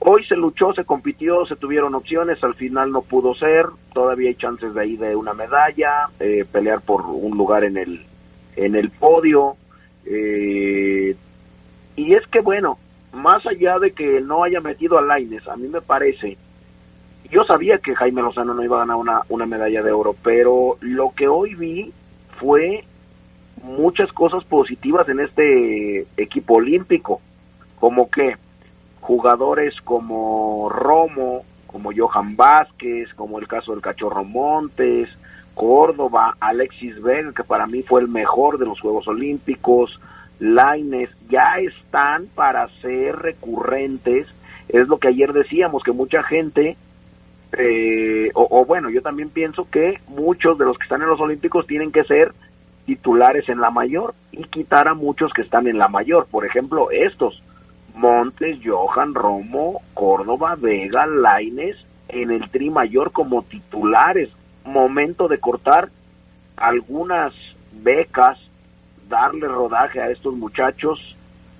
Hoy 0.00 0.24
se 0.24 0.36
luchó, 0.36 0.72
se 0.72 0.84
compitió, 0.84 1.46
se 1.46 1.56
tuvieron 1.56 1.94
opciones. 1.94 2.42
Al 2.44 2.54
final 2.54 2.92
no 2.92 3.02
pudo 3.02 3.34
ser. 3.34 3.66
Todavía 3.92 4.28
hay 4.28 4.34
chances 4.34 4.74
de 4.74 4.80
ahí 4.80 4.96
de 4.96 5.16
una 5.16 5.32
medalla, 5.32 6.08
eh, 6.18 6.44
pelear 6.50 6.80
por 6.80 7.06
un 7.06 7.36
lugar 7.36 7.64
en 7.64 7.76
el, 7.76 8.04
en 8.56 8.76
el 8.76 8.90
podio. 8.90 9.56
Eh, 10.06 11.16
y 11.96 12.14
es 12.14 12.26
que, 12.28 12.40
bueno, 12.40 12.78
más 13.12 13.46
allá 13.46 13.78
de 13.78 13.92
que 13.92 14.20
no 14.20 14.44
haya 14.44 14.60
metido 14.60 14.98
a 14.98 15.02
Laines, 15.02 15.46
a 15.48 15.56
mí 15.56 15.68
me 15.68 15.80
parece 15.80 16.38
yo 17.30 17.44
sabía 17.44 17.78
que 17.78 17.94
Jaime 17.94 18.22
Lozano 18.22 18.54
no 18.54 18.64
iba 18.64 18.76
a 18.76 18.80
ganar 18.80 18.96
una, 18.96 19.22
una 19.28 19.46
medalla 19.46 19.82
de 19.82 19.92
oro, 19.92 20.14
pero 20.22 20.76
lo 20.80 21.10
que 21.10 21.28
hoy 21.28 21.54
vi 21.54 21.92
fue 22.38 22.84
muchas 23.62 24.12
cosas 24.12 24.44
positivas 24.44 25.08
en 25.08 25.20
este 25.20 26.06
equipo 26.16 26.54
olímpico, 26.54 27.20
como 27.78 28.10
que 28.10 28.36
jugadores 29.00 29.74
como 29.82 30.68
Romo, 30.70 31.44
como 31.66 31.90
Johan 31.96 32.36
Vázquez, 32.36 33.12
como 33.14 33.38
el 33.38 33.46
caso 33.46 33.72
del 33.72 33.80
Cachorro 33.80 34.24
Montes, 34.24 35.08
Córdoba, 35.54 36.36
Alexis 36.40 37.00
Vega, 37.02 37.32
que 37.32 37.44
para 37.44 37.66
mí 37.66 37.82
fue 37.82 38.00
el 38.00 38.08
mejor 38.08 38.58
de 38.58 38.66
los 38.66 38.80
Juegos 38.80 39.06
Olímpicos, 39.08 40.00
Laines, 40.38 41.10
ya 41.28 41.58
están 41.58 42.26
para 42.34 42.68
ser 42.80 43.16
recurrentes. 43.16 44.26
Es 44.68 44.88
lo 44.88 44.98
que 44.98 45.08
ayer 45.08 45.32
decíamos, 45.32 45.82
que 45.82 45.92
mucha 45.92 46.22
gente 46.22 46.76
eh, 47.58 48.30
o, 48.34 48.64
bueno, 48.64 48.90
yo 48.90 49.02
también 49.02 49.30
pienso 49.30 49.68
que 49.68 50.00
muchos 50.08 50.56
de 50.58 50.64
los 50.64 50.78
que 50.78 50.84
están 50.84 51.02
en 51.02 51.08
los 51.08 51.20
Olímpicos 51.20 51.66
tienen 51.66 51.90
que 51.90 52.04
ser 52.04 52.32
titulares 52.86 53.48
en 53.48 53.60
la 53.60 53.70
mayor 53.70 54.14
y 54.32 54.44
quitar 54.44 54.88
a 54.88 54.94
muchos 54.94 55.32
que 55.32 55.42
están 55.42 55.66
en 55.66 55.78
la 55.78 55.88
mayor. 55.88 56.26
Por 56.30 56.46
ejemplo, 56.46 56.90
estos, 56.90 57.42
Montes, 57.94 58.58
Johan, 58.64 59.14
Romo, 59.14 59.82
Córdoba, 59.94 60.56
Vega, 60.58 61.06
Laines, 61.06 61.76
en 62.08 62.30
el 62.30 62.48
tri 62.50 62.70
mayor 62.70 63.12
como 63.12 63.42
titulares. 63.42 64.30
Momento 64.64 65.26
de 65.28 65.38
cortar 65.38 65.88
algunas 66.56 67.32
becas, 67.72 68.38
darle 69.08 69.48
rodaje 69.48 70.00
a 70.00 70.10
estos 70.10 70.34
muchachos. 70.34 71.16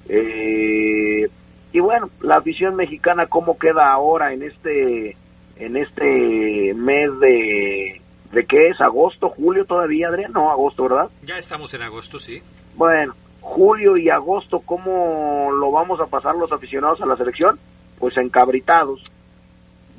Eh, 0.09 1.29
y 1.73 1.81
bueno, 1.81 2.11
la 2.21 2.37
afición 2.37 2.77
mexicana, 2.77 3.27
¿cómo 3.27 3.59
queda 3.59 3.93
ahora 3.93 4.33
en 4.33 4.43
este 4.43 5.17
en 5.61 5.77
este 5.77 6.75
mes 6.75 7.19
de 7.21 8.01
de 8.33 8.47
qué 8.47 8.69
es 8.69 8.81
agosto, 8.81 9.29
julio 9.31 9.65
todavía, 9.65 10.09
Adrián, 10.09 10.33
no 10.33 10.51
agosto, 10.51 10.85
¿verdad? 10.85 11.11
Ya 11.25 11.39
estamos 11.39 11.75
en 11.75 11.83
agosto, 11.83 12.19
sí. 12.19 12.41
Bueno, 12.77 13.15
julio 13.41 13.97
y 13.97 14.09
agosto, 14.09 14.61
¿cómo 14.61 15.51
lo 15.53 15.73
vamos 15.73 16.01
a 16.01 16.07
pasar 16.07 16.37
los 16.37 16.53
aficionados 16.53 17.01
a 17.01 17.07
la 17.07 17.17
selección? 17.17 17.59
Pues 17.99 18.17
encabritados. 18.17 19.03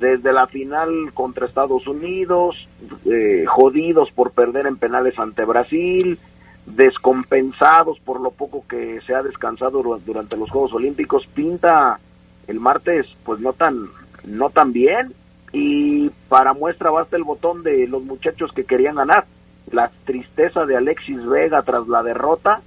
Desde 0.00 0.32
la 0.32 0.46
final 0.46 1.12
contra 1.14 1.46
Estados 1.46 1.86
Unidos, 1.86 2.66
eh, 3.04 3.44
jodidos 3.46 4.10
por 4.12 4.32
perder 4.32 4.66
en 4.66 4.76
penales 4.76 5.16
ante 5.18 5.44
Brasil, 5.44 6.18
descompensados 6.66 8.00
por 8.00 8.20
lo 8.20 8.30
poco 8.30 8.64
que 8.66 9.00
se 9.06 9.14
ha 9.14 9.22
descansado 9.22 9.82
durante 10.04 10.36
los 10.36 10.50
Juegos 10.50 10.72
Olímpicos, 10.72 11.26
pinta 11.34 12.00
el 12.48 12.58
martes 12.58 13.06
pues 13.24 13.40
no 13.40 13.52
tan 13.52 13.86
no 14.24 14.50
tan 14.50 14.72
bien 14.72 15.12
y 15.52 16.08
para 16.28 16.54
muestra 16.54 16.90
basta 16.90 17.16
el 17.16 17.24
botón 17.24 17.62
de 17.62 17.86
los 17.86 18.02
muchachos 18.02 18.52
que 18.52 18.64
querían 18.64 18.96
ganar. 18.96 19.26
La 19.70 19.90
tristeza 20.04 20.64
de 20.64 20.76
Alexis 20.76 21.24
Vega 21.26 21.62
tras 21.62 21.86
la 21.88 22.02
derrota, 22.02 22.62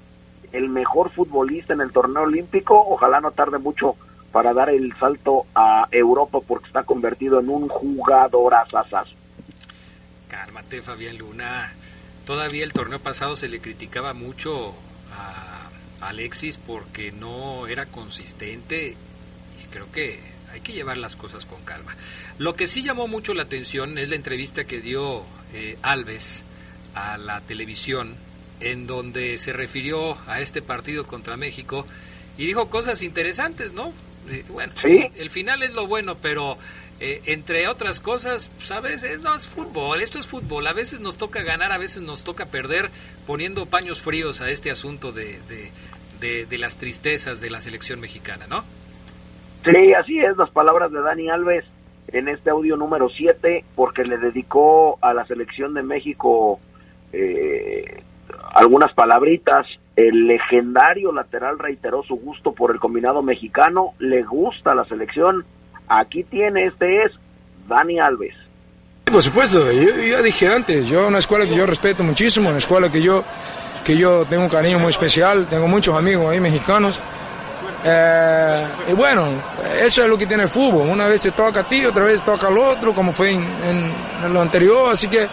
el 0.51 0.69
mejor 0.69 1.11
futbolista 1.11 1.73
en 1.73 1.81
el 1.81 1.91
torneo 1.91 2.23
olímpico, 2.23 2.79
ojalá 2.87 3.19
no 3.19 3.31
tarde 3.31 3.57
mucho 3.57 3.95
para 4.31 4.53
dar 4.53 4.69
el 4.69 4.95
salto 4.97 5.45
a 5.55 5.87
Europa 5.91 6.39
porque 6.45 6.67
está 6.67 6.83
convertido 6.83 7.39
en 7.39 7.49
un 7.49 7.67
jugador 7.67 8.53
asasazo. 8.53 9.13
Cálmate, 10.29 10.81
Fabián 10.81 11.17
Luna. 11.17 11.73
Todavía 12.25 12.63
el 12.63 12.73
torneo 12.73 12.99
pasado 12.99 13.35
se 13.35 13.47
le 13.47 13.61
criticaba 13.61 14.13
mucho 14.13 14.73
a 15.11 16.07
Alexis 16.07 16.57
porque 16.57 17.11
no 17.11 17.67
era 17.67 17.85
consistente 17.85 18.95
y 19.61 19.67
creo 19.69 19.91
que 19.91 20.34
hay 20.55 20.61
que 20.61 20.73
llevar 20.73 20.97
las 20.97 21.15
cosas 21.15 21.45
con 21.45 21.61
calma. 21.63 21.95
Lo 22.37 22.55
que 22.55 22.67
sí 22.67 22.81
llamó 22.81 23.07
mucho 23.07 23.33
la 23.33 23.43
atención 23.43 23.97
es 23.97 24.09
la 24.09 24.15
entrevista 24.15 24.63
que 24.63 24.81
dio 24.81 25.23
eh, 25.53 25.77
Alves 25.81 26.43
a 26.93 27.17
la 27.17 27.41
televisión 27.41 28.15
en 28.61 28.87
donde 28.87 29.37
se 29.37 29.51
refirió 29.51 30.17
a 30.27 30.39
este 30.39 30.61
partido 30.61 31.05
contra 31.05 31.35
México 31.35 31.85
y 32.37 32.45
dijo 32.45 32.69
cosas 32.69 33.01
interesantes, 33.01 33.73
¿no? 33.73 33.93
Eh, 34.29 34.45
bueno, 34.47 34.73
el 34.83 35.29
final 35.29 35.61
es 35.61 35.73
lo 35.73 35.87
bueno, 35.87 36.15
pero 36.15 36.57
eh, 37.01 37.21
entre 37.25 37.67
otras 37.67 37.99
cosas, 37.99 38.49
sabes, 38.59 39.01
pues, 39.01 39.19
no 39.19 39.35
es 39.35 39.47
fútbol, 39.47 40.01
esto 40.01 40.19
es 40.19 40.27
fútbol. 40.27 40.67
A 40.67 40.73
veces 40.73 41.01
nos 41.01 41.17
toca 41.17 41.43
ganar, 41.43 41.73
a 41.73 41.77
veces 41.77 42.01
nos 42.01 42.23
toca 42.23 42.45
perder, 42.45 42.89
poniendo 43.27 43.65
paños 43.65 44.01
fríos 44.01 44.39
a 44.39 44.49
este 44.49 44.71
asunto 44.71 45.11
de, 45.11 45.37
de, 46.21 46.45
de, 46.45 46.57
las 46.57 46.77
tristezas 46.77 47.41
de 47.41 47.49
la 47.49 47.59
selección 47.59 47.99
mexicana, 47.99 48.47
¿no? 48.47 48.63
Sí, 49.65 49.93
así 49.93 50.19
es, 50.19 50.37
las 50.37 50.49
palabras 50.51 50.91
de 50.91 51.01
Dani 51.01 51.29
Alves 51.29 51.65
en 52.07 52.27
este 52.27 52.51
audio 52.51 52.77
número 52.77 53.09
7, 53.09 53.65
porque 53.75 54.03
le 54.03 54.17
dedicó 54.17 54.97
a 55.01 55.13
la 55.13 55.25
selección 55.25 55.73
de 55.73 55.81
México 55.81 56.59
eh, 57.11 58.03
algunas 58.53 58.93
palabritas. 58.93 59.65
El 59.95 60.27
legendario 60.27 61.11
lateral 61.11 61.57
reiteró 61.57 62.03
su 62.03 62.15
gusto 62.15 62.53
por 62.53 62.71
el 62.71 62.79
combinado 62.79 63.21
mexicano, 63.23 63.93
le 63.99 64.23
gusta 64.23 64.75
la 64.75 64.85
selección 64.85 65.45
Aquí 65.87 66.23
tiene, 66.23 66.65
este 66.65 67.03
es 67.03 67.11
Dani 67.67 67.99
Alves. 67.99 68.33
Por 69.05 69.21
supuesto, 69.21 69.71
yo 69.71 69.91
ya 70.01 70.21
dije 70.21 70.47
antes, 70.47 70.87
yo 70.87 71.07
una 71.07 71.19
escuela 71.19 71.45
que 71.45 71.55
yo 71.55 71.65
respeto 71.65 72.03
muchísimo, 72.03 72.49
una 72.49 72.57
escuela 72.57 72.91
que 72.91 73.01
yo, 73.01 73.23
que 73.85 73.95
yo 73.95 74.25
tengo 74.25 74.43
un 74.43 74.49
cariño 74.49 74.79
muy 74.79 74.89
especial, 74.89 75.45
tengo 75.47 75.67
muchos 75.67 75.95
amigos 75.95 76.27
ahí 76.27 76.39
mexicanos. 76.39 76.99
Eh, 77.87 78.67
y 78.89 78.93
bueno, 78.93 79.27
eso 79.79 80.01
es 80.01 80.09
lo 80.09 80.17
que 80.17 80.25
tiene 80.25 80.43
el 80.43 80.49
fútbol, 80.49 80.89
una 80.89 81.05
vez 81.05 81.21
te 81.21 81.31
toca 81.31 81.59
a 81.59 81.63
ti, 81.63 81.85
otra 81.85 82.03
vez 82.05 82.23
toca 82.23 82.47
al 82.47 82.57
otro, 82.57 82.95
como 82.95 83.11
fue 83.11 83.31
en, 83.31 84.33
lo 84.33 84.41
anterior, 84.41 84.91
así 84.91 85.07
que, 85.07 85.27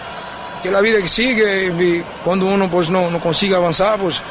que 0.63 0.71
la 0.71 0.83
vida 0.83 0.99
que 0.99 1.09
sigue, 1.09 2.05
cuando 2.23 2.45
uno 2.45 2.69
pues 2.69 2.91
no, 2.91 3.11
no 3.11 3.21
consigue 3.21 3.55
avanzar, 3.55 3.99
pues 3.99 4.19
eh, 4.19 4.23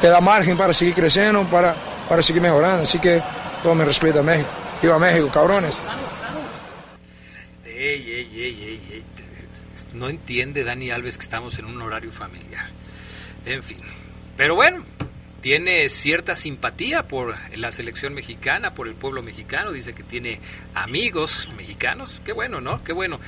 te 0.00 0.08
da 0.08 0.20
margen 0.20 0.56
para 0.56 0.74
seguir 0.74 0.94
creciendo, 0.94 1.44
para, 1.44 1.76
para 2.08 2.22
seguir 2.22 2.42
mejorando, 2.42 2.82
así 2.82 2.98
que 2.98 3.22
todo 3.62 3.76
mi 3.76 3.84
respeto 3.84 4.18
a 4.18 4.22
México. 4.24 4.48
Viva 4.82 4.98
México, 4.98 5.28
cabrones. 5.32 5.80
No 9.94 10.08
entiende 10.08 10.64
Dani 10.64 10.90
Alves 10.90 11.16
que 11.16 11.22
estamos 11.24 11.56
en 11.58 11.66
un 11.66 11.80
horario 11.82 12.10
familiar. 12.10 12.66
En 13.46 13.62
fin. 13.62 13.78
Pero 14.36 14.54
bueno, 14.56 14.84
tiene 15.40 15.88
cierta 15.88 16.34
simpatía 16.34 17.04
por 17.04 17.34
la 17.56 17.72
selección 17.72 18.14
mexicana, 18.14 18.74
por 18.74 18.88
el 18.88 18.94
pueblo 18.94 19.22
mexicano. 19.22 19.72
Dice 19.72 19.94
que 19.94 20.02
tiene 20.02 20.40
amigos 20.74 21.48
mexicanos. 21.56 22.20
Qué 22.24 22.32
bueno, 22.32 22.60
¿no? 22.60 22.82
Qué 22.84 22.92
bueno. 22.92 23.20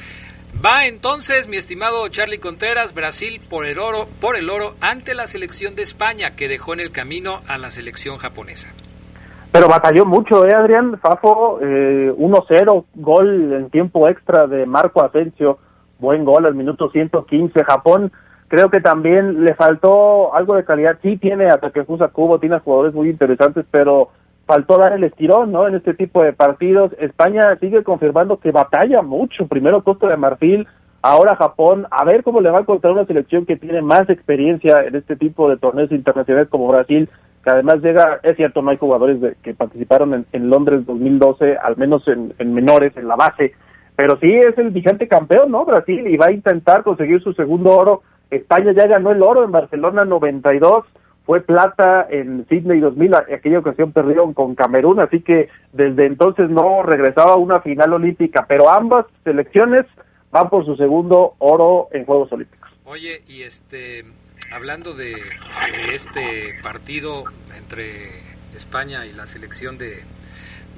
Va 0.64 0.87
entonces, 0.87 1.49
mi 1.49 1.57
estimado 1.57 2.07
Charlie 2.09 2.38
Contreras, 2.38 2.92
Brasil 2.92 3.40
por 3.49 3.64
el 3.64 3.79
oro, 3.79 4.09
por 4.20 4.37
el 4.37 4.51
oro 4.51 4.75
ante 4.81 5.14
la 5.14 5.27
selección 5.27 5.75
de 5.77 5.83
España 5.83 6.35
que 6.35 6.49
dejó 6.49 6.75
en 6.75 6.81
el 6.81 6.90
camino 6.90 7.40
a 7.46 7.57
la 7.57 7.70
selección 7.70 8.18
japonesa. 8.18 8.68
Pero 9.53 9.68
batalló 9.68 10.05
mucho, 10.05 10.44
¿eh, 10.46 10.55
Adrián? 10.55 10.99
Fafo, 11.01 11.59
eh, 11.62 12.12
1-0, 12.16 12.85
gol 12.94 13.53
en 13.53 13.70
tiempo 13.70 14.09
extra 14.09 14.46
de 14.46 14.66
Marco 14.66 15.03
Asensio, 15.03 15.59
buen 15.99 16.25
gol 16.25 16.46
al 16.46 16.55
minuto 16.55 16.90
115. 16.90 17.64
Japón, 17.64 18.12
creo 18.51 18.69
que 18.69 18.81
también 18.81 19.45
le 19.45 19.55
faltó 19.55 20.35
algo 20.35 20.57
de 20.57 20.65
calidad. 20.65 20.99
Sí, 21.03 21.17
tiene 21.17 21.47
a 21.47 21.59
Takefusa 21.59 22.09
Kubo, 22.09 22.41
tiene 22.41 22.59
jugadores 22.59 22.93
muy 22.93 23.09
interesantes, 23.09 23.65
pero 23.71 24.11
faltó 24.45 24.77
dar 24.77 24.93
el 24.93 25.05
estirón, 25.05 25.53
¿no? 25.53 25.69
En 25.69 25.77
este 25.77 25.95
tipo 25.95 26.23
de 26.23 26.33
partidos. 26.33 26.93
España 26.99 27.57
sigue 27.61 27.85
confirmando 27.85 28.41
que 28.41 28.51
batalla 28.51 29.03
mucho. 29.03 29.47
Primero 29.47 29.85
Costa 29.85 30.09
de 30.09 30.17
Marfil, 30.17 30.67
ahora 31.01 31.37
Japón. 31.37 31.87
A 31.93 32.05
ver 32.05 32.25
cómo 32.25 32.41
le 32.41 32.51
va 32.51 32.59
a 32.59 32.63
encontrar 32.63 32.93
una 32.93 33.07
selección 33.07 33.47
que 33.47 33.57
tiene 33.57 33.83
más 33.83 34.11
experiencia 34.11 34.83
en 34.83 34.97
este 34.97 35.15
tipo 35.15 35.49
de 35.49 35.57
torneos 35.57 35.93
internacionales 35.93 36.49
como 36.51 36.67
Brasil 36.67 37.09
que 37.45 37.51
además 37.51 37.81
llega, 37.81 38.21
es 38.23 38.37
cierto, 38.37 38.61
no 38.61 38.71
hay 38.71 38.77
jugadores 38.77 39.19
de, 39.19 39.35
que 39.43 39.55
participaron 39.55 40.13
en, 40.13 40.27
en, 40.33 40.51
Londres 40.51 40.85
2012, 40.85 41.57
al 41.57 41.77
menos 41.79 42.07
en, 42.07 42.35
en, 42.39 42.53
menores, 42.53 42.95
en 42.99 43.09
la 43.09 43.17
base, 43.17 43.55
pero 43.97 44.19
sí 44.21 44.31
es 44.31 44.59
el 44.59 44.71
vigente 44.71 45.09
campeón, 45.09 45.51
¿no? 45.51 45.65
Brasil, 45.65 46.07
y 46.07 46.19
va 46.19 46.27
a 46.27 46.33
intentar 46.33 46.83
conseguir 46.83 47.23
su 47.23 47.33
segundo 47.33 47.75
oro. 47.75 48.03
España 48.31 48.73
ya 48.73 48.87
ganó 48.87 49.11
el 49.11 49.23
oro 49.23 49.45
en 49.45 49.51
Barcelona 49.51 50.05
92, 50.05 50.85
fue 51.27 51.40
plata 51.40 52.07
en 52.11 52.47
Sydney 52.49 52.81
2000, 52.81 53.14
aquella 53.14 53.59
ocasión 53.59 53.93
perdieron 53.93 54.35
con 54.35 54.55
Camerún, 54.55 55.01
así 55.01 55.21
que 55.21 55.49
desde 55.73 56.07
entonces 56.07 56.51
no 56.51 56.83
regresaba 56.83 57.35
a 57.35 57.37
una 57.37 57.61
final 57.61 57.93
olímpica, 57.93 58.47
pero 58.49 58.69
ambas 58.71 59.07
selecciones 59.25 59.87
van 60.31 60.49
por 60.49 60.64
su 60.64 60.77
segundo 60.77 61.35
oro 61.38 61.88
en 61.93 62.05
Juegos 62.05 62.33
Olímpicos. 62.33 62.71
Oye, 62.85 63.23
y 63.29 63.43
este, 63.43 64.05
hablando 64.53 64.95
de, 64.95 65.14
este 65.93 66.55
partido 66.62 67.25
entre 67.57 68.23
España 68.57 69.07
y 69.07 69.12
la 69.12 69.27
selección 69.27 69.79
de, 69.79 70.03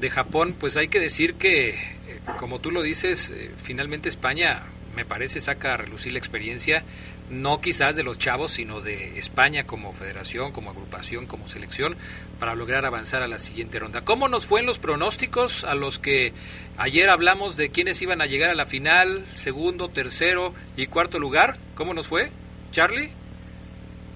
de, 0.01 0.11
Japón, 0.11 0.55
pues 0.59 0.77
hay 0.77 0.89
que 0.89 1.01
decir 1.01 1.35
que, 1.35 1.71
eh, 1.71 2.21
como 2.39 2.59
tú 2.59 2.71
lo 2.71 2.83
dices, 2.83 3.31
eh, 3.31 3.51
finalmente 3.63 4.09
España 4.09 4.65
me 4.95 5.05
parece 5.05 5.41
saca 5.41 5.75
a 5.75 5.77
relucir 5.79 6.13
la 6.13 6.19
experiencia, 6.19 6.85
no 7.33 7.61
quizás 7.61 7.97
de 7.97 8.05
los 8.05 8.19
chavos, 8.19 8.53
sino 8.53 8.81
de 8.81 9.19
España 9.19 9.65
como 9.65 9.93
federación, 9.93 10.53
como 10.53 10.71
agrupación, 10.71 11.27
como 11.27 11.49
selección, 11.49 11.97
para 12.39 12.55
lograr 12.55 12.85
avanzar 12.85 13.23
a 13.23 13.29
la 13.29 13.39
siguiente 13.39 13.79
ronda. 13.79 14.03
¿Cómo 14.03 14.29
nos 14.29 14.47
fue 14.47 14.61
en 14.61 14.67
los 14.67 14.79
pronósticos 14.79 15.65
a 15.65 15.75
los 15.75 15.99
que 15.99 16.33
ayer 16.77 17.09
hablamos 17.09 17.57
de 17.57 17.71
quiénes 17.71 18.01
iban 18.03 18.21
a 18.21 18.27
llegar 18.27 18.51
a 18.51 18.55
la 18.55 18.67
final, 18.67 19.25
segundo, 19.35 19.89
tercero 19.89 20.53
y 20.77 20.87
cuarto 20.87 21.19
lugar? 21.19 21.57
¿Cómo 21.75 21.95
nos 21.95 22.07
fue, 22.07 22.31
Charlie? 22.71 23.11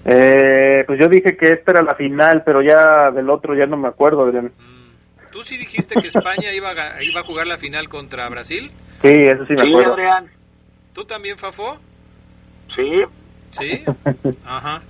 Eh, 0.05 0.83
pues 0.85 0.99
yo 0.99 1.09
dije 1.09 1.35
que 1.35 1.51
esta 1.51 1.71
era 1.71 1.81
la 1.81 1.95
final, 1.95 2.43
pero 2.45 2.61
ya 2.61 3.11
del 3.11 3.29
otro 3.29 3.55
ya 3.55 3.65
no 3.65 3.77
me 3.77 3.87
acuerdo, 3.87 4.25
Adrián. 4.25 4.45
Mm. 4.45 5.31
¿Tú 5.31 5.43
sí 5.43 5.57
dijiste 5.57 5.99
que 5.99 6.07
España 6.07 6.53
iba 6.53 6.69
a, 6.69 7.03
iba 7.03 7.19
a 7.21 7.23
jugar 7.23 7.47
la 7.47 7.57
final 7.57 7.89
contra 7.89 8.29
Brasil? 8.29 8.71
Sí, 9.01 9.09
eso 9.09 9.45
sí 9.45 9.53
me 9.53 9.69
acuerdo. 9.69 9.95
¿Tú 10.93 11.05
también, 11.05 11.37
Fafo? 11.37 11.77
Sí. 12.77 13.01
¿Sí? 13.51 13.83
Ajá. 14.45 14.83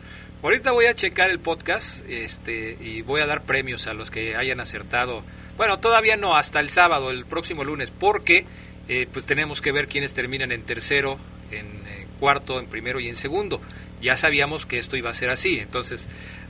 Ahorita 0.44 0.72
voy 0.72 0.86
a 0.86 0.94
checar 0.94 1.32
el 1.32 1.40
podcast 1.40 2.08
este, 2.08 2.78
y 2.80 3.02
voy 3.02 3.22
a 3.22 3.26
dar 3.26 3.42
premios 3.42 3.88
a 3.88 3.96
los 3.96 4.12
que 4.12 4.36
hayan 4.36 4.60
acertado. 4.60 5.24
Bueno, 5.58 5.80
todavía 5.80 6.16
no, 6.16 6.36
hasta 6.36 6.60
el 6.60 6.70
sábado, 6.70 7.10
el 7.10 7.26
próximo 7.26 7.64
lunes, 7.64 7.90
porque 7.90 8.46
eh, 8.88 9.08
pues 9.12 9.26
tenemos 9.26 9.62
que 9.62 9.72
ver 9.72 9.88
quiénes 9.88 10.14
terminan 10.14 10.52
en 10.52 10.62
tercero, 10.62 11.18
en 11.50 11.66
eh, 11.66 12.06
cuarto, 12.20 12.60
en 12.60 12.68
primero 12.68 13.00
y 13.00 13.10
en 13.10 13.16
segundo 13.16 13.60
ya 14.02 14.18
sabíamos 14.18 14.66
que 14.66 14.78
esto 14.78 14.96
iba 14.96 15.10
a 15.10 15.14
ser 15.14 15.30
así, 15.30 15.60
entonces 15.60 16.08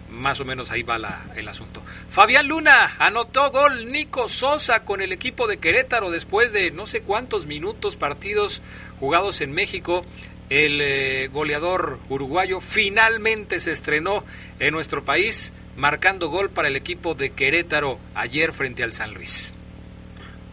más 0.09 0.39
o 0.39 0.45
menos 0.45 0.71
ahí 0.71 0.83
va 0.83 0.97
la, 0.97 1.25
el 1.35 1.47
asunto. 1.47 1.81
Fabián 2.09 2.47
Luna 2.47 2.95
anotó 2.97 3.51
gol 3.51 3.91
Nico 3.91 4.29
Sosa 4.29 4.85
con 4.85 5.01
el 5.01 5.11
equipo 5.11 5.47
de 5.47 5.57
Querétaro 5.57 6.11
después 6.11 6.53
de 6.53 6.71
no 6.71 6.85
sé 6.85 7.01
cuántos 7.01 7.45
minutos 7.45 7.97
partidos 7.97 8.61
jugados 8.99 9.41
en 9.41 9.51
México. 9.51 10.05
El 10.49 10.79
eh, 10.81 11.27
goleador 11.27 11.99
uruguayo 12.09 12.61
finalmente 12.61 13.59
se 13.59 13.71
estrenó 13.71 14.23
en 14.59 14.73
nuestro 14.73 15.03
país 15.03 15.53
marcando 15.75 16.29
gol 16.29 16.49
para 16.49 16.69
el 16.69 16.75
equipo 16.75 17.13
de 17.13 17.31
Querétaro 17.31 17.97
ayer 18.15 18.53
frente 18.53 18.83
al 18.83 18.93
San 18.93 19.13
Luis. 19.13 19.53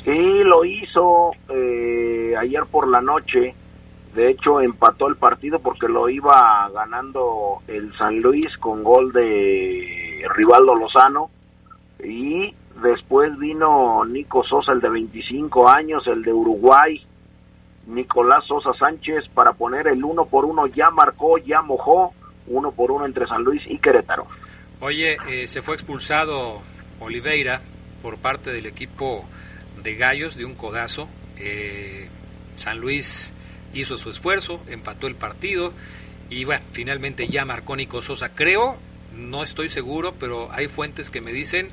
Sí, 0.04 0.10
lo 0.44 0.64
hizo 0.64 1.30
eh, 1.48 2.34
ayer 2.36 2.64
por 2.70 2.88
la 2.88 3.00
noche 3.00 3.54
de 4.14 4.30
hecho, 4.30 4.60
empató 4.60 5.08
el 5.08 5.16
partido 5.16 5.58
porque 5.58 5.88
lo 5.88 6.08
iba 6.08 6.70
ganando 6.72 7.58
el 7.66 7.92
San 7.98 8.20
Luis 8.20 8.46
con 8.60 8.84
gol 8.84 9.12
de 9.12 10.24
Rivaldo 10.36 10.76
Lozano. 10.76 11.30
Y 11.98 12.54
después 12.80 13.36
vino 13.38 14.04
Nico 14.04 14.44
Sosa, 14.44 14.72
el 14.72 14.80
de 14.80 14.88
25 14.88 15.68
años, 15.68 16.06
el 16.06 16.22
de 16.22 16.32
Uruguay. 16.32 17.03
Nicolás 17.86 18.44
Sosa 18.46 18.72
Sánchez 18.78 19.24
para 19.34 19.52
poner 19.52 19.88
el 19.88 20.04
uno 20.04 20.26
por 20.26 20.44
uno. 20.44 20.66
Ya 20.66 20.90
marcó, 20.90 21.38
ya 21.38 21.62
mojó. 21.62 22.12
Uno 22.46 22.72
por 22.72 22.90
uno 22.90 23.06
entre 23.06 23.26
San 23.26 23.42
Luis 23.42 23.62
y 23.66 23.78
Querétaro. 23.78 24.26
Oye, 24.80 25.16
eh, 25.28 25.46
se 25.46 25.62
fue 25.62 25.74
expulsado 25.74 26.60
Oliveira 27.00 27.62
por 28.02 28.18
parte 28.18 28.52
del 28.52 28.66
equipo 28.66 29.24
de 29.82 29.94
Gallos 29.94 30.36
de 30.36 30.44
un 30.44 30.54
codazo. 30.54 31.08
Eh, 31.38 32.08
San 32.56 32.80
Luis 32.80 33.32
hizo 33.72 33.96
su 33.96 34.10
esfuerzo, 34.10 34.60
empató 34.68 35.06
el 35.06 35.14
partido 35.14 35.72
y 36.30 36.44
bueno, 36.44 36.62
finalmente 36.72 37.28
ya 37.28 37.44
marcó 37.44 37.76
Nico 37.76 38.02
Sosa. 38.02 38.34
Creo, 38.34 38.76
no 39.14 39.42
estoy 39.42 39.68
seguro, 39.68 40.14
pero 40.18 40.50
hay 40.52 40.68
fuentes 40.68 41.10
que 41.10 41.20
me 41.20 41.32
dicen 41.32 41.68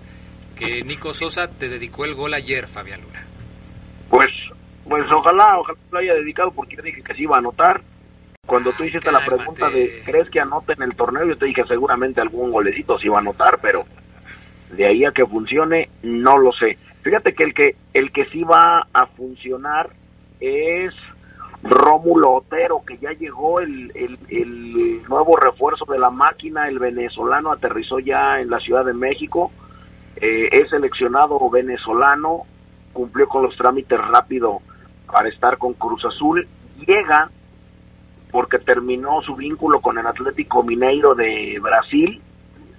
que 0.56 0.84
Nico 0.84 1.14
Sosa 1.14 1.50
te 1.50 1.70
dedicó 1.70 2.06
el 2.06 2.14
gol 2.14 2.34
ayer, 2.34 2.68
Fabián 2.68 3.02
Luna. 3.02 3.26
Pues, 4.10 4.28
pues 4.92 5.06
ojalá, 5.10 5.58
ojalá 5.58 5.80
lo 5.90 6.00
haya 6.00 6.14
dedicado 6.16 6.52
porque 6.52 6.76
yo 6.76 6.84
dije 6.84 7.02
que 7.02 7.14
se 7.14 7.22
iba 7.22 7.38
a 7.38 7.40
anotar. 7.40 7.82
Cuando 8.46 8.74
tú 8.74 8.84
hiciste 8.84 9.10
la 9.10 9.24
pregunta 9.26 9.70
de 9.70 10.02
¿crees 10.04 10.30
que 10.30 10.42
anote 10.42 10.74
en 10.74 10.82
el 10.82 10.96
torneo? 10.96 11.26
Yo 11.26 11.38
te 11.38 11.46
dije 11.46 11.64
seguramente 11.66 12.20
algún 12.20 12.52
golecito 12.52 13.00
se 13.00 13.06
iba 13.06 13.16
a 13.16 13.22
anotar, 13.22 13.60
pero 13.62 13.86
de 14.72 14.86
ahí 14.86 15.06
a 15.06 15.14
que 15.14 15.26
funcione, 15.26 15.90
no 16.04 16.38
lo 16.38 16.52
sé. 16.52 16.78
Fíjate 17.04 17.34
que 17.34 17.44
el 17.46 17.54
que, 17.54 17.76
el 17.94 18.12
que 18.12 18.26
sí 18.26 18.44
va 18.44 18.86
a 18.92 19.06
funcionar 19.06 19.92
es 20.42 20.94
Rómulo 21.64 22.34
Otero, 22.34 22.84
que 22.86 22.98
ya 22.98 23.12
llegó 23.12 23.62
el, 23.62 23.94
el, 23.96 24.20
el, 24.28 25.04
nuevo 25.04 25.38
refuerzo 25.38 25.86
de 25.86 26.00
la 26.00 26.10
máquina, 26.10 26.68
el 26.68 26.80
venezolano 26.80 27.54
aterrizó 27.54 28.00
ya 28.00 28.42
en 28.42 28.50
la 28.50 28.60
Ciudad 28.60 28.84
de 28.84 28.94
México, 28.94 29.52
eh, 30.18 30.50
es 30.52 30.70
seleccionado 30.70 31.50
venezolano, 31.50 32.42
cumplió 32.92 33.30
con 33.30 33.44
los 33.44 33.56
trámites 33.56 33.98
rápido 33.98 34.60
para 35.12 35.30
estar 35.30 35.58
con 35.58 35.74
Cruz 35.74 36.04
Azul, 36.06 36.48
llega 36.86 37.30
porque 38.32 38.60
terminó 38.60 39.22
su 39.22 39.36
vínculo 39.36 39.82
con 39.82 39.98
el 39.98 40.08
Atlético 40.08 40.64
Mineiro 40.64 41.16
de 41.16 41.60
Brasil, 41.62 42.22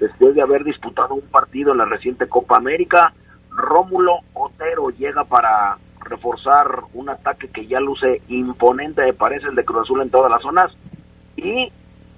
después 0.00 0.34
de 0.34 0.42
haber 0.42 0.64
disputado 0.64 1.14
un 1.14 1.28
partido 1.28 1.72
en 1.72 1.78
la 1.78 1.84
reciente 1.84 2.26
Copa 2.26 2.56
América, 2.56 3.12
Rómulo 3.50 4.20
Otero 4.32 4.88
llega 4.90 5.24
para 5.24 5.76
reforzar 6.00 6.66
un 6.94 7.10
ataque 7.10 7.48
que 7.48 7.66
ya 7.66 7.80
luce 7.80 8.22
imponente, 8.28 9.02
me 9.02 9.12
parece, 9.12 9.48
el 9.48 9.54
de 9.54 9.64
Cruz 9.64 9.82
Azul 9.82 10.00
en 10.02 10.10
todas 10.10 10.30
las 10.30 10.42
zonas. 10.42 10.72
Y 11.36 11.70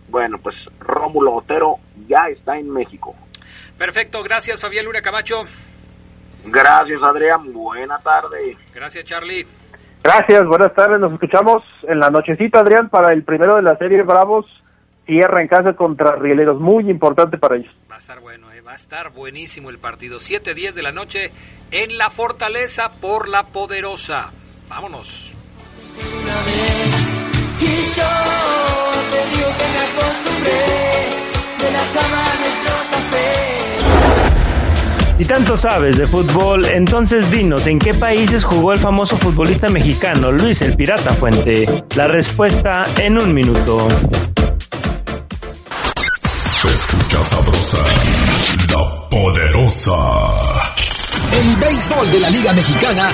bueno, 0.09 0.39
pues 0.39 0.55
Rómulo 0.79 1.35
Otero 1.35 1.77
ya 2.09 2.29
está 2.29 2.57
en 2.57 2.71
México. 2.71 3.15
Perfecto, 3.77 4.23
gracias 4.23 4.61
Fabián 4.61 4.85
Luna 4.85 5.03
Camacho. 5.03 5.43
Gracias 6.47 7.03
Adrián, 7.03 7.53
buena 7.53 7.99
tarde. 7.99 8.57
Gracias 8.73 9.05
Charlie. 9.05 9.47
Gracias, 10.05 10.47
buenas 10.47 10.75
tardes, 10.75 11.01
nos 11.01 11.15
escuchamos 11.15 11.63
en 11.89 11.99
la 11.99 12.11
nochecita 12.11 12.61
Adrián 12.61 12.91
para 12.91 13.15
el 13.15 13.23
primero 13.23 13.57
de 13.57 13.63
la 13.63 13.79
serie 13.79 14.03
Bravos, 14.03 14.45
cierra 15.07 15.41
en 15.41 15.49
casa 15.49 15.73
contra 15.73 16.17
Rieleros, 16.17 16.61
muy 16.61 16.91
importante 16.91 17.39
para 17.39 17.57
ellos. 17.57 17.75
Va 17.91 17.95
a 17.95 17.99
estar 17.99 18.21
bueno, 18.21 18.53
eh, 18.53 18.61
va 18.61 18.73
a 18.73 18.75
estar 18.75 19.13
buenísimo 19.13 19.71
el 19.71 19.79
partido, 19.79 20.19
7-10 20.19 20.75
de 20.75 20.83
la 20.83 20.93
noche 20.93 21.33
en 21.71 21.97
la 21.97 22.11
Fortaleza 22.11 22.91
por 23.01 23.31
la 23.31 23.45
Poderosa. 23.45 24.31
Vámonos. 24.69 25.33
Y 27.61 27.83
yo 27.97 28.05
te 29.11 29.37
digo 29.37 29.49
que 29.57 29.65
me 29.73 29.81
acostumbré 29.89 30.67
de 31.61 31.73
la 31.73 31.99
cama. 31.99 32.34
Si 35.17 35.25
tanto 35.25 35.57
sabes 35.57 35.97
de 35.97 36.09
fútbol, 36.09 36.67
entonces 36.67 37.31
dinos 37.31 37.67
en 37.69 37.79
qué 37.79 37.95
países 37.95 38.43
jugó 38.43 38.73
el 38.73 38.81
famoso 38.81 39.17
futbolista 39.17 39.69
mexicano 39.69 40.33
Luis 40.33 40.61
el 40.61 40.75
Pirata 40.75 41.15
Fuente. 41.15 41.85
La 41.95 42.09
respuesta 42.09 42.83
en 42.99 43.19
un 43.19 43.33
minuto. 43.33 43.87
Se 46.25 46.69
escucha 46.69 47.23
sabrosa, 47.23 47.79
la 48.71 49.09
poderosa. 49.09 49.95
El 51.33 51.57
béisbol 51.57 52.11
de 52.11 52.21
la 52.21 52.31
Liga 52.31 52.53
Mexicana 52.53 53.11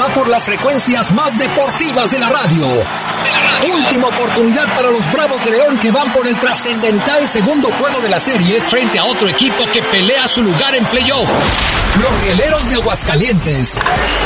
va 0.00 0.06
por 0.08 0.28
las 0.28 0.44
frecuencias 0.44 1.12
más 1.12 1.38
deportivas 1.38 2.10
de 2.10 2.18
la 2.18 2.30
radio. 2.30 2.82
Última 3.72 4.08
oportunidad 4.08 4.66
para 4.74 4.90
los 4.90 5.10
Bravos 5.12 5.44
de 5.44 5.52
León 5.52 5.78
que 5.78 5.90
van 5.90 6.12
por 6.12 6.26
el 6.26 6.38
trascendental 6.38 7.26
segundo 7.26 7.70
juego 7.72 8.00
de 8.00 8.08
la 8.08 8.20
serie 8.20 8.60
frente 8.60 8.98
a 8.98 9.04
otro 9.04 9.28
equipo 9.28 9.64
que 9.72 9.82
pelea 9.82 10.28
su 10.28 10.42
lugar 10.42 10.74
en 10.74 10.84
playoff. 10.86 11.28
Los 12.00 12.20
Rieleros 12.20 12.68
de 12.68 12.74
Aguascalientes. 12.74 13.78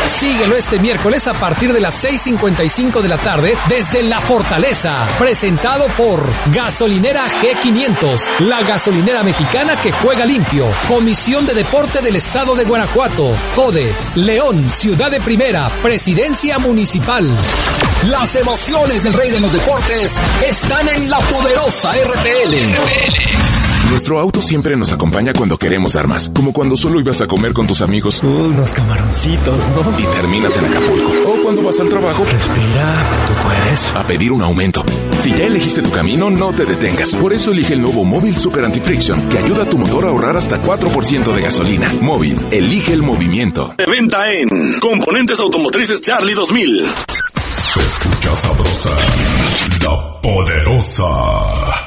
Síguelo 0.09 0.57
este 0.57 0.81
miércoles 0.81 1.29
a 1.29 1.35
partir 1.35 1.73
de 1.73 1.81
las 1.81 2.05
6.55 2.05 3.01
de 3.01 3.09
la 3.09 3.18
tarde 3.18 3.57
desde 3.68 4.03
La 4.03 4.20
Fortaleza. 4.20 5.07
Presentado 5.18 5.87
por 5.96 6.27
Gasolinera 6.53 7.25
G500, 7.40 8.40
la 8.40 8.61
gasolinera 8.62 9.23
mexicana 9.23 9.77
que 9.77 9.92
juega 9.92 10.27
limpio. 10.27 10.68
Comisión 10.88 11.46
de 11.46 11.55
Deporte 11.55 12.03
del 12.03 12.16
Estado 12.16 12.57
de 12.57 12.64
Guanajuato. 12.64 13.31
CODE, 13.55 13.94
León, 14.16 14.68
Ciudad 14.75 15.11
de 15.11 15.20
Primera, 15.20 15.70
Presidencia 15.83 16.59
Municipal. 16.59 17.29
Las 18.09 18.35
emociones 18.35 18.99
del 19.02 19.12
rey 19.14 19.30
de 19.30 19.40
los 19.40 19.52
deportes 19.52 20.20
están 20.46 20.86
en 20.88 21.08
la 21.08 21.18
poderosa 21.20 21.90
RPL. 21.92 23.88
Nuestro 23.88 24.20
auto 24.20 24.42
siempre 24.42 24.76
nos 24.76 24.92
acompaña 24.92 25.32
cuando 25.32 25.56
queremos 25.56 25.94
dar 25.94 26.06
más, 26.06 26.28
como 26.28 26.52
cuando 26.52 26.76
solo 26.76 27.00
ibas 27.00 27.20
a 27.22 27.26
comer 27.26 27.54
con 27.54 27.66
tus 27.66 27.80
amigos. 27.80 28.20
unos 28.22 28.70
camaroncitos, 28.72 29.62
¿no? 29.68 29.98
Y 29.98 30.04
terminas 30.16 30.56
en 30.58 30.66
Acapulco. 30.66 31.12
O 31.26 31.42
cuando 31.42 31.62
vas 31.62 31.80
al 31.80 31.88
trabajo. 31.88 32.24
Respira, 32.24 32.94
tú 33.26 33.48
puedes. 33.48 33.88
A 33.96 34.02
pedir 34.06 34.32
un 34.32 34.42
aumento. 34.42 34.84
Si 35.18 35.32
ya 35.32 35.46
elegiste 35.46 35.80
tu 35.82 35.90
camino, 35.90 36.30
no 36.30 36.52
te 36.52 36.66
detengas. 36.66 37.16
Por 37.16 37.32
eso 37.32 37.52
elige 37.52 37.74
el 37.74 37.80
nuevo 37.80 38.04
Móvil 38.04 38.36
Super 38.36 38.64
Anti-Friction, 38.64 39.28
que 39.30 39.38
ayuda 39.38 39.62
a 39.62 39.66
tu 39.66 39.78
motor 39.78 40.04
a 40.04 40.08
ahorrar 40.08 40.36
hasta 40.36 40.60
4% 40.60 41.32
de 41.32 41.42
gasolina. 41.42 41.92
Móvil, 42.02 42.38
elige 42.50 42.92
el 42.92 43.02
movimiento. 43.02 43.74
De 43.78 43.86
venta 43.86 44.30
en 44.32 44.48
Componentes 44.78 45.40
Automotrices 45.40 46.02
Charlie 46.02 46.34
2000. 46.34 46.86
Poderosa. 50.22 51.80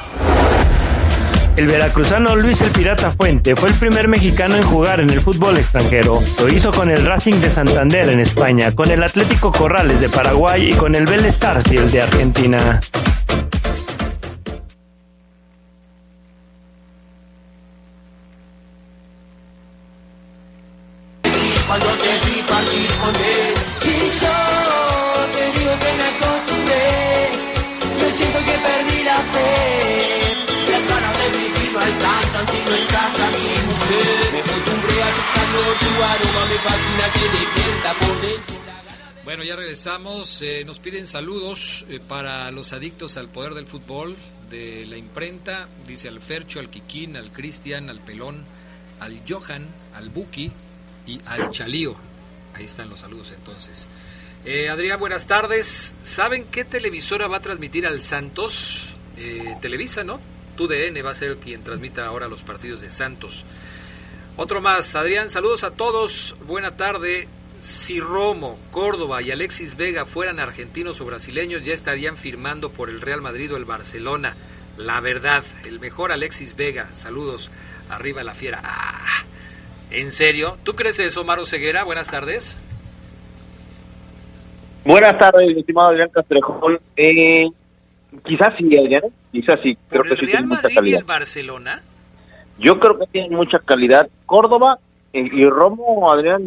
El 1.56 1.68
veracruzano 1.68 2.34
Luis 2.34 2.60
el 2.62 2.70
Pirata 2.70 3.12
Fuente 3.12 3.54
fue 3.54 3.68
el 3.68 3.74
primer 3.76 4.08
mexicano 4.08 4.56
en 4.56 4.62
jugar 4.64 5.00
en 5.00 5.10
el 5.10 5.20
fútbol 5.20 5.56
extranjero. 5.56 6.20
Lo 6.40 6.48
hizo 6.48 6.72
con 6.72 6.90
el 6.90 7.06
Racing 7.06 7.40
de 7.40 7.50
Santander 7.50 8.08
en 8.08 8.18
España, 8.18 8.72
con 8.74 8.90
el 8.90 9.02
Atlético 9.04 9.52
Corrales 9.52 10.00
de 10.00 10.08
Paraguay 10.08 10.70
y 10.70 10.72
con 10.72 10.96
el 10.96 11.04
Vélez 11.04 11.36
Sarsfield 11.36 11.92
de 11.92 12.02
Argentina. 12.02 12.80
Eh, 39.86 40.62
nos 40.64 40.78
piden 40.78 41.06
saludos 41.06 41.84
eh, 41.90 42.00
para 42.08 42.50
los 42.52 42.72
adictos 42.72 43.18
al 43.18 43.28
poder 43.28 43.52
del 43.52 43.66
fútbol 43.66 44.16
de 44.48 44.86
la 44.86 44.96
imprenta. 44.96 45.68
Dice 45.86 46.08
al 46.08 46.22
Fercho, 46.22 46.58
al 46.58 46.70
Kikín, 46.70 47.18
al 47.18 47.30
Cristian, 47.30 47.90
al 47.90 48.00
Pelón, 48.00 48.46
al 48.98 49.20
Johan, 49.28 49.68
al 49.94 50.08
Buki 50.08 50.50
y 51.06 51.20
al 51.26 51.50
Chalío. 51.50 51.96
Ahí 52.54 52.64
están 52.64 52.88
los 52.88 53.00
saludos 53.00 53.32
entonces. 53.36 53.86
Eh, 54.46 54.70
Adrián, 54.70 54.98
buenas 54.98 55.26
tardes. 55.26 55.94
¿Saben 56.02 56.46
qué 56.46 56.64
televisora 56.64 57.26
va 57.26 57.36
a 57.36 57.42
transmitir 57.42 57.86
al 57.86 58.00
Santos? 58.00 58.96
Televisa, 59.60 60.02
¿no? 60.02 60.18
TUDN 60.56 61.04
va 61.04 61.10
a 61.10 61.14
ser 61.14 61.36
quien 61.36 61.62
transmita 61.62 62.06
ahora 62.06 62.26
los 62.26 62.42
partidos 62.42 62.80
de 62.80 62.88
Santos. 62.88 63.44
Otro 64.38 64.62
más, 64.62 64.94
Adrián, 64.94 65.28
saludos 65.28 65.62
a 65.62 65.72
todos. 65.72 66.36
Buena 66.46 66.74
tarde. 66.74 67.28
Si 67.64 67.98
Romo, 67.98 68.58
Córdoba 68.70 69.22
y 69.22 69.30
Alexis 69.30 69.74
Vega 69.74 70.04
fueran 70.04 70.38
argentinos 70.38 71.00
o 71.00 71.06
brasileños, 71.06 71.62
ya 71.62 71.72
estarían 71.72 72.18
firmando 72.18 72.68
por 72.68 72.90
el 72.90 73.00
Real 73.00 73.22
Madrid 73.22 73.50
o 73.54 73.56
el 73.56 73.64
Barcelona. 73.64 74.34
La 74.76 75.00
verdad, 75.00 75.42
el 75.66 75.80
mejor 75.80 76.12
Alexis 76.12 76.54
Vega. 76.56 76.92
Saludos. 76.92 77.50
Arriba 77.88 78.22
la 78.22 78.34
fiera. 78.34 78.60
Ah, 78.62 79.24
¿En 79.90 80.10
serio? 80.10 80.58
¿Tú 80.62 80.74
crees 80.74 80.98
eso, 80.98 81.24
Maro 81.24 81.46
Ceguera? 81.46 81.84
Buenas 81.84 82.10
tardes. 82.10 82.58
Buenas 84.84 85.18
tardes, 85.18 85.56
estimado 85.56 85.88
Adrián 85.88 86.10
Castrejón. 86.10 86.78
Eh, 86.98 87.48
quizás 88.26 88.52
sí, 88.58 88.76
Adrián, 88.76 89.04
quizás 89.32 89.58
sí. 89.62 89.74
Creo 89.88 90.02
¿Por 90.02 90.08
que 90.08 90.12
el 90.12 90.20
sí 90.20 90.26
Real 90.26 90.46
mucha 90.46 90.68
Madrid 90.68 90.90
y 90.90 90.94
el 90.96 91.04
Barcelona? 91.04 91.82
Yo 92.58 92.78
creo 92.78 92.98
que 92.98 93.06
tienen 93.06 93.32
mucha 93.32 93.58
calidad. 93.58 94.06
Córdoba 94.26 94.78
y 95.20 95.44
Romo, 95.44 96.10
Adrián, 96.10 96.42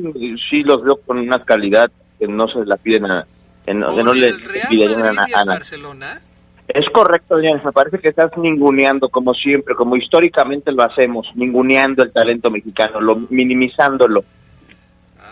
sí 0.50 0.62
los 0.64 0.84
veo 0.84 1.00
con 1.06 1.20
una 1.20 1.44
calidad 1.44 1.90
que 2.20 2.28
no 2.28 2.48
se 2.48 2.66
la 2.66 2.76
piden 2.76 3.06
a, 3.06 3.26
que 3.66 3.74
no, 3.74 3.96
que 3.96 4.04
no 4.04 4.12
¿Por 4.12 4.18
le 4.18 4.34
piden 4.70 5.02
a, 5.06 5.44
Barcelona? 5.46 6.22
Es 6.68 6.86
correcto, 6.90 7.36
Adrián. 7.36 7.62
Me 7.64 7.72
parece 7.72 8.00
que 8.00 8.10
estás 8.10 8.38
ninguneando, 8.38 9.08
como 9.08 9.34
siempre, 9.34 9.74
como 9.76 9.96
históricamente 9.96 10.72
lo 10.72 10.84
hacemos, 10.84 11.28
ninguneando 11.36 12.04
el 12.04 12.12
talento 12.12 12.52
mexicano, 12.52 13.00
lo, 13.00 13.16
minimizándolo. 13.30 14.26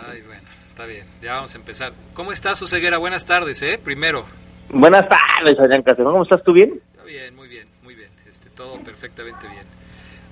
Ay, 0.09 0.21
bueno, 0.25 0.43
está 0.69 0.85
bien. 0.85 1.05
Ya 1.21 1.35
vamos 1.35 1.53
a 1.55 1.57
empezar. 1.57 1.91
¿Cómo 2.13 2.31
estás, 2.31 2.57
su 2.57 2.67
ceguera? 2.67 2.97
Buenas 2.97 3.25
tardes, 3.25 3.61
¿eh? 3.63 3.77
Primero. 3.83 4.25
Buenas 4.69 5.07
tardes, 5.09 5.59
Adrián 5.59 5.83
Castrejón. 5.83 6.13
¿Cómo 6.13 6.23
estás 6.23 6.43
tú 6.43 6.53
bien? 6.53 6.79
Está 6.91 7.03
bien, 7.03 7.35
muy 7.35 7.49
bien, 7.49 7.67
muy 7.83 7.95
bien. 7.95 8.09
Este, 8.29 8.49
todo 8.49 8.79
perfectamente 8.79 9.47
bien. 9.47 9.65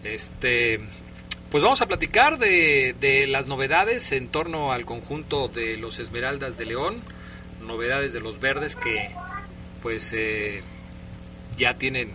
Este, 0.03 0.79
pues 1.53 1.61
vamos 1.61 1.83
a 1.83 1.85
platicar 1.85 2.39
de, 2.39 2.95
de 2.99 3.27
las 3.27 3.45
novedades 3.45 4.11
en 4.11 4.27
torno 4.27 4.71
al 4.71 4.87
conjunto 4.87 5.49
de 5.49 5.77
los 5.77 5.99
Esmeraldas 5.99 6.57
de 6.57 6.65
León, 6.65 6.95
novedades 7.61 8.11
de 8.11 8.21
los 8.21 8.39
verdes 8.39 8.75
que, 8.75 9.11
pues, 9.83 10.13
eh, 10.13 10.63
ya 11.55 11.75
tienen 11.75 12.09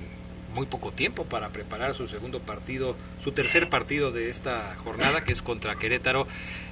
muy 0.54 0.66
poco 0.66 0.90
tiempo 0.90 1.24
para 1.24 1.50
preparar 1.50 1.94
su 1.94 2.08
segundo 2.08 2.40
partido, 2.40 2.96
su 3.22 3.30
tercer 3.30 3.68
partido 3.68 4.10
de 4.10 4.28
esta 4.28 4.74
jornada, 4.74 5.22
que 5.22 5.30
es 5.30 5.40
contra 5.40 5.76
Querétaro 5.76 6.26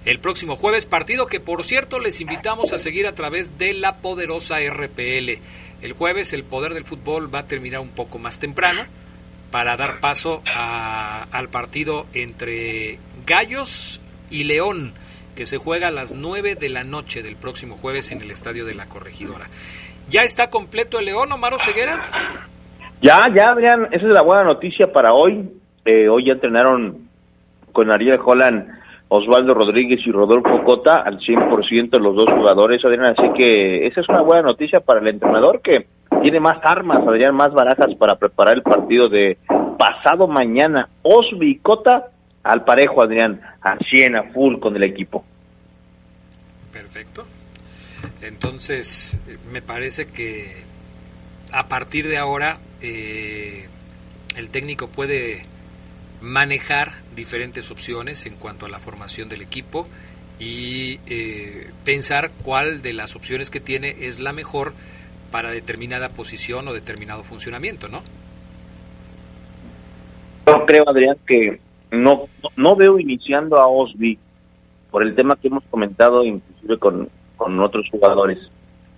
el 0.04 0.18
próximo 0.18 0.56
jueves. 0.56 0.86
Partido 0.86 1.28
que, 1.28 1.38
por 1.38 1.62
cierto, 1.62 2.00
les 2.00 2.20
invitamos 2.20 2.72
a 2.72 2.78
seguir 2.78 3.06
a 3.06 3.14
través 3.14 3.58
de 3.58 3.74
la 3.74 3.98
poderosa 3.98 4.56
RPL. 4.58 5.38
El 5.82 5.92
jueves 5.92 6.32
el 6.32 6.42
poder 6.42 6.74
del 6.74 6.84
fútbol 6.84 7.32
va 7.32 7.38
a 7.40 7.46
terminar 7.46 7.78
un 7.78 7.90
poco 7.90 8.18
más 8.18 8.40
temprano 8.40 8.86
para 9.56 9.78
dar 9.78 10.00
paso 10.00 10.42
al 10.44 11.48
partido 11.48 12.04
entre 12.12 12.98
Gallos 13.26 14.02
y 14.30 14.44
León, 14.44 14.92
que 15.34 15.46
se 15.46 15.56
juega 15.56 15.88
a 15.88 15.90
las 15.90 16.12
9 16.12 16.56
de 16.56 16.68
la 16.68 16.84
noche 16.84 17.22
del 17.22 17.36
próximo 17.36 17.76
jueves 17.76 18.12
en 18.12 18.20
el 18.20 18.30
Estadio 18.30 18.66
de 18.66 18.74
la 18.74 18.84
Corregidora. 18.84 19.46
¿Ya 20.10 20.24
está 20.24 20.50
completo 20.50 20.98
el 20.98 21.06
León, 21.06 21.32
Omar 21.32 21.58
Ceguera? 21.58 22.02
Ya, 23.00 23.24
ya, 23.34 23.46
Adrián, 23.50 23.88
esa 23.92 24.04
es 24.04 24.12
la 24.12 24.20
buena 24.20 24.44
noticia 24.44 24.92
para 24.92 25.14
hoy. 25.14 25.48
Eh, 25.86 26.06
hoy 26.06 26.26
ya 26.26 26.34
entrenaron 26.34 27.08
con 27.72 27.90
Ariel 27.90 28.20
Holland, 28.22 28.68
Osvaldo 29.08 29.54
Rodríguez 29.54 30.00
y 30.04 30.10
Rodolfo 30.10 30.64
Cota 30.64 30.96
al 30.96 31.18
100% 31.18 31.98
los 31.98 32.14
dos 32.14 32.30
jugadores, 32.30 32.84
Adrián. 32.84 33.14
Así 33.18 33.32
que 33.34 33.86
esa 33.86 34.02
es 34.02 34.08
una 34.10 34.20
buena 34.20 34.42
noticia 34.42 34.80
para 34.80 35.00
el 35.00 35.08
entrenador 35.08 35.62
que 35.62 35.86
tiene 36.22 36.40
más 36.40 36.58
armas, 36.62 36.98
Adrián, 37.06 37.34
más 37.34 37.52
barajas 37.52 37.94
para 37.98 38.16
preparar 38.16 38.54
el 38.54 38.62
partido 38.62 39.08
de 39.08 39.38
pasado 39.78 40.26
mañana. 40.26 40.88
Osby 41.02 41.50
y 41.50 41.58
Cota 41.58 42.10
al 42.42 42.64
parejo, 42.64 43.02
Adrián, 43.02 43.40
a 43.60 43.76
100, 43.76 44.16
a 44.16 44.22
full 44.32 44.58
con 44.58 44.76
el 44.76 44.84
equipo. 44.84 45.24
Perfecto. 46.72 47.26
Entonces, 48.22 49.18
me 49.50 49.62
parece 49.62 50.08
que 50.08 50.64
a 51.52 51.68
partir 51.68 52.06
de 52.08 52.18
ahora 52.18 52.58
eh, 52.80 53.68
el 54.36 54.50
técnico 54.50 54.88
puede 54.88 55.42
manejar 56.20 56.92
diferentes 57.14 57.70
opciones 57.70 58.26
en 58.26 58.36
cuanto 58.36 58.66
a 58.66 58.68
la 58.68 58.78
formación 58.78 59.28
del 59.28 59.42
equipo 59.42 59.86
y 60.38 61.00
eh, 61.06 61.70
pensar 61.84 62.30
cuál 62.42 62.82
de 62.82 62.92
las 62.92 63.16
opciones 63.16 63.50
que 63.50 63.60
tiene 63.60 63.96
es 64.00 64.18
la 64.20 64.32
mejor 64.32 64.74
para 65.30 65.50
determinada 65.50 66.08
posición 66.10 66.68
o 66.68 66.72
determinado 66.72 67.22
funcionamiento, 67.22 67.88
¿no? 67.88 68.02
Yo 70.46 70.64
creo, 70.66 70.88
Adrián, 70.88 71.16
que 71.26 71.60
no, 71.90 72.28
no 72.56 72.76
veo 72.76 72.98
iniciando 72.98 73.60
a 73.60 73.66
Osby 73.66 74.18
por 74.90 75.02
el 75.02 75.14
tema 75.14 75.36
que 75.36 75.48
hemos 75.48 75.64
comentado 75.64 76.24
inclusive 76.24 76.78
con, 76.78 77.08
con 77.36 77.58
otros 77.60 77.88
jugadores. 77.90 78.38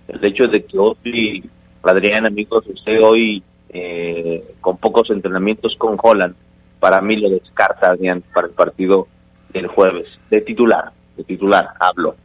El 0.07 0.23
hecho 0.23 0.47
de 0.47 0.63
que 0.63 0.77
Osby, 0.77 1.49
Adrián, 1.83 2.25
amigos, 2.25 2.65
usted 2.67 2.99
hoy 3.03 3.43
eh, 3.69 4.55
con 4.61 4.77
pocos 4.77 5.09
entrenamientos 5.09 5.75
con 5.77 5.97
Holland, 6.01 6.35
para 6.79 7.01
mí 7.01 7.17
lo 7.17 7.29
descarta 7.29 7.91
Adrián 7.91 8.23
para 8.33 8.47
el 8.47 8.53
partido 8.53 9.07
del 9.51 9.67
jueves. 9.67 10.07
De 10.29 10.41
titular, 10.41 10.91
de 11.17 11.23
titular, 11.23 11.69
hablo. 11.79 12.15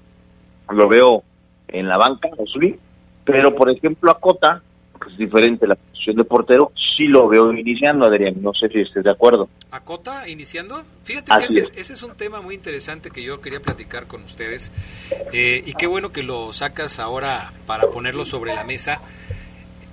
Lo 0.70 0.88
veo 0.88 1.22
en 1.68 1.88
la 1.88 1.96
banca, 1.96 2.28
Osby, 2.36 2.78
pero 3.24 3.54
por 3.54 3.70
ejemplo 3.70 4.10
a 4.10 4.18
Cota, 4.18 4.62
que 5.02 5.10
es 5.10 5.18
diferente 5.18 5.66
la 5.66 5.74
posición 5.74 6.16
de 6.16 6.24
portero, 6.24 6.72
sí 6.96 7.06
lo 7.06 7.28
veo 7.28 7.52
iniciando, 7.52 8.06
Adrián. 8.06 8.34
No 8.40 8.52
sé 8.52 8.68
si 8.68 8.80
estés 8.80 9.04
de 9.04 9.10
acuerdo. 9.10 9.48
¿A 9.70 9.80
Cota 9.80 10.28
iniciando? 10.28 10.82
Fíjate 11.02 11.32
que 11.38 11.44
ese 11.44 11.60
es. 11.60 11.72
ese 11.76 11.92
es. 11.94 12.02
un 12.02 12.14
tema 12.16 12.40
muy 12.40 12.54
interesante 12.54 13.10
que 13.10 13.22
yo 13.22 13.40
quería 13.40 13.60
platicar 13.60 14.06
con 14.06 14.22
ustedes. 14.22 14.72
Eh, 15.32 15.62
y 15.66 15.72
qué 15.74 15.86
bueno 15.86 16.12
que 16.12 16.22
lo 16.22 16.52
sacas 16.52 16.98
ahora 16.98 17.52
para 17.66 17.88
ponerlo 17.90 18.24
sobre 18.24 18.54
la 18.54 18.64
mesa. 18.64 19.00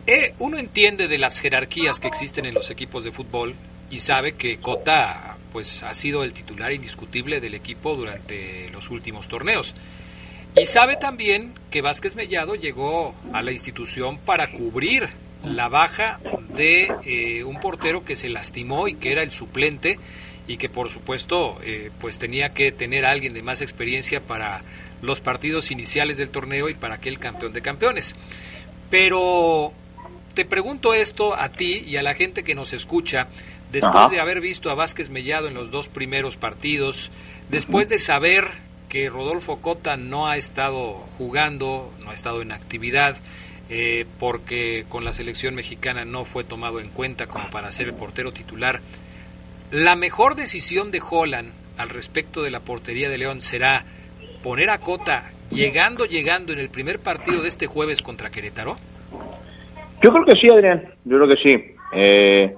Eh, 0.08 0.34
uno 0.40 0.58
entiende 0.58 1.08
de 1.08 1.18
las 1.18 1.40
jerarquías 1.40 2.00
que 2.00 2.08
existen 2.08 2.46
en 2.46 2.54
los 2.54 2.70
equipos 2.72 3.04
de 3.04 3.12
fútbol 3.12 3.54
y 3.90 4.00
sabe 4.00 4.34
que 4.34 4.58
Cota 4.58 5.38
pues 5.52 5.84
ha 5.84 5.94
sido 5.94 6.24
el 6.24 6.34
titular 6.34 6.72
indiscutible 6.72 7.42
del 7.42 7.54
equipo 7.56 7.96
durante 7.96 8.70
los 8.72 8.90
últimos 8.90 9.28
torneos. 9.28 9.76
Y 10.56 10.66
sabe 10.66 10.98
también 10.98 11.54
que 11.70 11.82
Vázquez 11.82 12.16
Mellado 12.16 12.56
llegó 12.56 13.16
a 13.32 13.42
la 13.42 13.52
institución 13.52 14.18
para 14.18 14.52
cubrir 14.52 15.10
la 15.44 15.70
baja 15.70 16.20
de 16.56 16.94
eh, 17.06 17.44
un 17.44 17.60
portero 17.60 18.04
que 18.04 18.16
se 18.16 18.30
lastimó 18.30 18.88
y 18.88 18.96
que 18.96 19.12
era 19.12 19.24
el 19.24 19.32
suplente 19.32 19.98
y 20.48 20.58
que 20.58 20.70
por 20.70 20.90
supuesto 20.90 21.58
eh, 21.64 21.92
pues 22.00 22.20
tenía 22.20 22.54
que 22.54 22.72
tener 22.72 23.06
a 23.06 23.12
alguien 23.12 23.34
de 23.34 23.42
más 23.42 23.62
experiencia 23.62 24.22
para 24.22 24.62
los 25.02 25.22
partidos 25.22 25.72
iniciales 25.72 26.18
del 26.18 26.30
torneo 26.30 26.68
y 26.70 26.74
para 26.74 26.96
aquel 26.96 27.18
campeón 27.18 27.54
de 27.54 27.62
campeones. 27.62 28.16
Pero 28.90 29.72
te 30.36 30.44
pregunto 30.44 30.94
esto 30.94 31.34
a 31.34 31.50
ti 31.50 31.84
y 31.88 31.96
a 31.96 32.04
la 32.04 32.14
gente 32.14 32.44
que 32.44 32.56
nos 32.56 32.74
escucha, 32.74 33.28
después 33.72 34.12
de 34.12 34.20
haber 34.20 34.42
visto 34.42 34.70
a 34.70 34.76
Vázquez 34.76 35.10
Mellado 35.10 35.48
en 35.48 35.54
los 35.54 35.72
dos 35.72 35.88
primeros 35.88 36.36
partidos, 36.36 37.10
después 37.50 37.88
de 37.88 38.00
saber 38.00 38.50
que 38.92 39.10
Rodolfo 39.10 39.62
Cota 39.62 39.96
no 39.96 40.28
ha 40.28 40.36
estado 40.36 40.96
jugando, 41.18 41.94
no 42.04 42.12
ha 42.12 42.14
estado 42.14 42.42
en 42.42 42.52
actividad, 42.52 43.16
eh, 43.70 44.06
porque 44.20 44.84
con 44.90 45.06
la 45.06 45.14
selección 45.14 45.56
mexicana 45.56 46.04
no 46.04 46.26
fue 46.26 46.44
tomado 46.44 46.82
en 46.82 46.90
cuenta 46.90 47.28
como 47.28 47.50
para 47.52 47.72
ser 47.72 47.88
el 47.88 47.94
portero 47.94 48.34
titular. 48.34 48.82
La 49.72 49.96
mejor 49.96 50.36
decisión 50.36 50.92
de 50.92 51.02
Holland 51.10 51.54
al 51.78 51.88
respecto 51.88 52.44
de 52.44 52.52
la 52.52 52.60
portería 52.60 53.10
de 53.10 53.18
León 53.18 53.40
será 53.40 53.86
poner 54.44 54.70
a 54.70 54.80
Cota 54.80 55.32
llegando, 55.50 56.04
llegando 56.04 56.52
en 56.52 56.60
el 56.60 56.68
primer 56.68 57.00
partido 57.00 57.42
de 57.44 57.48
este 57.48 57.68
jueves 57.68 58.02
contra 58.02 58.30
Querétaro. 58.30 58.76
Yo 60.04 60.12
creo 60.12 60.26
que 60.26 60.36
sí, 60.36 60.50
Adrián, 60.52 60.84
yo 61.06 61.18
creo 61.18 61.30
que 61.30 61.42
sí. 61.42 61.76
Eh, 61.94 62.54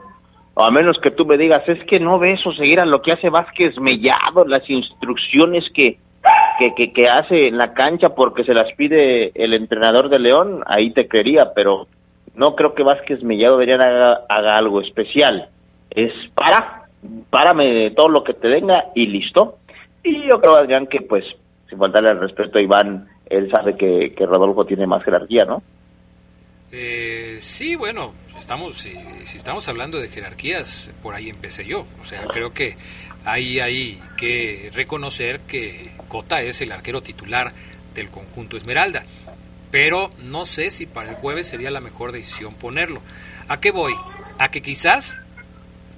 a 0.56 0.72
menos 0.72 0.98
que 1.00 1.12
tú 1.12 1.28
me 1.28 1.38
digas, 1.38 1.62
es 1.68 1.84
que 1.86 2.00
no 2.00 2.18
ves 2.18 2.40
o 2.48 2.54
seguir 2.54 2.80
a 2.80 2.88
lo 2.88 3.04
que 3.04 3.12
hace 3.12 3.30
Vázquez 3.30 3.78
Mellado, 3.80 4.46
las 4.46 4.68
instrucciones 4.68 5.66
que, 5.76 6.00
que, 6.58 6.94
que, 6.94 7.10
hace 7.10 7.48
en 7.48 7.58
la 7.58 7.74
cancha 7.74 8.10
porque 8.10 8.44
se 8.44 8.54
las 8.54 8.72
pide 8.74 9.32
el 9.36 9.54
entrenador 9.54 10.10
de 10.10 10.20
León, 10.20 10.64
ahí 10.66 10.92
te 10.92 11.08
creería, 11.08 11.52
pero 11.56 11.88
no 12.36 12.56
creo 12.56 12.74
que 12.74 12.84
Vázquez 12.84 13.24
Mellado 13.24 13.58
debería 13.58 13.80
haga, 13.82 14.22
haga 14.30 14.58
algo 14.58 14.82
especial. 14.82 15.50
Es 15.90 16.14
para, 16.34 16.84
párame 17.30 17.92
todo 17.92 18.10
lo 18.10 18.24
que 18.24 18.34
te 18.34 18.48
venga 18.48 18.86
y 18.96 19.08
listo. 19.08 19.58
Y 20.04 20.30
yo 20.30 20.40
creo, 20.42 20.58
Adrián, 20.58 20.88
que 20.88 21.02
pues, 21.02 21.26
sin 21.70 21.78
faltarle 21.78 22.10
al 22.10 22.20
respeto 22.20 22.58
a 22.58 22.62
Iván, 22.62 23.08
él 23.28 23.50
sabe 23.52 23.76
que, 23.78 24.14
que 24.16 24.26
Rodolfo 24.26 24.66
tiene 24.66 24.88
más 24.88 25.04
jerarquía, 25.04 25.46
¿no? 25.46 25.62
Eh, 26.76 27.38
sí, 27.40 27.76
bueno, 27.76 28.14
estamos 28.40 28.78
si, 28.78 28.98
estamos 29.36 29.68
hablando 29.70 30.00
de 30.00 30.10
jerarquías, 30.10 30.92
por 31.04 31.14
ahí 31.14 31.30
empecé 31.30 31.66
yo. 31.66 31.86
O 32.02 32.06
sea, 32.06 32.26
creo 32.26 32.52
que 32.52 32.76
ahí 33.26 33.60
hay 33.60 34.02
que 34.18 34.72
reconocer 34.74 35.42
que 35.42 35.92
Cota 36.08 36.42
es 36.42 36.62
el 36.62 36.72
arquero 36.72 37.02
titular 37.02 37.54
del 37.94 38.10
conjunto 38.10 38.58
Esmeralda. 38.58 39.04
Pero 39.72 40.12
no 40.24 40.46
sé 40.46 40.70
si 40.70 40.86
para 40.86 41.10
el 41.10 41.16
jueves 41.16 41.48
sería 41.48 41.72
la 41.72 41.82
mejor 41.82 42.12
decisión 42.12 42.54
ponerlo. 42.54 43.02
¿A 43.48 43.60
qué 43.60 43.72
voy? 43.72 43.94
A 44.38 44.52
que 44.52 44.62
quizás 44.62 45.18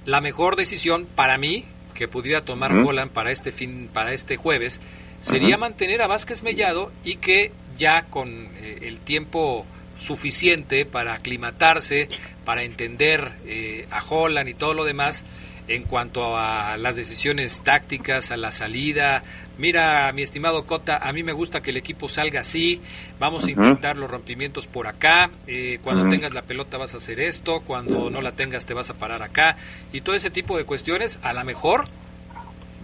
la 0.04 0.20
mejor 0.20 0.56
decisión 0.56 1.06
para 1.14 1.36
mí 1.36 1.64
que 1.94 2.08
pudiera 2.08 2.42
tomar 2.42 2.72
Holland 2.72 3.10
para 3.10 3.32
este 3.32 3.52
fin, 3.52 3.88
para 3.92 4.12
este 4.12 4.36
jueves, 4.36 4.80
sería 5.20 5.56
mantener 5.56 6.02
a 6.02 6.06
Vázquez 6.06 6.42
Mellado 6.42 6.92
y 7.04 7.16
que 7.16 7.52
ya 7.78 8.02
con 8.04 8.50
eh, 8.56 8.80
el 8.82 9.00
tiempo 9.00 9.66
suficiente 9.96 10.84
para 10.84 11.14
aclimatarse, 11.14 12.08
para 12.44 12.62
entender 12.62 13.32
eh, 13.46 13.86
a 13.90 14.04
Holland 14.04 14.48
y 14.48 14.54
todo 14.54 14.74
lo 14.74 14.84
demás 14.84 15.24
en 15.68 15.82
cuanto 15.84 16.36
a 16.36 16.76
las 16.76 16.96
decisiones 16.96 17.62
tácticas, 17.62 18.30
a 18.30 18.36
la 18.36 18.52
salida. 18.52 19.22
Mira, 19.58 20.12
mi 20.12 20.22
estimado 20.22 20.66
Cota, 20.66 20.98
a 20.98 21.12
mí 21.12 21.22
me 21.22 21.32
gusta 21.32 21.62
que 21.62 21.70
el 21.70 21.78
equipo 21.78 22.08
salga 22.08 22.40
así, 22.40 22.80
vamos 23.18 23.46
a 23.46 23.50
intentar 23.50 23.96
los 23.96 24.10
rompimientos 24.10 24.66
por 24.66 24.86
acá, 24.86 25.30
eh, 25.46 25.78
cuando 25.82 26.08
tengas 26.08 26.34
la 26.34 26.42
pelota 26.42 26.76
vas 26.76 26.92
a 26.92 26.98
hacer 26.98 27.20
esto, 27.20 27.62
cuando 27.62 28.10
no 28.10 28.20
la 28.20 28.32
tengas 28.32 28.66
te 28.66 28.74
vas 28.74 28.90
a 28.90 28.94
parar 28.94 29.22
acá, 29.22 29.56
y 29.92 30.02
todo 30.02 30.14
ese 30.14 30.30
tipo 30.30 30.58
de 30.58 30.64
cuestiones, 30.64 31.18
a 31.22 31.32
lo 31.32 31.42
mejor 31.44 31.86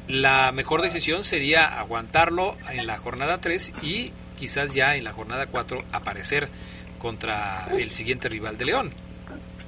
la 0.09 0.51
mejor 0.53 0.81
decisión 0.83 1.25
sería 1.25 1.79
aguantarlo 1.79 2.57
en 2.71 2.87
la 2.87 2.99
jornada 2.99 3.39
3 3.41 3.73
y 3.83 4.13
quizás 4.39 4.75
ya 4.75 4.97
en 4.97 5.05
la 5.05 5.13
jornada 5.13 5.47
4 5.47 5.85
aparecer 5.93 6.49
contra 6.99 7.69
el 7.79 7.91
siguiente 7.91 8.29
rival 8.29 8.57
de 8.57 8.65
León. 8.65 8.93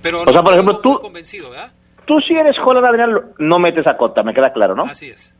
Pero 0.02 0.22
o 0.22 0.32
sea, 0.32 0.42
por 0.42 0.52
ejemplo, 0.52 0.78
tú, 0.78 0.98
convencido, 1.00 1.50
¿verdad? 1.50 1.72
Tú 2.06 2.20
si 2.20 2.34
eres 2.34 2.56
Holland 2.64 2.86
Adrián, 2.86 3.10
no 3.38 3.58
metes 3.58 3.86
a 3.86 3.96
Cota, 3.96 4.22
me 4.22 4.34
queda 4.34 4.52
claro, 4.52 4.74
¿no? 4.74 4.84
Así 4.84 5.10
es. 5.10 5.34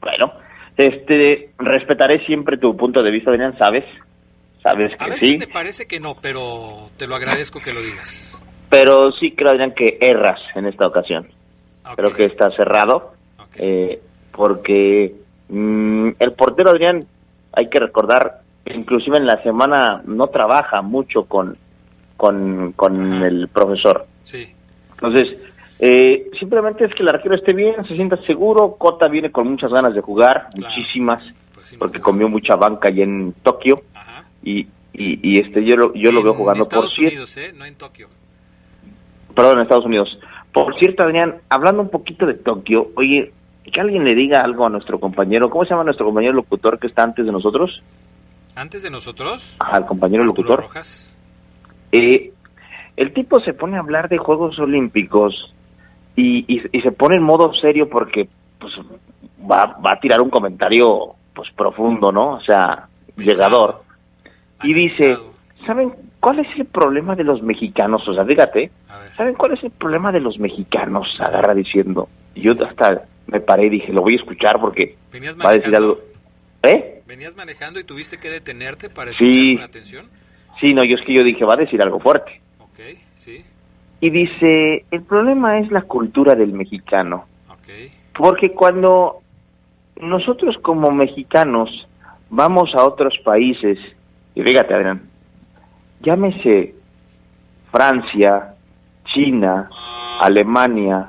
Bueno, 0.00 0.32
este, 0.76 1.50
respetaré 1.58 2.24
siempre 2.26 2.58
tu 2.58 2.76
punto 2.76 3.02
de 3.02 3.10
vista, 3.10 3.30
Adrián, 3.30 3.56
¿sabes? 3.56 3.84
Sabes 4.62 4.96
que 4.96 5.04
a 5.04 5.08
veces 5.08 5.20
sí. 5.20 5.36
me 5.38 5.46
parece 5.46 5.86
que 5.86 6.00
no, 6.00 6.16
pero 6.20 6.90
te 6.96 7.06
lo 7.06 7.16
agradezco 7.16 7.60
que 7.60 7.72
lo 7.72 7.82
digas. 7.82 8.40
Pero 8.70 9.12
sí 9.12 9.32
creo, 9.32 9.52
Adrián, 9.52 9.74
que 9.74 9.98
erras 10.00 10.40
en 10.54 10.66
esta 10.66 10.86
ocasión. 10.86 11.28
Creo 11.96 12.14
que 12.14 12.24
está 12.24 12.50
cerrado, 12.50 13.12
eh, 13.56 14.00
porque 14.32 15.14
mm, 15.48 16.08
el 16.18 16.32
portero, 16.32 16.70
Adrián, 16.70 17.06
hay 17.52 17.68
que 17.68 17.78
recordar, 17.78 18.40
inclusive 18.66 19.18
en 19.18 19.26
la 19.26 19.42
semana 19.42 20.02
no 20.06 20.28
trabaja 20.28 20.80
mucho 20.80 21.24
con, 21.24 21.56
con, 22.16 22.72
con 22.72 23.22
el 23.22 23.48
profesor. 23.48 24.06
Sí. 24.24 24.48
Entonces, 24.92 25.38
eh, 25.78 26.30
simplemente 26.38 26.84
es 26.84 26.94
que 26.94 27.02
el 27.02 27.08
arquero 27.08 27.34
esté 27.34 27.52
bien, 27.52 27.84
se 27.86 27.94
sienta 27.94 28.16
seguro. 28.26 28.76
Cota 28.76 29.08
viene 29.08 29.30
con 29.30 29.48
muchas 29.48 29.70
ganas 29.72 29.94
de 29.94 30.00
jugar, 30.00 30.48
muchísimas, 30.56 31.22
Pues 31.54 31.74
porque 31.78 32.00
comió 32.00 32.28
mucha 32.28 32.56
banca 32.56 32.88
allá 32.88 33.04
en 33.04 33.34
Tokio. 33.42 33.76
Y, 34.42 34.60
y, 34.92 35.18
y, 35.22 35.40
este 35.40 35.64
yo 35.64 35.74
lo, 35.76 35.94
yo 35.94 36.12
lo 36.12 36.22
veo 36.22 36.34
jugando 36.34 36.64
por 36.64 36.84
Estados 36.84 36.92
cierto. 36.94 37.14
Unidos, 37.14 37.36
¿eh? 37.38 37.52
No 37.56 37.64
en 37.64 37.74
Tokio. 37.76 38.08
Perdón, 39.34 39.56
en 39.56 39.62
Estados 39.62 39.86
Unidos. 39.86 40.18
Por 40.52 40.78
cierto, 40.78 41.02
Adrián, 41.02 41.36
hablando 41.48 41.82
un 41.82 41.88
poquito 41.88 42.26
de 42.26 42.34
Tokio, 42.34 42.90
oye, 42.94 43.32
que 43.72 43.80
alguien 43.80 44.04
le 44.04 44.14
diga 44.14 44.38
algo 44.40 44.66
a 44.66 44.70
nuestro 44.70 45.00
compañero. 45.00 45.50
¿Cómo 45.50 45.64
se 45.64 45.70
llama 45.70 45.84
nuestro 45.84 46.06
compañero 46.06 46.34
locutor 46.34 46.78
que 46.78 46.86
está 46.86 47.02
antes 47.02 47.24
de 47.26 47.32
nosotros? 47.32 47.82
Antes 48.54 48.84
de 48.84 48.90
nosotros, 48.90 49.56
Al 49.58 49.84
compañero 49.86 50.22
locutor. 50.22 50.60
Rojas. 50.60 51.12
Eh, 51.90 52.32
el 52.96 53.12
tipo 53.12 53.40
se 53.40 53.52
pone 53.54 53.76
a 53.76 53.80
hablar 53.80 54.08
de 54.08 54.18
Juegos 54.18 54.58
Olímpicos 54.60 55.52
y, 56.16 56.44
y, 56.52 56.62
y 56.72 56.80
se 56.80 56.92
pone 56.92 57.16
en 57.16 57.22
modo 57.22 57.52
serio 57.54 57.88
porque 57.88 58.28
pues 58.58 58.72
va, 59.50 59.66
va 59.84 59.92
a 59.92 60.00
tirar 60.00 60.20
un 60.20 60.30
comentario 60.30 61.14
pues 61.34 61.50
profundo, 61.52 62.12
¿no? 62.12 62.34
O 62.34 62.40
sea, 62.40 62.88
llegador. 63.16 63.82
Y 64.62 64.72
dice, 64.72 65.18
¿saben 65.66 65.92
cuál 66.20 66.38
es 66.40 66.46
el 66.56 66.66
problema 66.66 67.14
de 67.16 67.24
los 67.24 67.42
mexicanos? 67.42 68.06
O 68.08 68.14
sea, 68.14 68.24
dígate, 68.24 68.70
¿saben 69.16 69.34
cuál 69.34 69.52
es 69.52 69.64
el 69.64 69.70
problema 69.72 70.12
de 70.12 70.20
los 70.20 70.38
mexicanos? 70.38 71.08
Agarra 71.20 71.54
diciendo. 71.54 72.08
Y 72.34 72.42
yo 72.42 72.52
hasta 72.64 73.02
me 73.26 73.40
paré 73.40 73.66
y 73.66 73.70
dije, 73.70 73.92
lo 73.92 74.02
voy 74.02 74.14
a 74.14 74.16
escuchar 74.16 74.60
porque 74.60 74.96
¿Venías 75.12 75.36
va 75.38 75.50
a 75.50 75.52
decir 75.54 75.74
algo. 75.74 75.98
¿Eh? 76.62 77.02
¿Venías 77.06 77.36
manejando 77.36 77.78
y 77.78 77.84
tuviste 77.84 78.18
que 78.18 78.30
detenerte 78.30 78.88
para 78.88 79.10
escuchar 79.10 79.32
Sí. 79.34 79.54
con 79.56 79.64
atención? 79.64 80.06
Sí, 80.60 80.72
no, 80.72 80.84
yo 80.84 80.96
es 80.96 81.04
que 81.04 81.14
yo 81.14 81.22
dije, 81.24 81.44
va 81.44 81.54
a 81.54 81.58
decir 81.58 81.82
algo 81.82 81.98
fuerte. 82.00 82.40
Ok, 82.60 82.78
sí. 83.16 83.44
Y 84.04 84.10
dice, 84.10 84.84
el 84.90 85.02
problema 85.04 85.60
es 85.60 85.70
la 85.70 85.80
cultura 85.80 86.34
del 86.34 86.52
mexicano. 86.52 87.24
Porque 88.14 88.52
cuando 88.52 89.22
nosotros 89.98 90.58
como 90.60 90.90
mexicanos 90.90 91.70
vamos 92.28 92.74
a 92.74 92.84
otros 92.84 93.14
países, 93.24 93.78
y 94.34 94.42
fíjate 94.42 94.74
Adrián, 94.74 95.08
llámese 96.00 96.74
Francia, 97.72 98.54
China, 99.06 99.70
Alemania, 100.20 101.06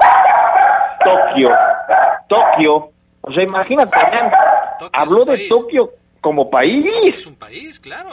Tokio, 1.04 1.50
Tokio, 2.30 2.92
o 3.20 3.34
sea, 3.34 3.44
imagínate, 3.44 3.92
Adrián, 3.94 4.32
habló 4.94 5.26
de 5.26 5.50
Tokio 5.50 5.90
como 6.22 6.50
país. 6.50 6.86
Es 7.04 7.26
un 7.26 7.36
país, 7.36 7.78
claro. 7.78 8.12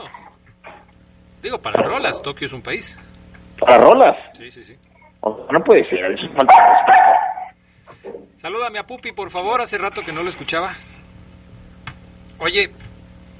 Digo, 1.41 1.59
para 1.59 1.81
rolas, 1.85 2.21
Tokio 2.21 2.49
es 2.49 2.53
un 2.53 2.63
país. 2.63 2.99
Para 3.65 3.79
rolas. 3.79 4.17
Sí, 4.37 4.51
sí, 4.51 4.65
sí. 4.65 4.77
O 5.21 5.37
sea, 5.37 5.47
no 5.53 5.65
puede 5.65 5.89
ser, 5.89 6.05
eso 6.13 6.27
es 6.27 6.33
falta 6.35 6.55
de 6.55 6.69
respeto. 6.69 8.27
Salúdame 8.39 8.79
a 8.79 8.87
Pupi, 8.87 9.13
por 9.13 9.31
favor, 9.31 9.61
hace 9.61 9.79
rato 9.79 10.03
que 10.03 10.13
no 10.13 10.23
lo 10.23 10.29
escuchaba. 10.29 10.75
Oye, 12.39 12.71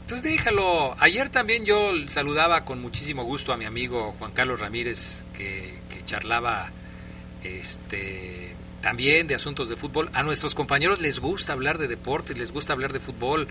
pues 0.09 0.23
déjalo. 0.23 0.95
Ayer 1.01 1.29
también 1.29 1.65
yo 1.65 1.91
saludaba 2.07 2.65
con 2.65 2.81
muchísimo 2.81 3.25
gusto 3.25 3.53
a 3.53 3.57
mi 3.57 3.65
amigo 3.65 4.15
Juan 4.19 4.31
Carlos 4.31 4.61
Ramírez, 4.61 5.25
que, 5.37 5.75
que 5.91 6.05
charlaba 6.05 6.71
este 7.43 8.55
también 8.81 9.27
de 9.27 9.35
asuntos 9.35 9.69
de 9.69 9.77
fútbol. 9.77 10.09
A 10.13 10.23
nuestros 10.23 10.55
compañeros 10.55 11.01
les 11.01 11.19
gusta 11.19 11.53
hablar 11.53 11.79
de 11.79 11.89
deportes, 11.89 12.39
les 12.39 12.53
gusta 12.53 12.73
hablar 12.73 12.93
de 12.93 13.01
fútbol. 13.01 13.49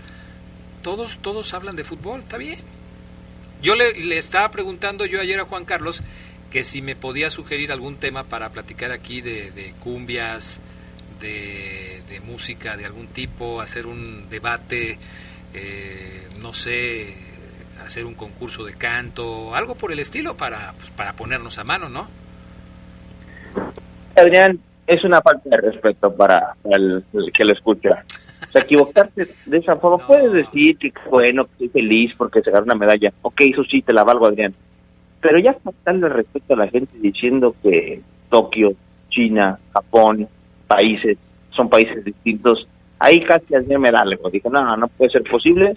Todos, 0.82 1.18
todos 1.18 1.52
hablan 1.52 1.76
de 1.76 1.84
fútbol, 1.84 2.20
está 2.20 2.38
bien. 2.38 2.60
Yo 3.60 3.74
le, 3.74 3.92
le 3.92 4.18
estaba 4.18 4.50
preguntando 4.50 5.04
yo 5.04 5.20
ayer 5.20 5.38
a 5.38 5.44
Juan 5.44 5.64
Carlos 5.64 6.02
que 6.52 6.64
si 6.64 6.82
me 6.82 6.94
podía 6.94 7.30
sugerir 7.30 7.72
algún 7.72 7.96
tema 7.96 8.24
para 8.24 8.50
platicar 8.50 8.92
aquí 8.92 9.22
de, 9.22 9.50
de 9.52 9.72
cumbias, 9.80 10.60
de, 11.18 12.02
de 12.10 12.20
música 12.20 12.76
de 12.76 12.84
algún 12.84 13.06
tipo, 13.06 13.62
hacer 13.62 13.86
un 13.86 14.28
debate, 14.28 14.98
eh, 15.54 16.28
no 16.42 16.52
sé, 16.52 17.14
hacer 17.82 18.04
un 18.04 18.14
concurso 18.14 18.64
de 18.64 18.74
canto, 18.74 19.54
algo 19.54 19.76
por 19.76 19.92
el 19.92 19.98
estilo 19.98 20.36
para, 20.36 20.74
pues, 20.76 20.90
para 20.90 21.14
ponernos 21.14 21.58
a 21.58 21.64
mano, 21.64 21.88
¿no? 21.88 22.06
Adrián, 24.14 24.60
es 24.86 25.02
una 25.04 25.22
falta 25.22 25.48
de 25.48 25.56
respeto 25.56 26.14
para 26.14 26.54
el, 26.64 27.02
el 27.14 27.32
que 27.32 27.44
lo 27.44 27.54
escucha. 27.54 28.04
O 28.46 28.52
sea, 28.52 28.60
equivocarte 28.60 29.26
de 29.46 29.56
esa 29.56 29.76
forma, 29.76 30.06
puedes 30.06 30.30
decir 30.32 30.76
que 30.76 30.92
bueno, 31.08 31.46
que 31.46 31.64
estoy 31.64 31.68
feliz 31.80 32.12
porque 32.18 32.42
se 32.42 32.50
ganó 32.50 32.64
una 32.64 32.74
medalla. 32.74 33.10
Ok, 33.22 33.40
eso 33.40 33.64
sí, 33.64 33.80
te 33.80 33.94
la 33.94 34.04
valgo, 34.04 34.26
Adrián. 34.26 34.54
Pero 35.22 35.38
ya 35.38 35.54
faltarle 35.54 36.08
respeto 36.08 36.54
a 36.54 36.58
la 36.58 36.68
gente 36.68 36.98
diciendo 36.98 37.54
que 37.62 38.02
Tokio, 38.28 38.74
China, 39.08 39.58
Japón, 39.72 40.28
países, 40.66 41.16
son 41.50 41.70
países 41.70 42.04
distintos, 42.04 42.66
ahí 42.98 43.22
casi 43.24 43.54
Adrián 43.54 43.80
me 43.80 43.88
algo. 43.88 44.28
Dije, 44.30 44.50
no, 44.50 44.76
no 44.76 44.88
puede 44.88 45.10
ser 45.10 45.22
posible. 45.22 45.76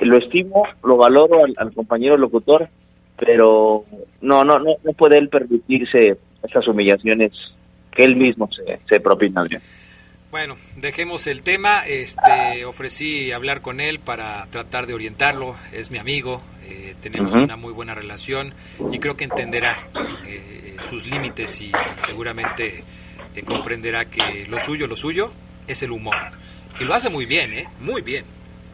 Lo 0.00 0.16
estimo, 0.18 0.62
lo 0.84 0.96
valoro 0.96 1.44
al, 1.44 1.74
compañero 1.74 2.16
locutor, 2.16 2.68
pero 3.18 3.84
no, 4.20 4.44
no, 4.44 4.58
no, 4.58 4.92
puede 4.96 5.18
él 5.18 5.28
permitirse 5.28 6.16
esas 6.42 6.68
humillaciones 6.68 7.32
que 7.90 8.04
él 8.04 8.14
mismo 8.14 8.48
se, 8.52 8.78
se 8.88 9.00
propina, 9.00 9.40
Adrián. 9.40 9.62
Bueno, 10.30 10.56
dejemos 10.76 11.26
el 11.26 11.42
tema. 11.42 11.84
Este, 11.86 12.64
ofrecí 12.66 13.32
hablar 13.32 13.62
con 13.62 13.80
él 13.80 13.98
para 13.98 14.46
tratar 14.50 14.86
de 14.86 14.94
orientarlo. 14.94 15.56
Es 15.72 15.90
mi 15.90 15.98
amigo, 15.98 16.42
eh, 16.68 16.94
tenemos 17.00 17.34
una 17.34 17.56
muy 17.56 17.72
buena 17.72 17.94
relación 17.94 18.54
y 18.92 18.98
creo 18.98 19.16
que 19.16 19.24
entenderá 19.24 19.88
eh, 20.26 20.76
sus 20.88 21.06
límites 21.06 21.60
y, 21.60 21.72
seguramente 21.96 22.84
eh, 23.34 23.42
comprenderá 23.42 24.04
que 24.06 24.46
lo 24.48 24.58
suyo, 24.58 24.86
lo 24.86 24.96
suyo 24.96 25.32
es 25.66 25.82
el 25.82 25.92
humor. 25.92 26.32
Y 26.80 26.84
lo 26.84 26.94
hace 26.94 27.08
muy 27.08 27.26
bien, 27.26 27.52
¿eh? 27.52 27.68
Muy 27.80 28.02
bien, 28.02 28.24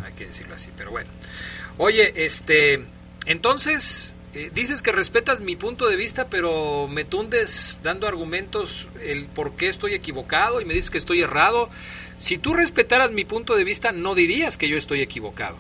hay 0.05 0.13
que 0.13 0.27
decirlo 0.27 0.55
así. 0.55 0.71
Pero 0.77 0.91
bueno. 0.91 1.11
Oye, 1.79 2.13
este, 2.17 2.85
entonces 3.27 4.15
eh, 4.35 4.51
dices 4.53 4.83
que 4.83 4.91
respetas 4.91 5.41
mi 5.41 5.55
punto 5.55 5.89
de 5.89 5.97
vista, 5.97 6.27
pero 6.29 6.89
me 6.89 7.05
tundes 7.05 7.81
dando 7.83 8.09
argumentos 8.09 8.89
el 9.03 9.27
por 9.27 9.55
qué 9.55 9.69
estoy 9.69 9.95
equivocado 9.95 10.61
y 10.61 10.65
me 10.65 10.75
dices 10.75 10.91
que 10.91 10.99
estoy 10.99 11.23
errado. 11.23 11.71
Si 12.19 12.39
tú 12.39 12.55
respetaras 12.55 13.13
mi 13.13 13.25
punto 13.25 13.55
de 13.55 13.65
vista, 13.65 13.93
no 13.93 14.15
dirías 14.15 14.57
que 14.57 14.69
yo 14.69 14.77
estoy 14.77 15.03
equivocado. 15.03 15.57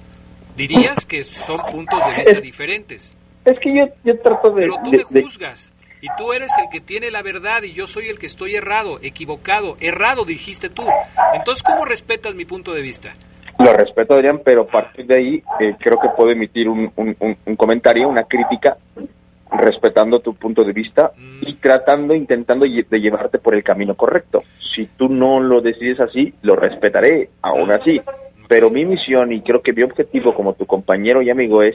Dirías 0.57 1.05
que 1.05 1.25
son 1.25 1.61
puntos 1.71 2.05
de 2.07 2.15
vista 2.15 2.41
diferentes. 2.41 3.17
Es 3.45 3.59
que 3.61 3.77
yo, 3.77 3.87
yo 4.05 4.19
trato 4.21 4.51
de... 4.51 4.63
Pero 4.63 4.77
tú 4.85 4.91
de- 4.93 5.05
me 5.11 5.23
juzgas 5.23 5.73
y 6.01 6.07
tú 6.19 6.33
eres 6.33 6.53
el 6.63 6.69
que 6.71 6.81
tiene 6.81 7.11
la 7.11 7.23
verdad 7.23 7.63
y 7.63 7.73
yo 7.73 7.87
soy 7.87 8.09
el 8.09 8.19
que 8.19 8.27
estoy 8.27 8.55
errado, 8.55 8.99
equivocado. 9.03 9.77
Errado 9.81 10.25
dijiste 10.25 10.69
tú. 10.69 10.85
Entonces, 11.35 11.63
¿cómo 11.63 11.85
respetas 11.85 12.35
mi 12.35 12.45
punto 12.45 12.73
de 12.75 12.83
vista? 12.83 13.15
Lo 13.59 13.73
respeto, 13.73 14.15
Adrián, 14.15 14.41
pero 14.45 14.63
a 14.63 14.67
partir 14.67 15.07
de 15.07 15.17
ahí 15.17 15.43
eh, 15.61 15.75
creo 15.81 15.99
que 16.01 16.09
puedo 16.17 16.31
emitir 16.31 16.69
un, 16.69 16.91
un- 16.97 17.17
un- 17.47 17.57
comentario, 17.57 18.09
una 18.09 18.25
crítica, 18.25 18.77
respetando 19.51 20.21
tu 20.21 20.35
punto 20.35 20.65
de 20.65 20.73
vista 20.73 21.13
y 21.41 21.55
tratando, 21.55 22.15
intentando 22.15 22.65
de 22.65 23.01
llevarte 23.01 23.39
por 23.39 23.55
el 23.55 23.63
camino 23.63 23.95
correcto. 23.95 24.43
Si 24.75 24.87
tú 24.87 25.09
no 25.09 25.41
lo 25.41 25.61
decides 25.61 26.01
así, 26.01 26.35
lo 26.43 26.57
respetaré, 26.57 27.31
aún 27.43 27.71
así. 27.71 28.01
Pero 28.49 28.71
mi 28.71 28.85
misión 28.85 29.33
y 29.33 29.43
creo 29.43 29.63
que 29.63 29.73
mi 29.73 29.83
objetivo 29.83 30.35
como 30.35 30.53
tu 30.55 30.67
compañero 30.67 31.23
y 31.23 31.31
amigo 31.31 31.63
es 31.63 31.75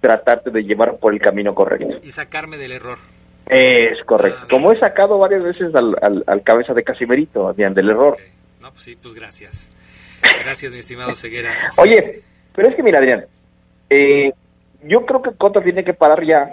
tratarte 0.00 0.50
de 0.50 0.62
llevar 0.62 0.96
por 0.98 1.12
el 1.12 1.20
camino 1.20 1.54
correcto. 1.54 1.98
Y 2.02 2.10
sacarme 2.10 2.56
del 2.56 2.72
error. 2.72 2.98
Es 3.46 3.98
correcto. 4.04 4.46
Como 4.50 4.72
he 4.72 4.78
sacado 4.78 5.18
varias 5.18 5.42
veces 5.42 5.74
al, 5.74 5.96
al- 6.02 6.24
al 6.26 6.42
cabeza 6.42 6.74
de 6.74 6.84
Casimerito, 6.84 7.48
Adrián, 7.48 7.74
del 7.74 7.90
error. 7.90 8.16
No, 8.60 8.70
pues 8.70 8.82
sí, 8.84 8.96
pues 9.00 9.14
gracias. 9.14 9.70
Gracias, 10.44 10.72
mi 10.72 10.78
estimado 10.78 11.14
Ceguera. 11.14 11.52
Oye, 11.78 12.22
pero 12.54 12.68
es 12.68 12.74
que 12.76 12.82
mira, 12.82 12.98
Adrián, 12.98 13.24
eh, 13.90 14.32
yo 14.84 15.06
creo 15.06 15.22
que 15.22 15.32
Cota 15.32 15.62
tiene 15.62 15.84
que 15.84 15.94
parar 15.94 16.24
ya, 16.24 16.52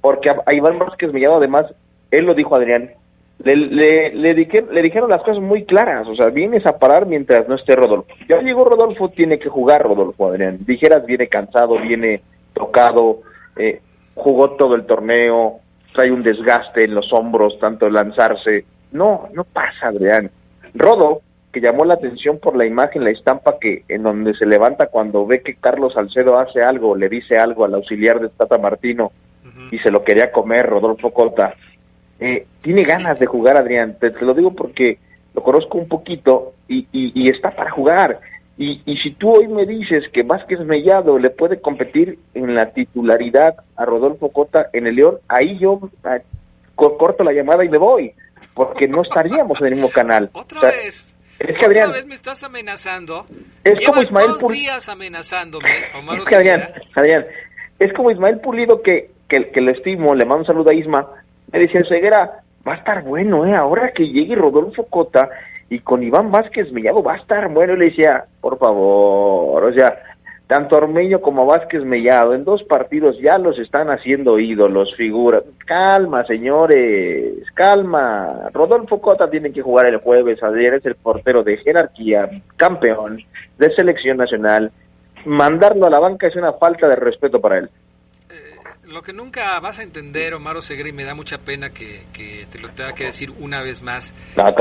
porque 0.00 0.30
a, 0.30 0.36
a 0.46 0.54
Iván 0.54 0.78
Vázquez 0.78 1.12
Mellado, 1.12 1.36
además, 1.36 1.66
él 2.10 2.24
lo 2.24 2.34
dijo 2.34 2.54
Adrián, 2.54 2.90
le, 3.44 3.56
le, 3.56 4.14
le, 4.14 4.34
dije- 4.34 4.66
le 4.70 4.82
dijeron 4.82 5.10
las 5.10 5.22
cosas 5.22 5.42
muy 5.42 5.64
claras, 5.64 6.06
o 6.08 6.14
sea, 6.14 6.26
vienes 6.28 6.64
a 6.66 6.78
parar 6.78 7.06
mientras 7.06 7.48
no 7.48 7.54
esté 7.54 7.74
Rodolfo. 7.76 8.08
Ya 8.28 8.40
llegó 8.40 8.64
Rodolfo, 8.64 9.08
tiene 9.10 9.38
que 9.38 9.48
jugar 9.48 9.82
Rodolfo, 9.82 10.28
Adrián. 10.28 10.58
Dijeras, 10.66 11.04
viene 11.06 11.28
cansado, 11.28 11.78
viene 11.80 12.22
tocado, 12.54 13.20
eh, 13.56 13.80
jugó 14.14 14.50
todo 14.52 14.74
el 14.74 14.84
torneo, 14.86 15.60
trae 15.94 16.10
un 16.10 16.22
desgaste 16.22 16.84
en 16.84 16.94
los 16.94 17.12
hombros, 17.12 17.58
tanto 17.58 17.88
lanzarse. 17.90 18.64
No, 18.92 19.28
no 19.32 19.44
pasa, 19.44 19.88
Adrián. 19.88 20.30
Rodo, 20.74 21.20
que 21.52 21.60
llamó 21.60 21.84
la 21.84 21.94
atención 21.94 22.38
por 22.38 22.56
la 22.56 22.64
imagen, 22.66 23.04
la 23.04 23.10
estampa 23.10 23.58
que 23.60 23.84
en 23.88 24.02
donde 24.02 24.34
se 24.34 24.46
levanta 24.46 24.86
cuando 24.86 25.26
ve 25.26 25.42
que 25.42 25.54
Carlos 25.56 25.92
Salcedo 25.94 26.38
hace 26.38 26.62
algo, 26.62 26.96
le 26.96 27.08
dice 27.08 27.36
algo 27.36 27.64
al 27.64 27.74
auxiliar 27.74 28.20
de 28.20 28.28
Tata 28.30 28.56
Martino 28.58 29.12
y 29.70 29.78
se 29.80 29.90
lo 29.90 30.02
quería 30.02 30.30
comer 30.32 30.64
Rodolfo 30.66 31.10
Cota. 31.12 31.54
Eh, 32.24 32.46
tiene 32.62 32.84
ganas 32.84 33.18
de 33.18 33.26
jugar, 33.26 33.56
Adrián. 33.56 33.96
Te, 33.98 34.10
te 34.10 34.24
lo 34.24 34.34
digo 34.34 34.54
porque 34.54 34.98
lo 35.34 35.42
conozco 35.42 35.78
un 35.78 35.88
poquito 35.88 36.52
y, 36.68 36.86
y, 36.92 37.12
y 37.14 37.30
está 37.30 37.50
para 37.50 37.70
jugar. 37.70 38.20
Y, 38.58 38.80
y 38.84 38.96
si 38.98 39.12
tú 39.12 39.30
hoy 39.32 39.48
me 39.48 39.64
dices 39.66 40.04
que 40.12 40.22
Vázquez 40.22 40.60
Mellado 40.60 41.18
le 41.18 41.30
puede 41.30 41.60
competir 41.60 42.18
en 42.34 42.54
la 42.54 42.70
titularidad 42.70 43.56
a 43.76 43.84
Rodolfo 43.84 44.30
Cota 44.30 44.68
en 44.72 44.86
el 44.86 44.96
León, 44.96 45.18
ahí 45.26 45.58
yo 45.58 45.80
ah, 46.04 46.18
co- 46.74 46.96
corto 46.98 47.24
la 47.24 47.32
llamada 47.32 47.64
y 47.64 47.68
me 47.68 47.78
voy. 47.78 48.12
porque 48.54 48.86
no 48.86 49.02
estaríamos 49.02 49.58
en 49.60 49.66
el 49.68 49.72
mismo 49.74 49.88
canal. 49.90 50.28
Otra 50.34 50.60
vez. 50.62 51.06
Es 51.38 51.58
que 51.58 51.64
Adrián. 51.64 51.86
Otra 51.88 51.96
vez 51.96 52.06
me 52.06 52.14
estás 52.14 52.44
amenazando. 52.44 53.26
Es 53.64 53.84
como 53.86 54.02
Ismael 54.02 54.28
dos 54.40 54.52
días 54.52 54.88
amenazándome, 54.88 55.70
Omar 55.98 56.18
Es 56.20 56.28
que 56.28 56.36
Adrián. 56.36 56.68
Adrián, 56.94 57.24
es 57.78 57.92
como 57.94 58.10
Ismael 58.10 58.38
Pulido 58.40 58.82
que, 58.82 59.10
que, 59.28 59.50
que 59.50 59.60
lo 59.60 59.72
estimo, 59.72 60.14
le 60.14 60.24
mando 60.24 60.40
un 60.40 60.46
saludo 60.46 60.70
a 60.70 60.74
Isma, 60.74 61.08
me 61.52 61.58
decía, 61.58 61.82
Ceguera, 61.88 62.42
va 62.66 62.72
a 62.72 62.76
estar 62.76 63.02
bueno, 63.02 63.46
¿eh? 63.46 63.54
Ahora 63.54 63.92
que 63.92 64.08
llegue 64.08 64.34
Rodolfo 64.34 64.84
Cota 64.86 65.28
y 65.68 65.80
con 65.80 66.02
Iván 66.02 66.30
Vázquez 66.30 66.72
Mellado 66.72 67.02
va 67.02 67.14
a 67.14 67.18
estar 67.18 67.48
bueno. 67.48 67.74
Y 67.74 67.78
le 67.78 67.84
decía, 67.86 68.24
por 68.40 68.58
favor, 68.58 69.64
o 69.64 69.72
sea, 69.72 69.98
tanto 70.46 70.76
Ormeño 70.76 71.20
como 71.20 71.46
Vázquez 71.46 71.84
Mellado 71.84 72.34
en 72.34 72.44
dos 72.44 72.62
partidos 72.64 73.16
ya 73.20 73.38
los 73.38 73.58
están 73.58 73.88
haciendo 73.88 74.38
ídolos, 74.38 74.94
figuras. 74.96 75.44
Calma, 75.66 76.24
señores, 76.24 77.42
calma. 77.54 78.50
Rodolfo 78.52 79.00
Cota 79.00 79.30
tiene 79.30 79.52
que 79.52 79.62
jugar 79.62 79.86
el 79.86 79.98
jueves, 79.98 80.42
Adrián 80.42 80.74
es 80.74 80.86
el 80.86 80.94
portero 80.94 81.42
de 81.42 81.56
jerarquía, 81.58 82.28
campeón 82.56 83.22
de 83.58 83.74
selección 83.74 84.18
nacional. 84.18 84.70
Mandarlo 85.24 85.86
a 85.86 85.90
la 85.90 86.00
banca 86.00 86.26
es 86.26 86.36
una 86.36 86.52
falta 86.54 86.88
de 86.88 86.96
respeto 86.96 87.40
para 87.40 87.58
él. 87.58 87.70
Lo 88.92 89.02
que 89.02 89.14
nunca 89.14 89.58
vas 89.58 89.78
a 89.78 89.82
entender, 89.82 90.34
Omar 90.34 90.58
Oseguera, 90.58 90.86
y 90.86 90.92
me 90.92 91.04
da 91.04 91.14
mucha 91.14 91.38
pena 91.38 91.70
que, 91.70 92.02
que 92.12 92.46
te 92.52 92.58
lo 92.58 92.68
tenga 92.68 92.92
que 92.92 93.06
decir 93.06 93.32
una 93.40 93.62
vez 93.62 93.80
más, 93.80 94.12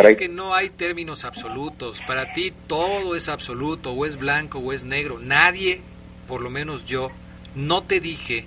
es 0.06 0.16
que 0.16 0.30
no 0.30 0.56
hay 0.56 0.70
términos 0.70 1.26
absolutos. 1.26 2.02
Para 2.08 2.32
ti 2.32 2.54
todo 2.66 3.18
es 3.18 3.28
absoluto, 3.28 3.92
o 3.92 4.06
es 4.06 4.16
blanco 4.16 4.60
o 4.60 4.72
es 4.72 4.86
negro. 4.86 5.20
Nadie, 5.20 5.82
por 6.30 6.40
lo 6.40 6.50
menos 6.50 6.86
yo, 6.86 7.12
no 7.56 7.84
te 7.84 8.00
dije, 8.00 8.46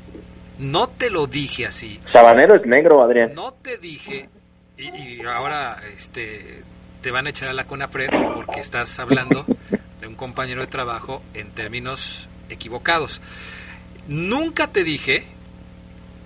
no 0.59 0.89
te 0.89 1.11
lo 1.11 1.26
dije 1.26 1.66
así. 1.66 2.01
Sabanero 2.14 2.55
es 2.57 2.64
negro, 2.64 3.03
Adrián. 3.03 3.35
No 3.35 3.53
te 3.53 3.76
dije, 3.76 4.30
y, 4.78 4.85
y 4.85 5.20
ahora 5.26 5.82
este, 5.95 6.62
te 7.03 7.11
van 7.11 7.26
a 7.26 7.30
echar 7.30 7.51
a 7.51 7.53
la 7.53 7.66
CONAPRED 7.66 8.09
porque 8.37 8.61
estás 8.61 8.99
hablando 8.99 9.45
de 10.01 10.07
un 10.07 10.14
compañero 10.14 10.62
de 10.62 10.66
trabajo 10.66 11.22
en 11.35 11.51
términos 11.51 12.26
equivocados. 12.49 13.20
Nunca 14.09 14.68
te 14.68 14.82
dije, 14.82 15.34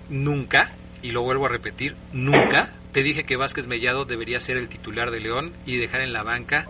nunca, 0.08 0.72
y 1.02 1.10
lo 1.12 1.22
vuelvo 1.22 1.46
a 1.46 1.50
repetir, 1.50 1.94
nunca 2.12 2.70
te 2.92 3.02
dije 3.02 3.24
que 3.24 3.36
Vázquez 3.36 3.66
Mellado 3.66 4.04
debería 4.04 4.40
ser 4.40 4.56
el 4.56 4.68
titular 4.68 5.10
de 5.10 5.20
León 5.20 5.52
y 5.66 5.76
dejar 5.76 6.00
en 6.00 6.12
la 6.12 6.22
banca 6.22 6.66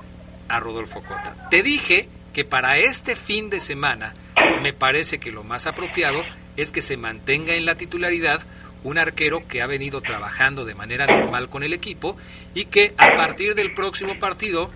a 0.48 0.60
Rodolfo 0.60 1.02
Cota. 1.02 1.48
Te 1.50 1.62
dije 1.62 2.08
que 2.32 2.44
para 2.44 2.78
este 2.78 3.16
fin 3.16 3.50
de 3.50 3.60
semana 3.60 4.14
me 4.62 4.72
parece 4.72 5.18
que 5.18 5.32
lo 5.32 5.44
más 5.44 5.66
apropiado 5.66 6.22
es 6.56 6.72
que 6.72 6.82
se 6.82 6.96
mantenga 6.96 7.54
en 7.54 7.66
la 7.66 7.76
titularidad 7.76 8.42
un 8.84 8.98
arquero 8.98 9.46
que 9.46 9.62
ha 9.62 9.66
venido 9.66 10.00
trabajando 10.00 10.64
de 10.64 10.74
manera 10.74 11.06
normal 11.06 11.48
con 11.48 11.62
el 11.62 11.72
equipo 11.72 12.16
y 12.54 12.66
que 12.66 12.94
a 12.96 13.14
partir 13.14 13.54
del 13.54 13.74
próximo 13.74 14.18
partido, 14.18 14.70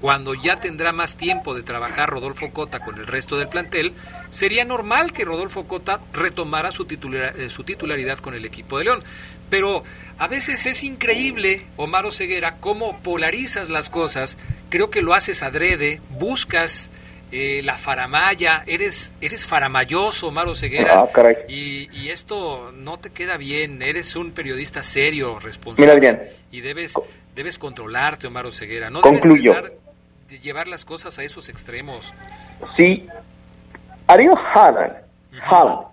cuando 0.00 0.34
ya 0.34 0.60
tendrá 0.60 0.92
más 0.92 1.16
tiempo 1.16 1.54
de 1.54 1.62
trabajar 1.62 2.10
Rodolfo 2.10 2.50
Cota 2.52 2.80
con 2.80 2.96
el 2.98 3.06
resto 3.06 3.38
del 3.38 3.48
plantel, 3.48 3.94
sería 4.30 4.64
normal 4.64 5.12
que 5.12 5.24
Rodolfo 5.24 5.66
Cota 5.66 6.00
retomara 6.12 6.70
su, 6.72 6.84
titular- 6.86 7.34
eh, 7.38 7.48
su 7.50 7.64
titularidad 7.64 8.18
con 8.18 8.34
el 8.34 8.44
equipo 8.44 8.78
de 8.78 8.84
León. 8.84 9.04
Pero 9.48 9.84
a 10.18 10.28
veces 10.28 10.66
es 10.66 10.82
increíble, 10.84 11.66
Omar 11.76 12.10
Ceguera, 12.12 12.56
cómo 12.60 12.98
polarizas 13.00 13.68
las 13.68 13.90
cosas. 13.90 14.36
Creo 14.70 14.90
que 14.90 15.02
lo 15.02 15.14
haces 15.14 15.42
adrede, 15.42 16.00
buscas 16.10 16.90
eh, 17.32 17.60
la 17.64 17.78
faramaya, 17.78 18.64
eres, 18.66 19.12
eres 19.20 19.46
faramayoso, 19.46 20.28
Omar 20.28 20.54
Ceguera. 20.56 21.00
Ah, 21.00 21.08
caray. 21.12 21.36
Y, 21.48 21.88
y 21.96 22.08
esto 22.10 22.72
no 22.74 22.98
te 22.98 23.10
queda 23.10 23.36
bien. 23.36 23.82
Eres 23.82 24.14
un 24.16 24.32
periodista 24.32 24.82
serio, 24.82 25.38
responsable. 25.38 25.84
Mira, 25.84 25.92
Adrián. 25.94 26.22
Y 26.50 26.60
debes, 26.60 26.94
debes 27.34 27.58
controlarte, 27.58 28.26
Omar 28.26 28.52
Ceguera. 28.52 28.90
No 28.90 29.00
Concluyo. 29.00 29.54
debes 29.54 29.70
tratar 29.70 29.85
de 30.28 30.38
llevar 30.38 30.66
las 30.68 30.84
cosas 30.84 31.18
a 31.18 31.22
esos 31.22 31.48
extremos. 31.48 32.14
Si 32.76 33.06
Ariel 34.06 34.34
Haaland, 34.54 34.94
Haaland 35.42 35.86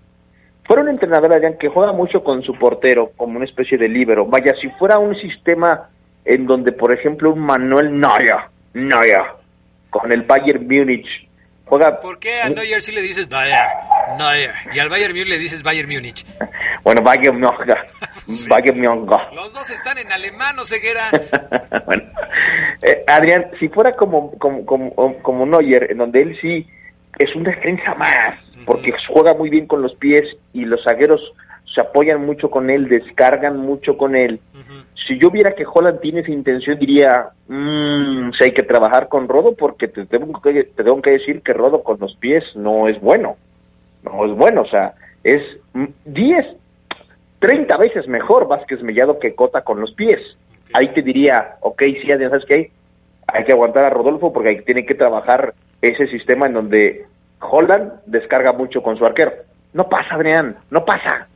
fuera 0.65 0.81
un 0.81 0.89
entrenador, 0.89 1.33
Adrián, 1.33 1.57
que 1.59 1.69
juega 1.69 1.91
mucho 1.91 2.23
con 2.23 2.41
su 2.43 2.57
portero 2.57 3.11
como 3.15 3.35
una 3.35 3.45
especie 3.45 3.77
de 3.77 3.87
líbero, 3.87 4.25
vaya, 4.25 4.53
si 4.61 4.69
fuera 4.71 4.97
un 4.97 5.15
sistema 5.15 5.89
en 6.25 6.45
donde, 6.45 6.71
por 6.71 6.93
ejemplo, 6.93 7.31
un 7.31 7.39
Manuel 7.39 7.99
Neuer, 7.99 8.37
Neuer, 8.73 9.21
con 9.89 10.11
el 10.11 10.23
Bayern 10.23 10.65
Múnich, 10.65 11.29
juega... 11.73 11.99
¿Por 11.99 12.19
qué 12.19 12.41
a 12.41 12.49
Neuer 12.49 12.81
sí 12.81 12.91
le 12.91 13.01
dices 13.01 13.27
Bayern, 13.27 14.17
Neuer? 14.17 14.51
Y 14.73 14.79
al 14.79 14.89
Bayern 14.89 15.13
Múnich 15.13 15.27
le 15.27 15.39
dices 15.39 15.63
Bayern 15.63 15.89
Múnich. 15.89 16.25
Bueno, 16.83 17.01
Bayern 17.01 17.39
Múnich, 17.39 18.47
Bayern 18.49 18.81
Múnich. 18.81 19.33
Los 19.33 19.53
dos 19.53 19.69
están 19.69 19.97
en 19.99 20.11
alemán, 20.11 20.59
o 20.59 20.65
ceguera. 20.65 21.09
bueno, 21.85 22.03
eh, 22.81 23.05
Adrián, 23.07 23.51
si 23.57 23.69
fuera 23.69 23.95
como, 23.95 24.37
como, 24.37 24.65
como, 24.65 24.93
como 25.21 25.45
Neuer, 25.45 25.91
en 25.91 25.99
donde 25.99 26.19
él 26.21 26.37
sí 26.41 26.67
es 27.19 27.33
un 27.35 27.43
defensa 27.43 27.95
más, 27.95 28.37
porque 28.65 28.93
juega 29.07 29.33
muy 29.33 29.49
bien 29.49 29.65
con 29.65 29.81
los 29.81 29.95
pies 29.95 30.23
y 30.51 30.65
los 30.65 30.83
zagueros 30.83 31.21
se 31.73 31.81
apoyan 31.81 32.25
mucho 32.25 32.49
con 32.49 32.69
él, 32.69 32.87
descargan 32.87 33.57
mucho 33.57 33.97
con 33.97 34.15
él. 34.15 34.39
Si 35.07 35.19
yo 35.19 35.31
viera 35.31 35.53
que 35.55 35.65
Holland 35.65 35.99
tiene 35.99 36.21
esa 36.21 36.31
intención, 36.31 36.79
diría, 36.79 37.29
mmm, 37.47 38.31
si 38.31 38.43
hay 38.45 38.51
que 38.51 38.63
trabajar 38.63 39.09
con 39.09 39.27
Rodo, 39.27 39.53
porque 39.55 39.87
te 39.87 40.05
tengo, 40.05 40.39
que, 40.41 40.63
te 40.63 40.83
tengo 40.83 41.01
que 41.01 41.11
decir 41.11 41.41
que 41.41 41.53
Rodo 41.53 41.83
con 41.83 41.99
los 41.99 42.15
pies 42.17 42.43
no 42.55 42.87
es 42.87 42.99
bueno. 43.01 43.35
No 44.03 44.25
es 44.25 44.35
bueno, 44.37 44.61
o 44.61 44.67
sea, 44.67 44.93
es 45.23 45.41
mm, 45.73 45.85
10, 46.05 46.45
30 47.39 47.77
veces 47.77 48.07
mejor 48.07 48.47
Vázquez 48.47 48.81
Mellado 48.81 49.19
que 49.19 49.35
Cota 49.35 49.61
con 49.61 49.81
los 49.81 49.93
pies. 49.93 50.19
Ahí 50.73 50.93
te 50.93 51.01
diría, 51.01 51.55
ok, 51.61 51.81
sí, 51.83 52.07
¿sabes 52.07 52.45
qué? 52.47 52.71
Hay 53.27 53.45
que 53.45 53.53
aguantar 53.53 53.85
a 53.85 53.89
Rodolfo 53.89 54.31
porque 54.31 54.49
hay, 54.49 54.61
tiene 54.61 54.85
que 54.85 54.95
trabajar 54.95 55.53
ese 55.81 56.07
sistema 56.07 56.47
en 56.47 56.53
donde 56.53 57.05
Holland 57.41 57.93
descarga 58.05 58.53
mucho 58.53 58.81
con 58.81 58.97
su 58.97 59.05
arquero. 59.05 59.33
No 59.73 59.89
pasa, 59.89 60.15
Adrián, 60.15 60.55
no 60.69 60.85
pasa. 60.85 61.27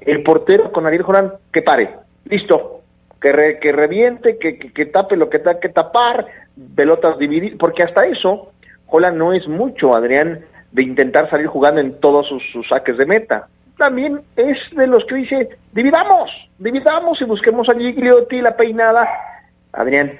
El 0.00 0.22
portero 0.22 0.72
con 0.72 0.86
Ariel 0.86 1.04
Holland, 1.06 1.32
que 1.52 1.62
pare, 1.62 1.90
listo, 2.24 2.80
que, 3.20 3.32
re- 3.32 3.58
que 3.60 3.72
reviente, 3.72 4.38
que, 4.38 4.58
que, 4.58 4.72
que 4.72 4.86
tape 4.86 5.16
lo 5.16 5.28
que 5.28 5.38
tenga 5.38 5.60
que 5.60 5.68
tapar, 5.68 6.26
pelotas 6.74 7.18
dividir, 7.18 7.58
porque 7.58 7.82
hasta 7.82 8.06
eso, 8.06 8.52
Holland 8.86 9.16
no 9.16 9.32
es 9.32 9.46
mucho, 9.46 9.94
Adrián, 9.94 10.40
de 10.72 10.84
intentar 10.84 11.28
salir 11.28 11.46
jugando 11.46 11.80
en 11.80 12.00
todos 12.00 12.26
sus, 12.28 12.42
sus 12.52 12.66
saques 12.68 12.96
de 12.96 13.06
meta. 13.06 13.46
También 13.76 14.20
es 14.36 14.58
de 14.72 14.86
los 14.86 15.04
que 15.06 15.14
dice, 15.16 15.48
dividamos, 15.72 16.30
dividamos 16.58 17.20
y 17.20 17.24
busquemos 17.24 17.68
a 17.68 17.74
Gigliotti 17.74 18.40
la 18.40 18.56
peinada. 18.56 19.08
Adrián, 19.72 20.12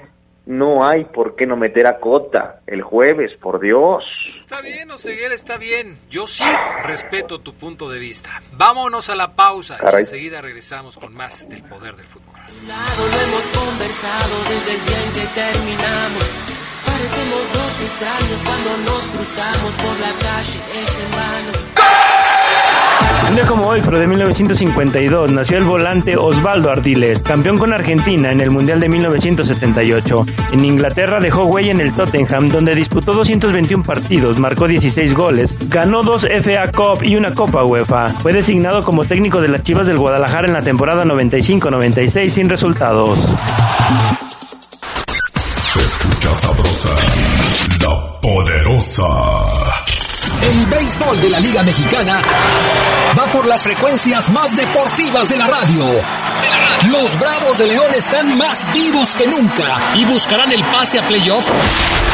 no 0.45 0.83
hay 0.85 1.05
por 1.05 1.35
qué 1.35 1.45
no 1.45 1.55
meter 1.55 1.87
a 1.87 1.99
Cota 1.99 2.61
el 2.67 2.81
jueves, 2.81 3.31
por 3.39 3.59
Dios. 3.59 4.03
Está 4.37 4.61
bien, 4.61 4.89
Oseguera, 4.91 5.33
está 5.33 5.57
bien. 5.57 5.97
Yo 6.09 6.27
sí 6.27 6.43
respeto 6.83 7.39
tu 7.39 7.53
punto 7.53 7.89
de 7.89 7.99
vista. 7.99 8.41
Vámonos 8.53 9.09
a 9.09 9.15
la 9.15 9.33
pausa 9.33 9.75
y 9.75 9.77
Caray. 9.79 10.01
enseguida 10.01 10.41
regresamos 10.41 10.97
con 10.97 11.15
más 11.15 11.47
del 11.47 11.63
poder 11.63 11.95
del 11.95 12.07
fútbol. 12.07 12.35
lado 12.67 13.07
lo 13.07 13.21
hemos 13.21 13.49
conversado 13.57 14.35
desde 14.49 14.75
el 14.75 14.85
día 14.85 15.03
en 15.03 15.13
que 15.13 15.25
terminamos. 15.33 16.43
Parecemos 16.85 17.53
dos 17.53 17.81
extraños 17.81 18.43
cuando 18.43 18.77
nos 18.77 19.03
cruzamos 19.15 19.73
por 19.75 19.99
la 19.99 20.13
calle, 20.19 20.59
es 20.81 20.99
en 20.99 21.11
vano. 21.11 22.00
Un 23.29 23.35
día 23.35 23.47
como 23.47 23.67
hoy, 23.67 23.81
pero 23.83 23.97
de 23.97 24.07
1952, 24.07 25.31
nació 25.31 25.57
el 25.57 25.63
volante 25.63 26.17
Osvaldo 26.17 26.69
Ardiles, 26.69 27.21
campeón 27.21 27.57
con 27.57 27.71
Argentina 27.71 28.31
en 28.31 28.41
el 28.41 28.51
Mundial 28.51 28.79
de 28.79 28.89
1978. 28.89 30.25
En 30.51 30.65
Inglaterra 30.65 31.19
dejó 31.19 31.45
huella 31.45 31.71
en 31.71 31.79
el 31.79 31.93
Tottenham, 31.93 32.49
donde 32.49 32.75
disputó 32.75 33.13
221 33.13 33.83
partidos, 33.83 34.37
marcó 34.39 34.67
16 34.67 35.13
goles, 35.13 35.55
ganó 35.69 36.03
dos 36.03 36.25
FA 36.25 36.71
Cup 36.71 37.03
y 37.03 37.15
una 37.15 37.33
Copa 37.33 37.63
UEFA. 37.63 38.09
Fue 38.09 38.33
designado 38.33 38.83
como 38.83 39.05
técnico 39.05 39.39
de 39.39 39.47
las 39.47 39.63
Chivas 39.63 39.87
del 39.87 39.97
Guadalajara 39.97 40.47
en 40.47 40.53
la 40.53 40.61
temporada 40.61 41.05
95-96 41.05 42.29
sin 42.29 42.49
resultados. 42.49 43.17
Se 45.35 45.79
escucha 45.79 46.35
sabrosa, 46.35 46.95
la 47.85 48.19
poderosa. 48.21 49.90
El 50.49 50.65
béisbol 50.65 51.21
de 51.21 51.29
la 51.29 51.39
Liga 51.39 51.63
Mexicana 51.63 52.21
va 53.17 53.25
por 53.27 53.45
las 53.45 53.61
frecuencias 53.61 54.29
más 54.29 54.55
deportivas 54.55 55.29
de 55.29 55.37
la 55.37 55.47
radio. 55.47 55.85
Los 56.89 57.19
Bravos 57.19 57.57
de 57.59 57.67
León 57.67 57.93
están 57.95 58.37
más 58.37 58.65
vivos 58.73 59.15
que 59.15 59.27
nunca 59.27 59.79
y 59.95 60.05
buscarán 60.05 60.51
el 60.51 60.63
pase 60.63 60.99
a 60.99 61.03
playoff 61.03 61.47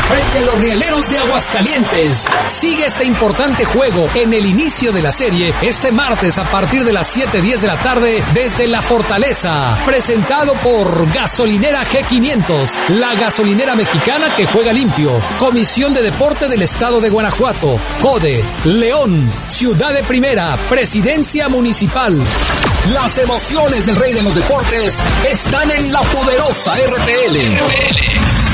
frente 0.07 0.39
a 0.39 0.41
los 0.41 0.59
Rieleros 0.59 1.09
de 1.09 1.17
Aguascalientes. 1.19 2.27
Sigue 2.47 2.85
este 2.85 3.05
importante 3.05 3.65
juego 3.65 4.09
en 4.15 4.33
el 4.33 4.45
inicio 4.45 4.91
de 4.91 5.01
la 5.01 5.11
serie 5.11 5.53
este 5.61 5.91
martes 5.91 6.37
a 6.37 6.43
partir 6.45 6.83
de 6.83 6.93
las 6.93 7.15
7:10 7.15 7.61
de 7.61 7.67
la 7.67 7.77
tarde 7.77 8.23
desde 8.33 8.67
La 8.67 8.81
Fortaleza, 8.81 9.77
presentado 9.85 10.53
por 10.55 11.11
Gasolinera 11.13 11.83
G500, 11.83 12.77
la 12.89 13.13
gasolinera 13.15 13.75
mexicana 13.75 14.27
que 14.35 14.45
juega 14.45 14.73
limpio. 14.73 15.11
Comisión 15.39 15.93
de 15.93 16.01
Deporte 16.01 16.47
del 16.47 16.61
Estado 16.61 17.01
de 17.01 17.09
Guanajuato. 17.09 17.79
CODE, 18.01 18.43
León, 18.65 19.29
Ciudad 19.49 19.93
de 19.93 20.03
Primera, 20.03 20.57
Presidencia 20.69 21.49
Municipal. 21.49 22.17
Las 22.93 23.17
emociones 23.17 23.85
del 23.85 23.97
Rey 23.97 24.13
de 24.13 24.21
los 24.21 24.35
Deportes 24.35 25.01
están 25.29 25.69
en 25.71 25.91
la 25.91 26.01
poderosa 26.01 26.73
RPL. 26.75 28.46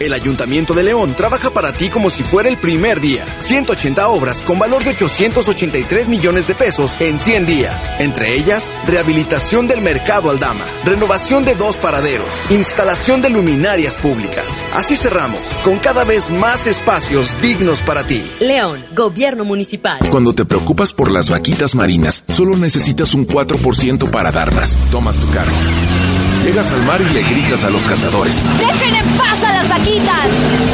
El 0.00 0.14
Ayuntamiento 0.14 0.72
de 0.72 0.82
León 0.82 1.14
trabaja 1.14 1.50
para 1.50 1.74
ti 1.74 1.90
como 1.90 2.08
si 2.08 2.22
fuera 2.22 2.48
el 2.48 2.56
primer 2.56 3.02
día. 3.02 3.26
180 3.40 4.08
obras 4.08 4.40
con 4.40 4.58
valor 4.58 4.82
de 4.82 4.92
883 4.92 6.08
millones 6.08 6.48
de 6.48 6.54
pesos 6.54 6.92
en 7.00 7.18
100 7.18 7.44
días. 7.44 8.00
Entre 8.00 8.34
ellas, 8.34 8.64
rehabilitación 8.86 9.68
del 9.68 9.82
mercado 9.82 10.30
Aldama, 10.30 10.64
renovación 10.86 11.44
de 11.44 11.54
dos 11.54 11.76
paraderos, 11.76 12.26
instalación 12.48 13.20
de 13.20 13.28
luminarias 13.28 13.96
públicas. 13.96 14.46
Así 14.72 14.96
cerramos, 14.96 15.44
con 15.64 15.78
cada 15.78 16.04
vez 16.04 16.30
más 16.30 16.66
espacios 16.66 17.38
dignos 17.42 17.82
para 17.82 18.06
ti. 18.06 18.24
León, 18.40 18.82
Gobierno 18.96 19.44
Municipal. 19.44 19.98
Cuando 20.10 20.32
te 20.32 20.46
preocupas 20.46 20.94
por 20.94 21.10
las 21.10 21.28
vaquitas 21.28 21.74
marinas, 21.74 22.24
solo 22.30 22.56
necesitas 22.56 23.12
un 23.12 23.26
4% 23.26 24.10
para 24.10 24.32
dar 24.32 24.54
más. 24.54 24.78
Tomas 24.90 25.18
tu 25.18 25.28
cargo. 25.30 25.56
Llegas 26.44 26.72
al 26.72 26.82
mar 26.84 27.00
y 27.00 27.12
le 27.12 27.22
gritas 27.22 27.64
a 27.64 27.70
los 27.70 27.82
cazadores. 27.82 28.42
¡Dejen 28.58 28.94
en 28.94 29.04
paz 29.18 29.42
a 29.44 29.52
las 29.52 29.68
vaquitas! 29.68 30.28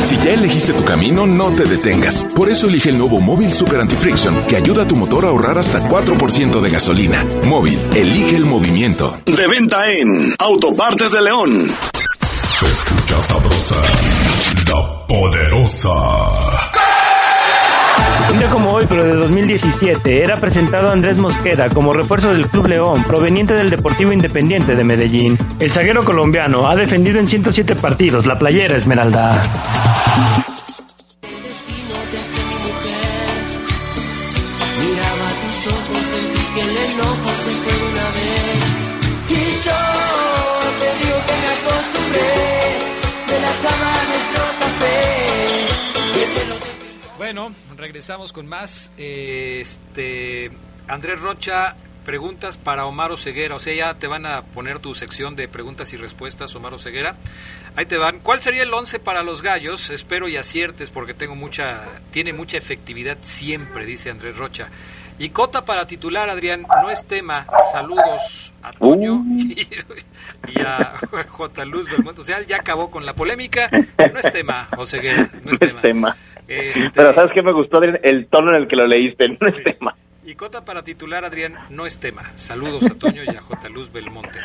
Si 0.05 0.17
ya 0.17 0.33
elegiste 0.33 0.73
tu 0.73 0.85
camino, 0.85 1.27
no 1.27 1.51
te 1.51 1.65
detengas. 1.65 2.25
Por 2.35 2.49
eso 2.49 2.69
elige 2.69 2.91
el 2.91 2.99
nuevo 2.99 3.21
Móvil 3.21 3.53
Super 3.53 3.81
Anti-Friction, 3.81 4.43
que 4.43 4.57
ayuda 4.57 4.83
a 4.85 4.87
tu 4.87 4.95
motor 4.97 5.25
a 5.25 5.29
ahorrar 5.29 5.59
hasta 5.59 5.89
4% 5.89 6.61
de 6.61 6.71
gasolina. 6.71 7.27
Móvil, 7.45 7.79
elige 7.95 8.37
el 8.37 8.45
movimiento. 8.45 9.19
De 9.25 9.47
venta 9.49 9.91
en 9.91 10.35
Autopartes 10.39 11.11
de 11.11 11.23
León. 11.23 11.67
Se 12.23 12.67
escucha 12.67 13.21
sabrosa, 13.23 13.83
la 14.73 15.07
poderosa. 15.07 16.76
Un 18.37 18.41
día 18.41 18.51
como 18.51 18.71
hoy, 18.71 18.85
pero 18.87 19.03
de 19.03 19.15
2017, 19.15 20.23
era 20.23 20.37
presentado 20.37 20.91
Andrés 20.91 21.17
Mosqueda 21.17 21.71
como 21.71 21.95
refuerzo 21.95 22.29
del 22.29 22.47
Club 22.47 22.67
León, 22.67 23.03
proveniente 23.05 23.55
del 23.55 23.71
Deportivo 23.71 24.13
Independiente 24.13 24.77
de 24.77 24.85
Medellín. 24.85 25.39
El 25.59 25.73
zaguero 25.73 26.05
colombiano 26.05 26.69
ha 26.69 26.77
defendido 26.77 27.19
en 27.19 27.29
107 27.29 27.77
partidos 27.77 28.27
la 28.27 28.39
playera 28.39 28.77
Esmeralda. 28.77 29.43
Miraba 34.81 35.29
tus 35.41 35.67
ojos, 35.73 36.03
sentí 36.05 36.45
que 36.55 36.61
el 36.61 36.77
enojo 36.93 37.31
se 37.43 37.53
fue 37.63 37.73
de 37.73 37.85
una 37.91 38.07
vez. 38.19 38.69
Y 39.31 39.33
yo 39.65 39.81
te 40.79 40.89
digo 41.07 41.17
que 41.25 41.35
me 41.41 41.49
acostumbré 41.57 42.37
de 43.29 43.37
la 43.41 43.53
cama 43.65 43.89
a 43.89 44.05
nuestro 44.05 44.43
café. 44.61 44.95
Y 46.13 46.23
el 46.23 46.29
cielo 46.29 46.55
se 46.59 47.17
Bueno, 47.17 47.43
regresamos 47.77 48.33
con 48.33 48.47
más. 48.47 48.91
Eh, 48.99 49.59
Este 49.61 50.51
Andrés 50.89 51.21
Rocha, 51.21 51.75
preguntas 52.05 52.59
para 52.59 52.87
Omar 52.87 53.17
Ceguera. 53.19 53.55
O 53.57 53.59
sea, 53.59 53.75
ya 53.75 53.95
te 53.95 54.07
van 54.07 54.27
a 54.27 54.43
poner 54.43 54.79
tu 54.79 54.95
sección 54.95 55.37
de 55.37 55.49
preguntas 55.49 55.93
y 55.93 55.97
respuestas, 55.97 56.55
Omar 56.55 56.79
Ceguera. 56.79 57.17
Ahí 57.75 57.87
te 57.87 57.97
van. 57.97 58.21
¿Cuál 58.21 58.41
sería 58.41 58.63
el 58.63 58.73
11 58.73 58.99
para 59.01 59.23
los 59.23 59.43
gallos? 59.43 59.91
Espero 59.91 60.29
y 60.29 60.37
aciertes 60.37 60.91
porque 60.91 61.15
tengo 61.15 61.35
mucha 61.35 61.81
tiene 62.13 62.33
mucha 62.33 62.57
efectividad 62.57 63.19
siempre, 63.23 63.85
dice 63.85 64.11
Andrés 64.11 64.37
Rocha. 64.37 64.69
Y 65.19 65.31
Cota 65.31 65.65
para 65.65 65.87
titular, 65.87 66.29
Adrián, 66.29 66.67
no 66.83 66.91
es 66.91 67.07
tema. 67.07 67.47
Saludos 67.73 68.53
a 68.63 68.73
Toño 68.73 69.23
y, 69.27 69.67
y 70.49 70.61
a 70.61 70.93
J. 71.29 71.65
Luz 71.65 71.87
Belmonte. 71.87 72.21
O 72.21 72.25
sea, 72.25 72.43
ya 72.43 72.57
acabó 72.57 72.91
con 72.91 73.07
la 73.07 73.15
polémica. 73.15 73.71
No 74.13 74.21
es 74.21 74.31
tema, 74.31 74.69
Oseguera, 74.77 75.31
no 75.43 75.53
es 75.53 75.59
tema. 75.59 75.81
Este- 76.49 76.91
Pero 76.95 77.15
¿sabes 77.15 77.33
qué 77.33 77.43
me 77.43 77.53
gustó? 77.53 77.79
Adrián? 77.79 77.99
El 78.03 78.27
tono 78.27 78.51
en 78.51 78.63
el 78.63 78.69
que 78.69 78.77
lo 78.77 78.87
leíste, 78.87 79.29
no 79.29 79.47
es 79.49 79.63
tema. 79.63 79.97
Y 80.25 80.35
Cota 80.35 80.65
para 80.65 80.83
titular, 80.83 81.25
Adrián, 81.25 81.57
no 81.71 81.87
es 81.87 81.99
tema. 82.01 82.33
Saludos 82.35 82.85
a 82.85 82.95
Toño 82.95 83.23
y 83.25 83.29
a 83.29 83.41
J. 83.41 83.69
Luz 83.69 83.93
Belmonte. 83.93 84.41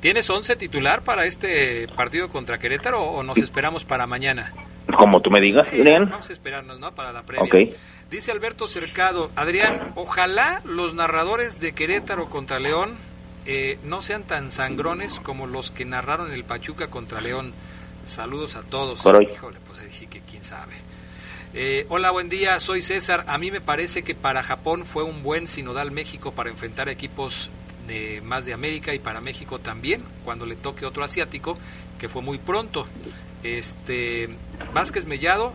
¿Tienes 0.00 0.30
11 0.30 0.54
titular 0.54 1.02
para 1.02 1.26
este 1.26 1.88
partido 1.88 2.28
contra 2.28 2.58
Querétaro 2.58 3.02
o 3.02 3.22
nos 3.24 3.38
esperamos 3.38 3.84
para 3.84 4.06
mañana? 4.06 4.52
Como 4.96 5.20
tú 5.20 5.28
me 5.30 5.40
digas, 5.40 5.66
Adrián. 5.68 6.08
Vamos 6.08 6.30
a 6.30 6.32
esperarnos, 6.32 6.78
¿no? 6.78 6.94
Para 6.94 7.12
la 7.12 7.22
previa. 7.22 7.68
Dice 8.10 8.30
Alberto 8.30 8.68
Cercado, 8.68 9.30
Adrián, 9.34 9.90
ojalá 9.96 10.62
los 10.64 10.94
narradores 10.94 11.60
de 11.60 11.72
Querétaro 11.74 12.30
contra 12.30 12.58
León 12.60 12.96
eh, 13.44 13.78
no 13.84 14.00
sean 14.02 14.22
tan 14.22 14.50
sangrones 14.52 15.18
como 15.20 15.46
los 15.46 15.70
que 15.72 15.84
narraron 15.84 16.32
el 16.32 16.44
Pachuca 16.44 16.86
contra 16.88 17.20
León. 17.20 17.52
Saludos 18.04 18.54
a 18.56 18.62
todos. 18.62 19.02
Por 19.02 19.16
hoy. 19.16 19.28
Híjole, 19.32 19.58
pues 19.66 19.80
ahí 19.80 19.90
sí 19.90 20.06
que 20.06 20.20
quién 20.20 20.42
sabe. 20.44 20.74
Eh, 21.54 21.86
hola, 21.88 22.10
buen 22.10 22.28
día, 22.28 22.60
soy 22.60 22.82
César. 22.82 23.24
A 23.26 23.38
mí 23.38 23.50
me 23.50 23.62
parece 23.62 24.02
que 24.02 24.14
para 24.14 24.42
Japón 24.42 24.84
fue 24.84 25.02
un 25.02 25.22
buen 25.22 25.46
sinodal 25.46 25.90
México 25.90 26.32
para 26.32 26.50
enfrentar 26.50 26.90
equipos 26.90 27.48
de 27.86 28.20
más 28.20 28.44
de 28.44 28.52
América 28.52 28.92
y 28.92 28.98
para 28.98 29.22
México 29.22 29.58
también, 29.58 30.02
cuando 30.24 30.44
le 30.44 30.56
toque 30.56 30.84
otro 30.84 31.04
asiático, 31.04 31.56
que 31.98 32.10
fue 32.10 32.20
muy 32.20 32.36
pronto. 32.36 32.86
Este 33.42 34.28
Vázquez 34.74 35.06
Mellado 35.06 35.54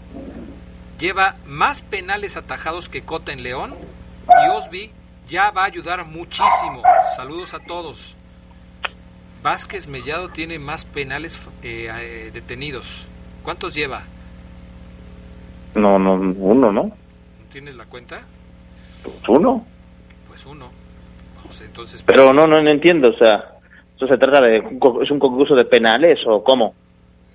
lleva 1.00 1.36
más 1.46 1.84
penales 1.84 2.38
atajados 2.38 2.90
que 2.90 3.04
Cota 3.04 3.32
en 3.32 3.44
León 3.44 3.76
y 4.28 4.50
Osby 4.50 4.92
ya 5.30 5.52
va 5.52 5.62
a 5.62 5.66
ayudar 5.66 6.06
muchísimo. 6.08 6.82
Saludos 7.16 7.54
a 7.54 7.60
todos. 7.60 8.16
Vázquez 9.44 9.86
Mellado 9.86 10.30
tiene 10.30 10.58
más 10.58 10.86
penales 10.86 11.40
eh, 11.62 11.92
eh, 11.92 12.32
detenidos. 12.34 13.06
¿Cuántos 13.44 13.76
lleva? 13.76 14.04
No, 15.76 15.98
no, 16.00 16.14
uno, 16.14 16.72
¿no? 16.72 16.92
¿Tienes 17.52 17.76
la 17.76 17.86
cuenta? 17.86 18.22
Pues 19.04 19.16
uno. 19.28 19.66
Pues 20.28 20.46
uno. 20.46 20.70
Vamos, 21.38 21.62
entonces. 21.62 22.04
Pero 22.04 22.34
no, 22.34 22.48
no, 22.48 22.62
no 22.62 22.70
entiendo, 22.70 23.10
o 23.10 23.18
sea, 23.18 23.58
¿eso 23.96 24.08
se 24.08 24.18
trata 24.18 24.42
de, 24.42 24.60
un 24.60 25.04
es 25.04 25.12
un 25.12 25.20
concurso 25.20 25.56
de 25.56 25.66
penales 25.66 26.20
o 26.26 26.44
cómo? 26.44 26.74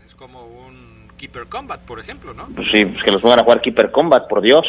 Es 0.06 0.14
como 0.14 0.44
un 0.44 1.08
Keeper 1.16 1.46
Combat, 1.46 1.80
por 1.80 2.00
ejemplo, 2.00 2.34
¿no? 2.34 2.48
Pues 2.54 2.68
sí, 2.72 2.84
pues 2.84 3.02
que 3.02 3.12
los 3.12 3.20
pongan 3.20 3.40
a 3.40 3.44
jugar 3.44 3.60
Keeper 3.60 3.90
Combat, 3.90 4.28
por 4.28 4.40
Dios. 4.40 4.66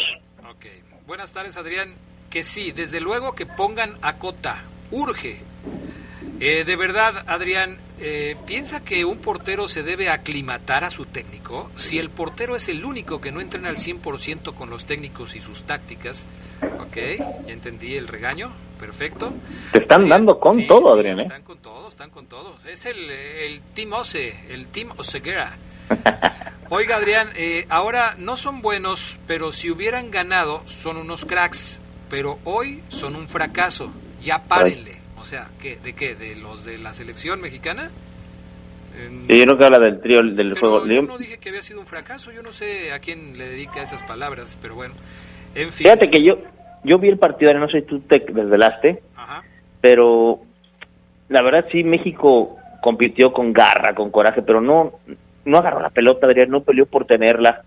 Buenas 1.10 1.32
tardes, 1.32 1.56
Adrián. 1.56 1.92
Que 2.30 2.44
sí, 2.44 2.70
desde 2.70 3.00
luego 3.00 3.34
que 3.34 3.44
pongan 3.44 3.96
a 4.00 4.18
Cota. 4.18 4.62
Urge. 4.92 5.40
Eh, 6.38 6.62
de 6.64 6.76
verdad, 6.76 7.24
Adrián, 7.26 7.78
eh, 8.00 8.36
¿piensa 8.46 8.80
que 8.80 9.04
un 9.04 9.18
portero 9.18 9.68
se 9.68 9.82
debe 9.82 10.08
aclimatar 10.08 10.84
a 10.84 10.90
su 10.90 11.06
técnico? 11.06 11.70
Si 11.76 11.98
el 11.98 12.10
portero 12.10 12.56
es 12.56 12.68
el 12.68 12.84
único 12.84 13.20
que 13.20 13.30
no 13.30 13.40
entrena 13.40 13.68
al 13.68 13.76
100% 13.76 14.54
con 14.54 14.70
los 14.70 14.86
técnicos 14.86 15.36
y 15.36 15.40
sus 15.40 15.62
tácticas, 15.62 16.26
ok, 16.62 16.96
ya 17.46 17.52
entendí 17.52 17.96
el 17.96 18.08
regaño, 18.08 18.50
perfecto. 18.78 19.32
Te 19.72 19.80
están 19.80 20.08
dando 20.08 20.38
con 20.40 20.56
Sí, 20.56 20.66
todo, 20.66 20.92
sí, 20.92 20.98
Adrián, 20.98 21.20
¿eh? 21.20 21.22
Están 21.24 21.42
con 21.42 21.58
todos, 21.58 21.92
están 21.92 22.10
con 22.10 22.26
todos. 22.26 22.64
Es 22.64 22.86
el, 22.86 23.10
el 23.10 23.60
Team 23.74 23.92
Ose, 23.92 24.34
el 24.48 24.68
Team 24.68 24.92
Oseguera. 24.96 25.56
Oiga, 26.70 26.96
Adrián, 26.96 27.30
eh, 27.34 27.66
ahora 27.68 28.14
no 28.16 28.36
son 28.36 28.62
buenos, 28.62 29.18
pero 29.26 29.50
si 29.50 29.70
hubieran 29.70 30.10
ganado, 30.12 30.62
son 30.66 30.96
unos 30.96 31.24
cracks. 31.24 31.80
Pero 32.08 32.38
hoy 32.44 32.80
son 32.88 33.16
un 33.16 33.28
fracaso. 33.28 33.90
Ya 34.22 34.44
párenle. 34.44 34.99
O 35.20 35.24
sea, 35.24 35.48
¿qué? 35.60 35.76
¿de 35.76 35.92
qué? 35.94 36.14
¿De 36.14 36.34
los 36.36 36.64
de 36.64 36.78
la 36.78 36.94
selección 36.94 37.40
mexicana? 37.40 37.90
Eh, 38.96 39.08
Sí, 39.28 39.38
yo 39.38 39.44
creo 39.44 39.58
que 39.58 39.64
habla 39.64 39.78
del 39.78 40.00
trío 40.00 40.22
del 40.22 40.58
juego. 40.58 40.86
yo 40.86 41.02
no 41.02 41.18
dije 41.18 41.38
que 41.38 41.50
había 41.50 41.62
sido 41.62 41.80
un 41.80 41.86
fracaso. 41.86 42.32
Yo 42.32 42.42
no 42.42 42.52
sé 42.52 42.92
a 42.92 42.98
quién 42.98 43.36
le 43.38 43.48
dedica 43.48 43.82
esas 43.82 44.02
palabras, 44.02 44.58
pero 44.60 44.74
bueno. 44.74 44.94
En 45.54 45.70
fin. 45.72 45.84
Fíjate 45.86 46.10
que 46.10 46.22
yo 46.24 46.38
yo 46.84 46.98
vi 46.98 47.08
el 47.08 47.18
partido, 47.18 47.52
no 47.54 47.68
sé 47.68 47.80
si 47.80 47.86
tú 47.86 48.00
te 48.00 48.18
desvelaste, 48.20 49.02
Ajá. 49.14 49.42
pero 49.80 50.40
la 51.28 51.42
verdad 51.42 51.66
sí 51.70 51.84
México 51.84 52.56
compitió 52.82 53.32
con 53.32 53.52
garra, 53.52 53.94
con 53.94 54.10
coraje, 54.10 54.42
pero 54.42 54.60
no 54.60 54.92
no 55.44 55.58
agarró 55.58 55.80
la 55.80 55.90
pelota, 55.90 56.26
Adrián, 56.26 56.50
no 56.50 56.62
peleó 56.62 56.86
por 56.86 57.04
tenerla. 57.06 57.62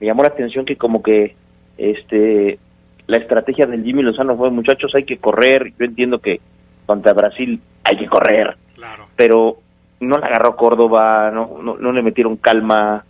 Me 0.00 0.06
llamó 0.06 0.22
la 0.22 0.28
atención 0.28 0.64
que 0.64 0.76
como 0.76 1.02
que 1.02 1.34
este 1.78 2.58
la 3.06 3.16
estrategia 3.16 3.64
del 3.66 3.82
Jimmy 3.84 4.02
Lozano 4.02 4.36
fue, 4.36 4.50
muchachos, 4.50 4.94
hay 4.94 5.04
que 5.04 5.16
correr. 5.16 5.72
Yo 5.78 5.86
entiendo 5.86 6.18
que 6.18 6.40
contra 6.88 7.12
Brasil 7.12 7.60
hay 7.84 7.98
que 7.98 8.06
correr, 8.06 8.56
pero 9.14 9.58
no 10.00 10.16
la 10.16 10.26
agarró 10.26 10.56
Córdoba, 10.56 11.30
no 11.30 11.58
no, 11.62 11.76
no 11.76 11.92
le 11.92 12.02
metieron 12.02 12.38
calma. 12.38 13.04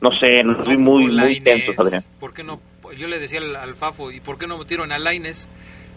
No 0.00 0.10
sé, 0.20 0.42
vi 0.68 0.76
muy 0.76 1.08
muy 1.08 1.40
tensos, 1.40 1.76
Adrián. 1.78 2.04
¿Por 2.20 2.32
qué 2.32 2.44
no? 2.44 2.60
Yo 2.96 3.08
le 3.08 3.18
decía 3.18 3.40
al, 3.40 3.56
al 3.56 3.74
Fafo, 3.74 4.12
¿y 4.12 4.20
por 4.20 4.38
qué 4.38 4.46
no 4.46 4.56
metieron 4.56 4.92
a 4.92 4.98
Laines? 4.98 5.48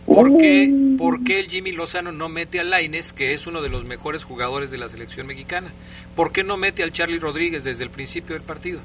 ¿Por 0.07 0.37
qué, 0.37 0.73
¿Por 0.97 1.23
qué 1.23 1.41
el 1.41 1.47
Jimmy 1.47 1.73
Lozano 1.73 2.11
no 2.11 2.27
mete 2.27 2.59
a 2.59 2.63
Laines, 2.63 3.13
que 3.13 3.33
es 3.33 3.45
uno 3.45 3.61
de 3.61 3.69
los 3.69 3.83
mejores 3.83 4.23
jugadores 4.23 4.71
de 4.71 4.79
la 4.79 4.89
selección 4.89 5.27
mexicana? 5.27 5.73
¿Por 6.15 6.31
qué 6.31 6.43
no 6.43 6.57
mete 6.57 6.81
al 6.81 6.93
Charlie 6.93 7.19
Rodríguez 7.19 7.65
desde 7.65 7.83
el 7.83 7.91
principio 7.91 8.33
del 8.33 8.43
partido? 8.43 8.79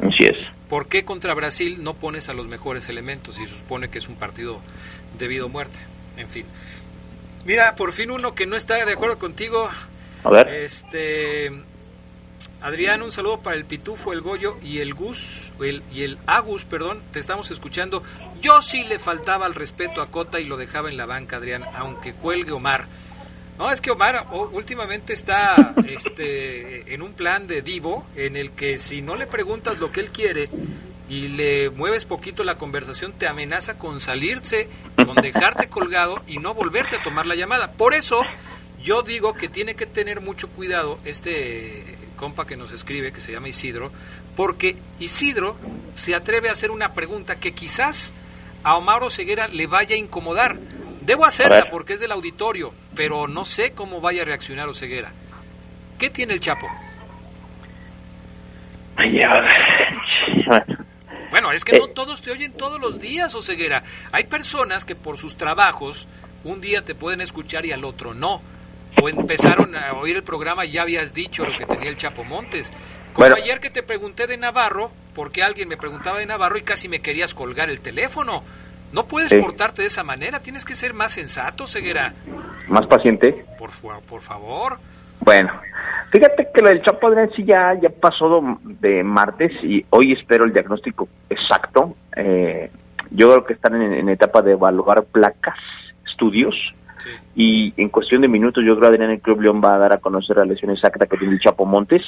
Así 0.00 0.24
es. 0.24 0.38
¿Por 0.68 0.88
qué 0.88 1.04
contra 1.04 1.34
Brasil 1.34 1.84
no 1.84 1.94
pones 1.94 2.28
a 2.28 2.32
los 2.32 2.48
mejores 2.48 2.88
elementos 2.88 3.38
y 3.38 3.46
se 3.46 3.54
supone 3.54 3.88
que 3.88 3.98
es 3.98 4.08
un 4.08 4.16
partido 4.16 4.60
de 5.18 5.28
vida 5.28 5.44
o 5.44 5.48
muerte? 5.48 5.78
En 6.16 6.28
fin. 6.28 6.46
Mira, 7.44 7.74
por 7.74 7.92
fin 7.92 8.10
uno 8.10 8.34
que 8.34 8.46
no 8.46 8.56
está 8.56 8.84
de 8.84 8.92
acuerdo 8.92 9.18
contigo. 9.18 9.68
A 10.24 10.30
ver. 10.30 10.48
Este. 10.48 11.52
Adrián, 12.60 13.02
un 13.02 13.12
saludo 13.12 13.40
para 13.40 13.56
el 13.56 13.64
Pitufo, 13.64 14.12
el 14.12 14.20
Goyo 14.20 14.56
y 14.62 14.80
el 14.80 14.92
Gus, 14.92 15.52
el, 15.60 15.84
y 15.92 16.02
el 16.02 16.18
Agus, 16.26 16.64
perdón, 16.64 17.00
te 17.12 17.20
estamos 17.20 17.52
escuchando. 17.52 18.02
Yo 18.40 18.60
sí 18.62 18.82
le 18.82 18.98
faltaba 18.98 19.46
el 19.46 19.54
respeto 19.54 20.02
a 20.02 20.10
Cota 20.10 20.40
y 20.40 20.44
lo 20.44 20.56
dejaba 20.56 20.88
en 20.88 20.96
la 20.96 21.06
banca, 21.06 21.36
Adrián, 21.36 21.64
aunque 21.76 22.14
cuelgue 22.14 22.50
Omar. 22.50 22.86
No, 23.58 23.70
es 23.70 23.80
que 23.80 23.92
Omar 23.92 24.26
últimamente 24.52 25.12
está 25.12 25.74
este, 25.86 26.92
en 26.92 27.02
un 27.02 27.12
plan 27.12 27.46
de 27.46 27.62
divo 27.62 28.06
en 28.16 28.36
el 28.36 28.52
que 28.52 28.78
si 28.78 29.02
no 29.02 29.14
le 29.14 29.26
preguntas 29.26 29.78
lo 29.78 29.92
que 29.92 30.00
él 30.00 30.10
quiere 30.10 30.48
y 31.08 31.28
le 31.28 31.70
mueves 31.70 32.04
poquito 32.04 32.44
la 32.44 32.56
conversación, 32.56 33.12
te 33.12 33.26
amenaza 33.26 33.78
con 33.78 34.00
salirse, 34.00 34.68
con 34.96 35.14
dejarte 35.16 35.68
colgado 35.70 36.22
y 36.26 36.38
no 36.38 36.54
volverte 36.54 36.96
a 36.96 37.02
tomar 37.02 37.26
la 37.26 37.34
llamada. 37.34 37.72
Por 37.72 37.94
eso 37.94 38.22
yo 38.82 39.02
digo 39.02 39.34
que 39.34 39.48
tiene 39.48 39.74
que 39.74 39.86
tener 39.86 40.20
mucho 40.20 40.48
cuidado 40.48 40.98
este 41.04 41.96
compa 42.16 42.46
que 42.46 42.56
nos 42.56 42.72
escribe, 42.72 43.12
que 43.12 43.20
se 43.20 43.32
llama 43.32 43.48
Isidro, 43.48 43.90
porque 44.36 44.76
Isidro 44.98 45.56
se 45.94 46.14
atreve 46.14 46.48
a 46.48 46.52
hacer 46.52 46.70
una 46.70 46.92
pregunta 46.92 47.36
que 47.36 47.52
quizás 47.52 48.12
a 48.64 48.76
Omar 48.76 49.00
Ceguera 49.10 49.48
le 49.48 49.66
vaya 49.66 49.94
a 49.94 49.98
incomodar. 49.98 50.56
Debo 51.00 51.24
hacerla 51.24 51.70
porque 51.70 51.94
es 51.94 52.00
del 52.00 52.12
auditorio, 52.12 52.74
pero 52.94 53.28
no 53.28 53.44
sé 53.44 53.72
cómo 53.72 54.00
vaya 54.00 54.22
a 54.22 54.24
reaccionar 54.26 54.68
Oseguera. 54.68 55.10
¿Qué 55.98 56.10
tiene 56.10 56.34
el 56.34 56.40
Chapo? 56.40 56.66
Bueno, 61.30 61.52
es 61.52 61.64
que 61.64 61.78
no 61.78 61.88
todos 61.88 62.22
te 62.22 62.30
oyen 62.30 62.52
todos 62.52 62.80
los 62.80 63.00
días, 63.00 63.34
Oseguera. 63.34 63.82
Hay 64.12 64.24
personas 64.24 64.84
que 64.84 64.94
por 64.94 65.18
sus 65.18 65.36
trabajos 65.36 66.06
un 66.44 66.60
día 66.60 66.84
te 66.84 66.94
pueden 66.94 67.20
escuchar 67.20 67.66
y 67.66 67.72
al 67.72 67.84
otro 67.84 68.14
no 68.14 68.40
o 69.00 69.08
empezaron 69.08 69.76
a 69.76 69.92
oír 69.92 70.16
el 70.16 70.22
programa 70.22 70.64
y 70.64 70.72
ya 70.72 70.82
habías 70.82 71.14
dicho 71.14 71.44
lo 71.44 71.56
que 71.56 71.66
tenía 71.66 71.88
el 71.88 71.96
Chapo 71.96 72.24
Montes. 72.24 72.72
Como 73.12 73.34
ayer 73.34 73.60
que 73.60 73.70
te 73.70 73.82
pregunté 73.82 74.26
de 74.26 74.36
Navarro, 74.36 74.90
porque 75.14 75.42
alguien 75.42 75.68
me 75.68 75.76
preguntaba 75.76 76.18
de 76.18 76.26
Navarro 76.26 76.58
y 76.58 76.62
casi 76.62 76.88
me 76.88 77.00
querías 77.00 77.34
colgar 77.34 77.70
el 77.70 77.80
teléfono. 77.80 78.42
No 78.92 79.06
puedes 79.06 79.34
portarte 79.34 79.82
de 79.82 79.88
esa 79.88 80.02
manera, 80.02 80.40
tienes 80.40 80.64
que 80.64 80.74
ser 80.74 80.94
más 80.94 81.12
sensato, 81.12 81.66
Ceguera. 81.66 82.14
¿Más 82.68 82.86
paciente? 82.86 83.44
Por, 83.58 83.70
por 84.02 84.22
favor. 84.22 84.78
Bueno, 85.20 85.52
fíjate 86.10 86.48
que 86.52 86.62
lo 86.62 86.68
del 86.68 86.82
Chapo 86.82 87.08
Adrián 87.08 87.30
sí 87.34 87.44
ya, 87.44 87.74
ya 87.80 87.90
pasó 87.90 88.58
de 88.62 89.02
martes 89.02 89.52
y 89.62 89.84
hoy 89.90 90.12
espero 90.12 90.44
el 90.44 90.52
diagnóstico 90.52 91.08
exacto. 91.28 91.96
Eh, 92.16 92.70
yo 93.10 93.32
creo 93.32 93.44
que 93.44 93.54
están 93.54 93.80
en, 93.80 93.92
en 93.92 94.08
etapa 94.08 94.42
de 94.42 94.52
evaluar 94.52 95.04
placas, 95.04 95.58
estudios, 96.06 96.54
y 97.34 97.72
en 97.76 97.88
cuestión 97.88 98.22
de 98.22 98.28
minutos 98.28 98.64
yo 98.64 98.76
creo 98.76 98.90
que 98.90 98.96
Adrián 98.96 99.10
el 99.10 99.20
Club 99.20 99.42
León 99.42 99.62
va 99.64 99.76
a 99.76 99.78
dar 99.78 99.92
a 99.92 99.98
conocer 99.98 100.36
la 100.36 100.44
lesión 100.44 100.70
exacta 100.70 101.06
que 101.06 101.16
tiene 101.16 101.34
el 101.34 101.40
Chapo 101.40 101.64
Montes. 101.64 102.02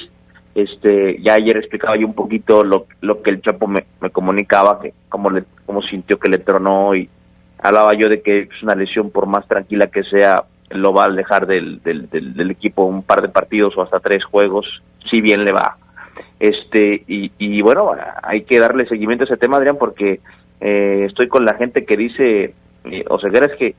Este, 0.53 1.21
ya 1.21 1.35
ayer 1.35 1.55
explicaba 1.55 1.95
yo 1.95 2.05
un 2.05 2.13
poquito 2.13 2.63
lo, 2.63 2.87
lo 2.99 3.21
que 3.21 3.29
el 3.29 3.41
Chapo 3.41 3.67
me, 3.67 3.85
comunicaba, 4.11 4.81
que 4.81 4.93
cómo, 5.07 5.29
le, 5.29 5.45
cómo 5.65 5.81
sintió 5.81 6.19
que 6.19 6.29
le 6.29 6.39
tronó 6.39 6.93
y 6.95 7.09
hablaba 7.59 7.93
yo 7.93 8.09
de 8.09 8.21
que 8.21 8.41
es 8.41 8.63
una 8.63 8.75
lesión 8.75 9.11
por 9.11 9.27
más 9.27 9.47
tranquila 9.47 9.87
que 9.87 10.03
sea, 10.03 10.43
lo 10.73 10.93
va 10.93 11.05
a 11.05 11.11
dejar 11.11 11.47
del, 11.47 11.81
del, 11.83 12.09
del, 12.09 12.51
equipo 12.51 12.85
un 12.85 13.03
par 13.03 13.21
de 13.21 13.29
partidos 13.29 13.77
o 13.77 13.81
hasta 13.81 13.99
tres 13.99 14.23
juegos, 14.23 14.65
si 15.09 15.21
bien 15.21 15.43
le 15.43 15.51
va. 15.51 15.77
Este, 16.39 17.03
y, 17.07 17.31
y 17.37 17.61
bueno, 17.61 17.91
hay 18.23 18.43
que 18.43 18.59
darle 18.59 18.87
seguimiento 18.87 19.23
a 19.23 19.27
ese 19.27 19.37
tema, 19.37 19.57
Adrián, 19.57 19.77
porque 19.77 20.19
eh, 20.59 21.05
estoy 21.07 21.27
con 21.27 21.45
la 21.45 21.55
gente 21.55 21.85
que 21.85 21.97
dice, 21.97 22.53
eh, 22.85 23.05
o 23.09 23.19
sea, 23.19 23.29
es 23.29 23.57
que 23.57 23.75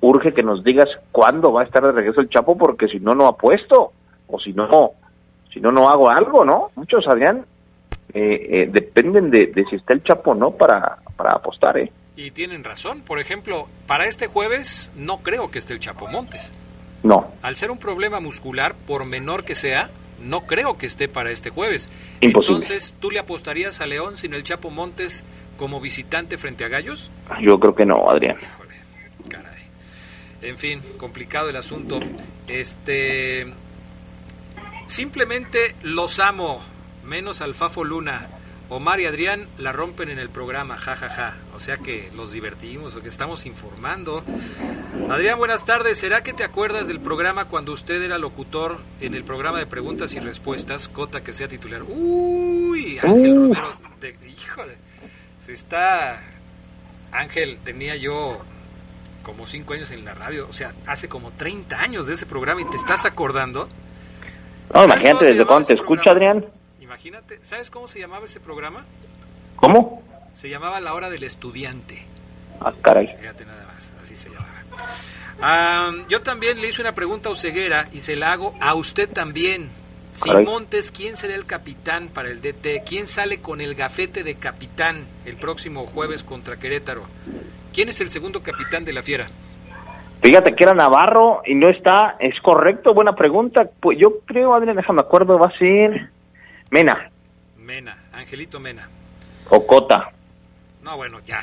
urge 0.00 0.34
que 0.34 0.42
nos 0.42 0.62
digas 0.62 0.88
cuándo 1.12 1.52
va 1.52 1.62
a 1.62 1.64
estar 1.64 1.82
de 1.82 1.92
regreso 1.92 2.20
el 2.20 2.28
Chapo, 2.28 2.56
porque 2.56 2.88
si 2.88 3.00
no, 3.00 3.12
no 3.14 3.26
apuesto, 3.26 3.92
o 4.28 4.38
si 4.38 4.52
no, 4.52 4.92
si 5.52 5.60
no, 5.60 5.70
no 5.70 5.88
hago 5.88 6.10
algo, 6.10 6.44
¿no? 6.44 6.70
Muchos, 6.76 7.06
Adrián, 7.08 7.44
eh, 8.12 8.46
eh, 8.50 8.68
dependen 8.70 9.30
de, 9.30 9.52
si 9.68 9.76
está 9.76 9.94
el 9.94 10.02
Chapo 10.02 10.32
o 10.32 10.34
no 10.34 10.52
para, 10.52 10.98
para 11.16 11.30
apostar, 11.32 11.78
¿eh? 11.78 11.90
Y 12.16 12.30
tienen 12.30 12.64
razón. 12.64 13.00
Por 13.00 13.18
ejemplo, 13.18 13.68
para 13.86 14.06
este 14.06 14.26
jueves 14.26 14.90
no 14.96 15.18
creo 15.18 15.50
que 15.50 15.58
esté 15.58 15.72
el 15.72 15.80
Chapo 15.80 16.06
Montes. 16.06 16.52
No. 17.02 17.32
Al 17.42 17.56
ser 17.56 17.70
un 17.70 17.78
problema 17.78 18.20
muscular, 18.20 18.74
por 18.86 19.04
menor 19.04 19.44
que 19.44 19.54
sea, 19.54 19.90
no 20.22 20.42
creo 20.42 20.78
que 20.78 20.86
esté 20.86 21.08
para 21.08 21.30
este 21.30 21.50
jueves. 21.50 21.88
Entonces, 22.20 22.94
¿tú 23.00 23.10
le 23.10 23.18
apostarías 23.18 23.80
a 23.80 23.86
León 23.86 24.16
sin 24.16 24.32
el 24.34 24.42
Chapo 24.42 24.70
Montes 24.70 25.24
como 25.58 25.80
visitante 25.80 26.38
frente 26.38 26.64
a 26.64 26.68
Gallos? 26.68 27.10
Yo 27.40 27.58
creo 27.58 27.74
que 27.74 27.84
no, 27.84 28.08
Adrián. 28.08 28.36
En 30.44 30.58
fin, 30.58 30.82
complicado 30.98 31.48
el 31.48 31.56
asunto. 31.56 32.00
Este 32.48 33.46
simplemente 34.86 35.74
los 35.82 36.18
amo, 36.18 36.60
menos 37.02 37.40
al 37.40 37.54
Fafo 37.54 37.82
Luna. 37.82 38.28
Omar 38.70 38.98
y 39.00 39.06
Adrián 39.06 39.46
la 39.58 39.72
rompen 39.72 40.08
en 40.08 40.18
el 40.18 40.30
programa, 40.30 40.76
jajaja. 40.76 41.08
Ja, 41.08 41.30
ja. 41.30 41.36
O 41.54 41.58
sea 41.58 41.76
que 41.76 42.10
los 42.16 42.32
divertimos 42.32 42.94
o 42.96 43.02
que 43.02 43.08
estamos 43.08 43.44
informando. 43.46 44.24
Adrián, 45.10 45.38
buenas 45.38 45.64
tardes. 45.64 45.98
¿Será 45.98 46.22
que 46.22 46.32
te 46.32 46.44
acuerdas 46.44 46.88
del 46.88 47.00
programa 47.00 47.46
cuando 47.46 47.72
usted 47.72 48.02
era 48.02 48.16
locutor 48.18 48.78
en 49.00 49.14
el 49.14 49.24
programa 49.24 49.58
de 49.58 49.66
preguntas 49.66 50.14
y 50.14 50.20
respuestas? 50.20 50.88
Cota 50.88 51.22
que 51.22 51.34
sea 51.34 51.46
titular. 51.46 51.82
Uy, 51.82 52.98
Ángel 53.02 53.32
uh. 53.32 53.54
Romero. 53.54 53.78
híjole, 54.26 54.76
se 55.44 55.52
está. 55.52 56.22
Ángel, 57.12 57.58
tenía 57.62 57.96
yo 57.96 58.38
como 59.22 59.46
cinco 59.46 59.74
años 59.74 59.90
en 59.90 60.04
la 60.04 60.14
radio, 60.14 60.46
o 60.48 60.52
sea, 60.52 60.72
hace 60.86 61.08
como 61.08 61.30
30 61.32 61.80
años 61.80 62.06
de 62.06 62.14
ese 62.14 62.26
programa 62.26 62.60
y 62.60 62.64
te 62.66 62.76
estás 62.76 63.04
acordando. 63.04 63.68
No, 64.72 64.84
imagínate 64.84 65.26
desde 65.26 65.44
cuándo 65.44 65.66
te 65.66 65.74
escucha, 65.74 66.10
Adrián. 66.10 66.44
Imagínate, 66.84 67.38
¿sabes 67.44 67.70
cómo 67.70 67.88
se 67.88 67.98
llamaba 67.98 68.26
ese 68.26 68.40
programa? 68.40 68.84
¿Cómo? 69.56 70.02
Se 70.34 70.50
llamaba 70.50 70.80
La 70.80 70.92
Hora 70.92 71.08
del 71.08 71.22
Estudiante. 71.22 72.04
Ah, 72.60 72.74
caray. 72.82 73.06
Fíjate 73.18 73.46
nada 73.46 73.64
más, 73.72 73.90
así 74.02 74.14
se 74.14 74.28
llamaba. 74.28 76.04
yo 76.10 76.20
también 76.20 76.60
le 76.60 76.68
hice 76.68 76.82
una 76.82 76.94
pregunta 76.94 77.30
a 77.30 77.32
Oseguera 77.32 77.88
y 77.94 78.00
se 78.00 78.16
la 78.16 78.32
hago 78.32 78.54
a 78.60 78.74
usted 78.74 79.08
también. 79.08 79.70
Sin 80.10 80.44
Montes, 80.44 80.90
¿quién 80.90 81.16
será 81.16 81.34
el 81.34 81.46
capitán 81.46 82.08
para 82.08 82.28
el 82.28 82.42
DT? 82.42 82.84
¿Quién 82.86 83.06
sale 83.06 83.40
con 83.40 83.62
el 83.62 83.74
gafete 83.74 84.22
de 84.22 84.34
capitán 84.34 85.06
el 85.24 85.36
próximo 85.36 85.86
jueves 85.86 86.22
contra 86.22 86.58
Querétaro? 86.58 87.04
¿Quién 87.72 87.88
es 87.88 87.98
el 88.02 88.10
segundo 88.10 88.42
capitán 88.42 88.84
de 88.84 88.92
la 88.92 89.02
Fiera? 89.02 89.28
Fíjate 90.20 90.54
que 90.54 90.64
era 90.64 90.74
Navarro 90.74 91.40
y 91.46 91.54
no 91.54 91.70
está, 91.70 92.16
es 92.18 92.38
correcto, 92.42 92.92
buena 92.92 93.14
pregunta. 93.14 93.70
Pues 93.80 93.98
yo 93.98 94.20
creo, 94.26 94.54
Adrián, 94.54 94.76
déjame 94.76 95.00
acuerdo, 95.00 95.38
va 95.38 95.48
a 95.48 95.58
ser 95.58 96.13
Mena. 96.74 97.08
Mena, 97.56 97.96
Angelito 98.12 98.58
Mena. 98.58 98.88
O 99.48 99.64
Cota. 99.64 100.10
No, 100.82 100.96
bueno, 100.96 101.20
ya. 101.24 101.40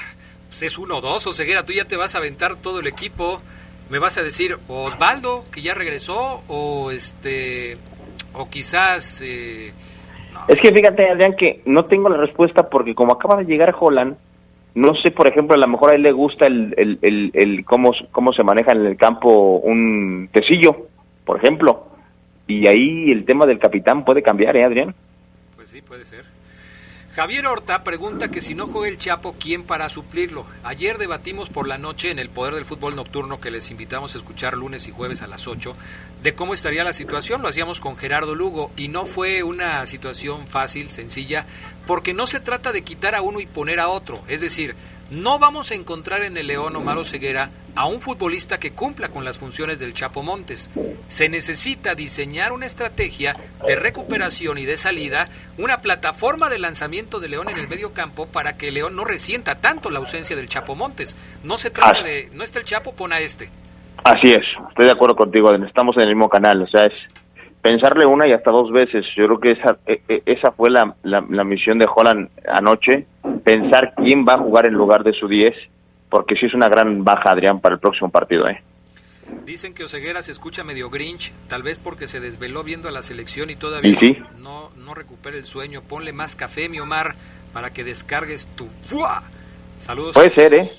Pues 0.49 0.63
es 0.63 0.77
uno 0.77 0.97
o 0.97 1.01
dos, 1.01 1.25
o 1.25 1.32
ceguera, 1.32 1.63
tú 1.63 1.71
ya 1.71 1.86
te 1.86 1.95
vas 1.95 2.15
a 2.15 2.17
aventar 2.17 2.57
todo 2.57 2.82
el 2.82 2.88
equipo. 2.88 3.41
Me 3.89 3.97
vas 3.97 4.17
a 4.17 4.23
decir 4.23 4.57
Osvaldo, 4.67 5.45
que 5.49 5.61
ya 5.61 5.73
regresó, 5.73 6.43
o 6.49 6.91
este, 6.91 7.77
o 8.34 8.49
quizás... 8.49 9.21
Eh, 9.21 9.71
es 10.49 10.59
que 10.59 10.73
fíjate, 10.73 11.09
Adrián, 11.09 11.38
que 11.38 11.61
no 11.63 11.86
tengo 11.86 12.09
la 12.09 12.17
respuesta 12.17 12.69
porque 12.69 12.93
como 12.93 13.13
acaba 13.13 13.38
de 13.38 13.45
llegar 13.45 13.73
Holland, 13.79 14.17
no 14.75 14.95
sé, 14.95 15.11
por 15.11 15.27
ejemplo, 15.27 15.55
a 15.55 15.59
lo 15.59 15.67
mejor 15.69 15.93
a 15.93 15.95
él 15.95 16.01
le 16.01 16.11
gusta 16.11 16.45
el, 16.45 16.73
el, 16.75 16.99
el, 17.01 17.32
el 17.34 17.63
cómo, 17.63 17.93
cómo 18.11 18.34
se 18.34 18.43
maneja 18.43 18.73
en 18.73 18.86
el 18.86 18.97
campo 18.97 19.59
un 19.59 20.27
tecillo, 20.34 20.88
por 21.23 21.38
ejemplo. 21.38 21.88
Y 22.47 22.67
ahí 22.67 23.11
el 23.13 23.23
tema 23.23 23.45
del 23.45 23.59
capitán 23.59 24.03
puede 24.03 24.21
cambiar, 24.21 24.57
¿eh, 24.57 24.65
Adrián? 24.65 24.93
Sí, 25.72 25.82
puede 25.82 26.03
ser. 26.03 26.26
Javier 27.15 27.47
Horta 27.47 27.82
pregunta 27.86 28.30
que 28.30 28.41
si 28.41 28.55
no 28.55 28.67
juega 28.67 28.89
el 28.89 28.97
Chapo, 28.97 29.38
¿quién 29.39 29.63
para 29.63 29.88
suplirlo? 29.88 30.45
Ayer 30.65 30.97
debatimos 30.97 31.47
por 31.47 31.65
la 31.65 31.78
noche 31.78 32.11
en 32.11 32.19
el 32.19 32.28
Poder 32.28 32.55
del 32.55 32.65
Fútbol 32.65 32.97
Nocturno, 32.97 33.39
que 33.39 33.51
les 33.51 33.72
invitamos 33.72 34.13
a 34.13 34.17
escuchar 34.17 34.57
lunes 34.57 34.89
y 34.89 34.91
jueves 34.91 35.22
a 35.22 35.28
las 35.28 35.47
8, 35.47 35.74
de 36.24 36.36
cómo 36.36 36.53
estaría 36.53 36.84
la 36.84 36.91
situación. 36.91 37.41
Lo 37.41 37.47
hacíamos 37.47 37.80
con 37.80 37.95
Gerardo 37.95 38.36
Lugo 38.36 38.72
y 38.76 38.89
no 38.89 39.05
fue 39.05 39.43
una 39.43 39.86
situación 39.86 40.45
fácil, 40.45 40.89
sencilla, 40.89 41.45
porque 41.88 42.13
no 42.13 42.28
se 42.28 42.41
trata 42.41 42.74
de 42.74 42.82
quitar 42.82 43.15
a 43.15 43.22
uno 43.22 43.39
y 43.39 43.45
poner 43.45 43.80
a 43.80 43.88
otro. 43.88 44.24
Es 44.28 44.41
decir, 44.41 44.76
no 45.09 45.39
vamos 45.39 45.72
a 45.72 45.76
encontrar 45.76 46.24
en 46.24 46.36
el 46.36 46.47
León 46.47 46.76
Omar 46.76 47.05
Ceguera 47.05 47.49
a 47.76 47.86
un 47.86 48.01
futbolista 48.01 48.59
que 48.59 48.72
cumpla 48.72 49.09
con 49.09 49.26
las 49.26 49.38
funciones 49.38 49.80
del 49.80 49.93
Chapo 49.93 50.24
Montes. 50.24 50.69
Se 51.07 51.30
necesita 51.30 51.95
diseñar 51.95 52.51
una 52.51 52.65
estrategia 52.65 53.36
de 53.65 53.76
recuperación 53.76 54.57
y 54.57 54.65
de 54.65 54.78
salida, 54.78 55.28
una 55.57 55.82
plataforma 55.82 56.49
de 56.49 56.59
lanzamiento 56.59 57.19
de 57.19 57.30
León 57.30 57.49
en 57.49 57.57
el 57.57 57.67
medio 57.67 57.93
campo 57.93 58.28
para 58.28 58.57
que 58.57 58.72
León 58.72 58.95
no 58.95 59.05
resienta 59.05 59.55
tanto 59.55 59.89
la 59.89 59.99
ausencia 59.99 60.36
del 60.36 60.47
Chapo 60.47 60.76
Montes. 60.76 61.15
No 61.43 61.57
se 61.57 61.69
trata 61.69 62.03
de, 62.03 62.30
no 62.34 62.43
está 62.43 62.59
el 62.59 62.65
Chapo, 62.65 62.93
pon 62.93 63.13
a 63.13 63.19
este. 63.19 63.49
Así 64.03 64.32
es, 64.32 64.45
estoy 64.69 64.86
de 64.86 64.91
acuerdo 64.91 65.15
contigo, 65.15 65.53
estamos 65.53 65.95
en 65.97 66.03
el 66.03 66.09
mismo 66.09 66.28
canal, 66.28 66.63
o 66.63 66.67
sea, 66.67 66.82
es 66.82 66.93
pensarle 67.61 68.05
una 68.05 68.28
y 68.28 68.34
hasta 68.34 68.51
dos 68.51 68.72
veces. 68.72 69.05
Yo 69.15 69.26
creo 69.28 69.39
que 69.39 69.51
esa, 69.51 69.78
e, 69.86 70.01
e, 70.07 70.24
esa 70.26 70.51
fue 70.51 70.69
la, 70.69 70.95
la, 71.03 71.43
misión 71.43 71.78
de 71.78 71.88
Holland 71.93 72.30
anoche, 72.47 73.05
pensar 73.43 73.93
quién 73.95 74.26
va 74.28 74.34
a 74.34 74.39
jugar 74.39 74.67
en 74.67 74.74
lugar 74.74 75.03
de 75.03 75.13
su 75.13 75.28
10, 75.28 75.55
porque 76.12 76.36
sí 76.36 76.45
es 76.45 76.53
una 76.53 76.70
gran 76.70 77.03
baja, 77.03 77.32
Adrián, 77.32 77.59
para 77.59 77.74
el 77.76 77.80
próximo 77.82 78.09
partido. 78.12 78.47
¿eh? 78.47 78.62
Dicen 79.45 79.74
que 79.74 79.86
Oseguera 79.86 80.22
se 80.22 80.32
escucha 80.32 80.64
medio 80.64 80.89
grinch, 80.91 81.32
tal 81.47 81.64
vez 81.64 81.80
porque 81.80 82.05
se 82.05 82.20
desveló 82.20 82.64
viendo 82.64 82.89
a 82.89 82.91
la 82.91 83.01
selección 83.01 83.49
y 83.49 83.55
todavía 83.55 83.91
¿Y 83.99 84.05
sí? 84.14 84.18
no, 84.39 84.70
no 84.76 84.93
recupera 84.93 85.38
el 85.38 85.45
sueño. 85.45 85.82
Ponle 85.82 86.12
más 86.14 86.36
café, 86.36 86.68
mi 86.70 86.80
Omar, 86.80 87.16
para 87.53 87.72
que 87.72 87.84
descargues 87.84 88.45
tu 88.55 88.68
¡fua! 88.86 89.24
Saludos. 89.80 90.14
Puede 90.14 90.36
ser, 90.36 90.53
¿eh? 90.53 90.70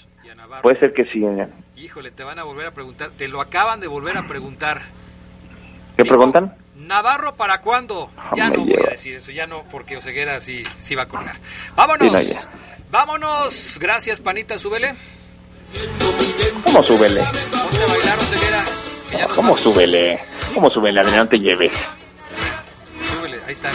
Puede 0.63 0.79
ser 0.79 0.93
que 0.93 1.05
sí. 1.07 1.25
¿eh? 1.25 1.49
Híjole, 1.77 2.11
te 2.11 2.23
van 2.23 2.39
a 2.39 2.45
volver 2.45 2.67
a 2.67 2.71
preguntar. 2.73 3.11
Te 3.17 3.27
lo 3.27 3.41
acaban 3.41 3.81
de 3.81 3.87
volver 3.89 4.17
a 4.19 4.27
preguntar. 4.27 4.83
¿Qué 5.97 6.05
preguntan? 6.05 6.55
Navarro, 6.77 7.33
¿para 7.35 7.61
cuándo? 7.63 8.11
Ya 8.37 8.51
no 8.51 8.65
voy 8.65 8.75
a 8.87 8.91
decir 8.91 9.15
eso, 9.15 9.31
ya 9.31 9.47
no, 9.47 9.63
porque 9.71 9.97
Oseguera 9.97 10.41
sí, 10.41 10.63
sí 10.79 10.95
va 10.95 11.05
a 11.05 11.09
colgar. 11.09 11.37
Vámonos, 11.77 12.09
Sí, 12.09 12.13
no, 12.13 12.21
ya. 12.35 12.41
vámonos. 12.91 13.79
Gracias, 13.81 14.21
panita, 14.21 14.59
súbele. 14.59 14.95
¿Cómo 16.65 16.83
súbele? 16.83 17.23
¿Cómo 19.35 19.57
súbele? 19.57 20.19
¿Cómo 20.55 20.71
súbele? 20.71 21.01
Adrián, 21.01 21.19
no 21.19 21.29
te 21.29 21.39
lleves. 21.39 21.73
Súbele, 23.15 23.39
ahí 23.47 23.53
está. 23.53 23.71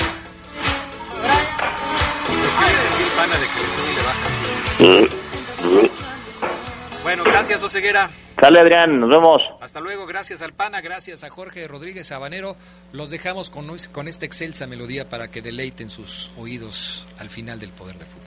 Bueno, 7.04 7.24
gracias, 7.24 7.64
Oseguera. 7.64 8.10
Sale, 8.40 8.60
Adrián, 8.60 9.00
nos 9.00 9.10
vemos. 9.10 9.42
Hasta 9.62 9.80
luego, 9.80 10.06
gracias 10.06 10.42
al 10.42 10.54
PANA, 10.54 10.82
gracias 10.82 11.24
a 11.24 11.30
Jorge 11.30 11.68
Rodríguez 11.68 12.08
Sabanero. 12.08 12.56
Los 12.92 13.10
dejamos 13.10 13.50
con, 13.50 13.68
con 13.92 14.08
esta 14.08 14.26
excelsa 14.26 14.68
melodía 14.68 15.10
para 15.10 15.30
que 15.30 15.42
deleiten 15.42 15.90
sus 15.90 16.30
oídos 16.38 17.08
al 17.18 17.30
final 17.30 17.60
del 17.60 17.72
poder 17.72 17.98
de 17.98 18.06
fútbol. 18.06 18.27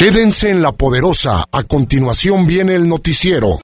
Quédense 0.00 0.48
en 0.48 0.62
la 0.62 0.72
poderosa. 0.72 1.44
A 1.52 1.62
continuación 1.62 2.46
viene 2.46 2.74
el 2.74 2.88
noticiero. 2.88 3.58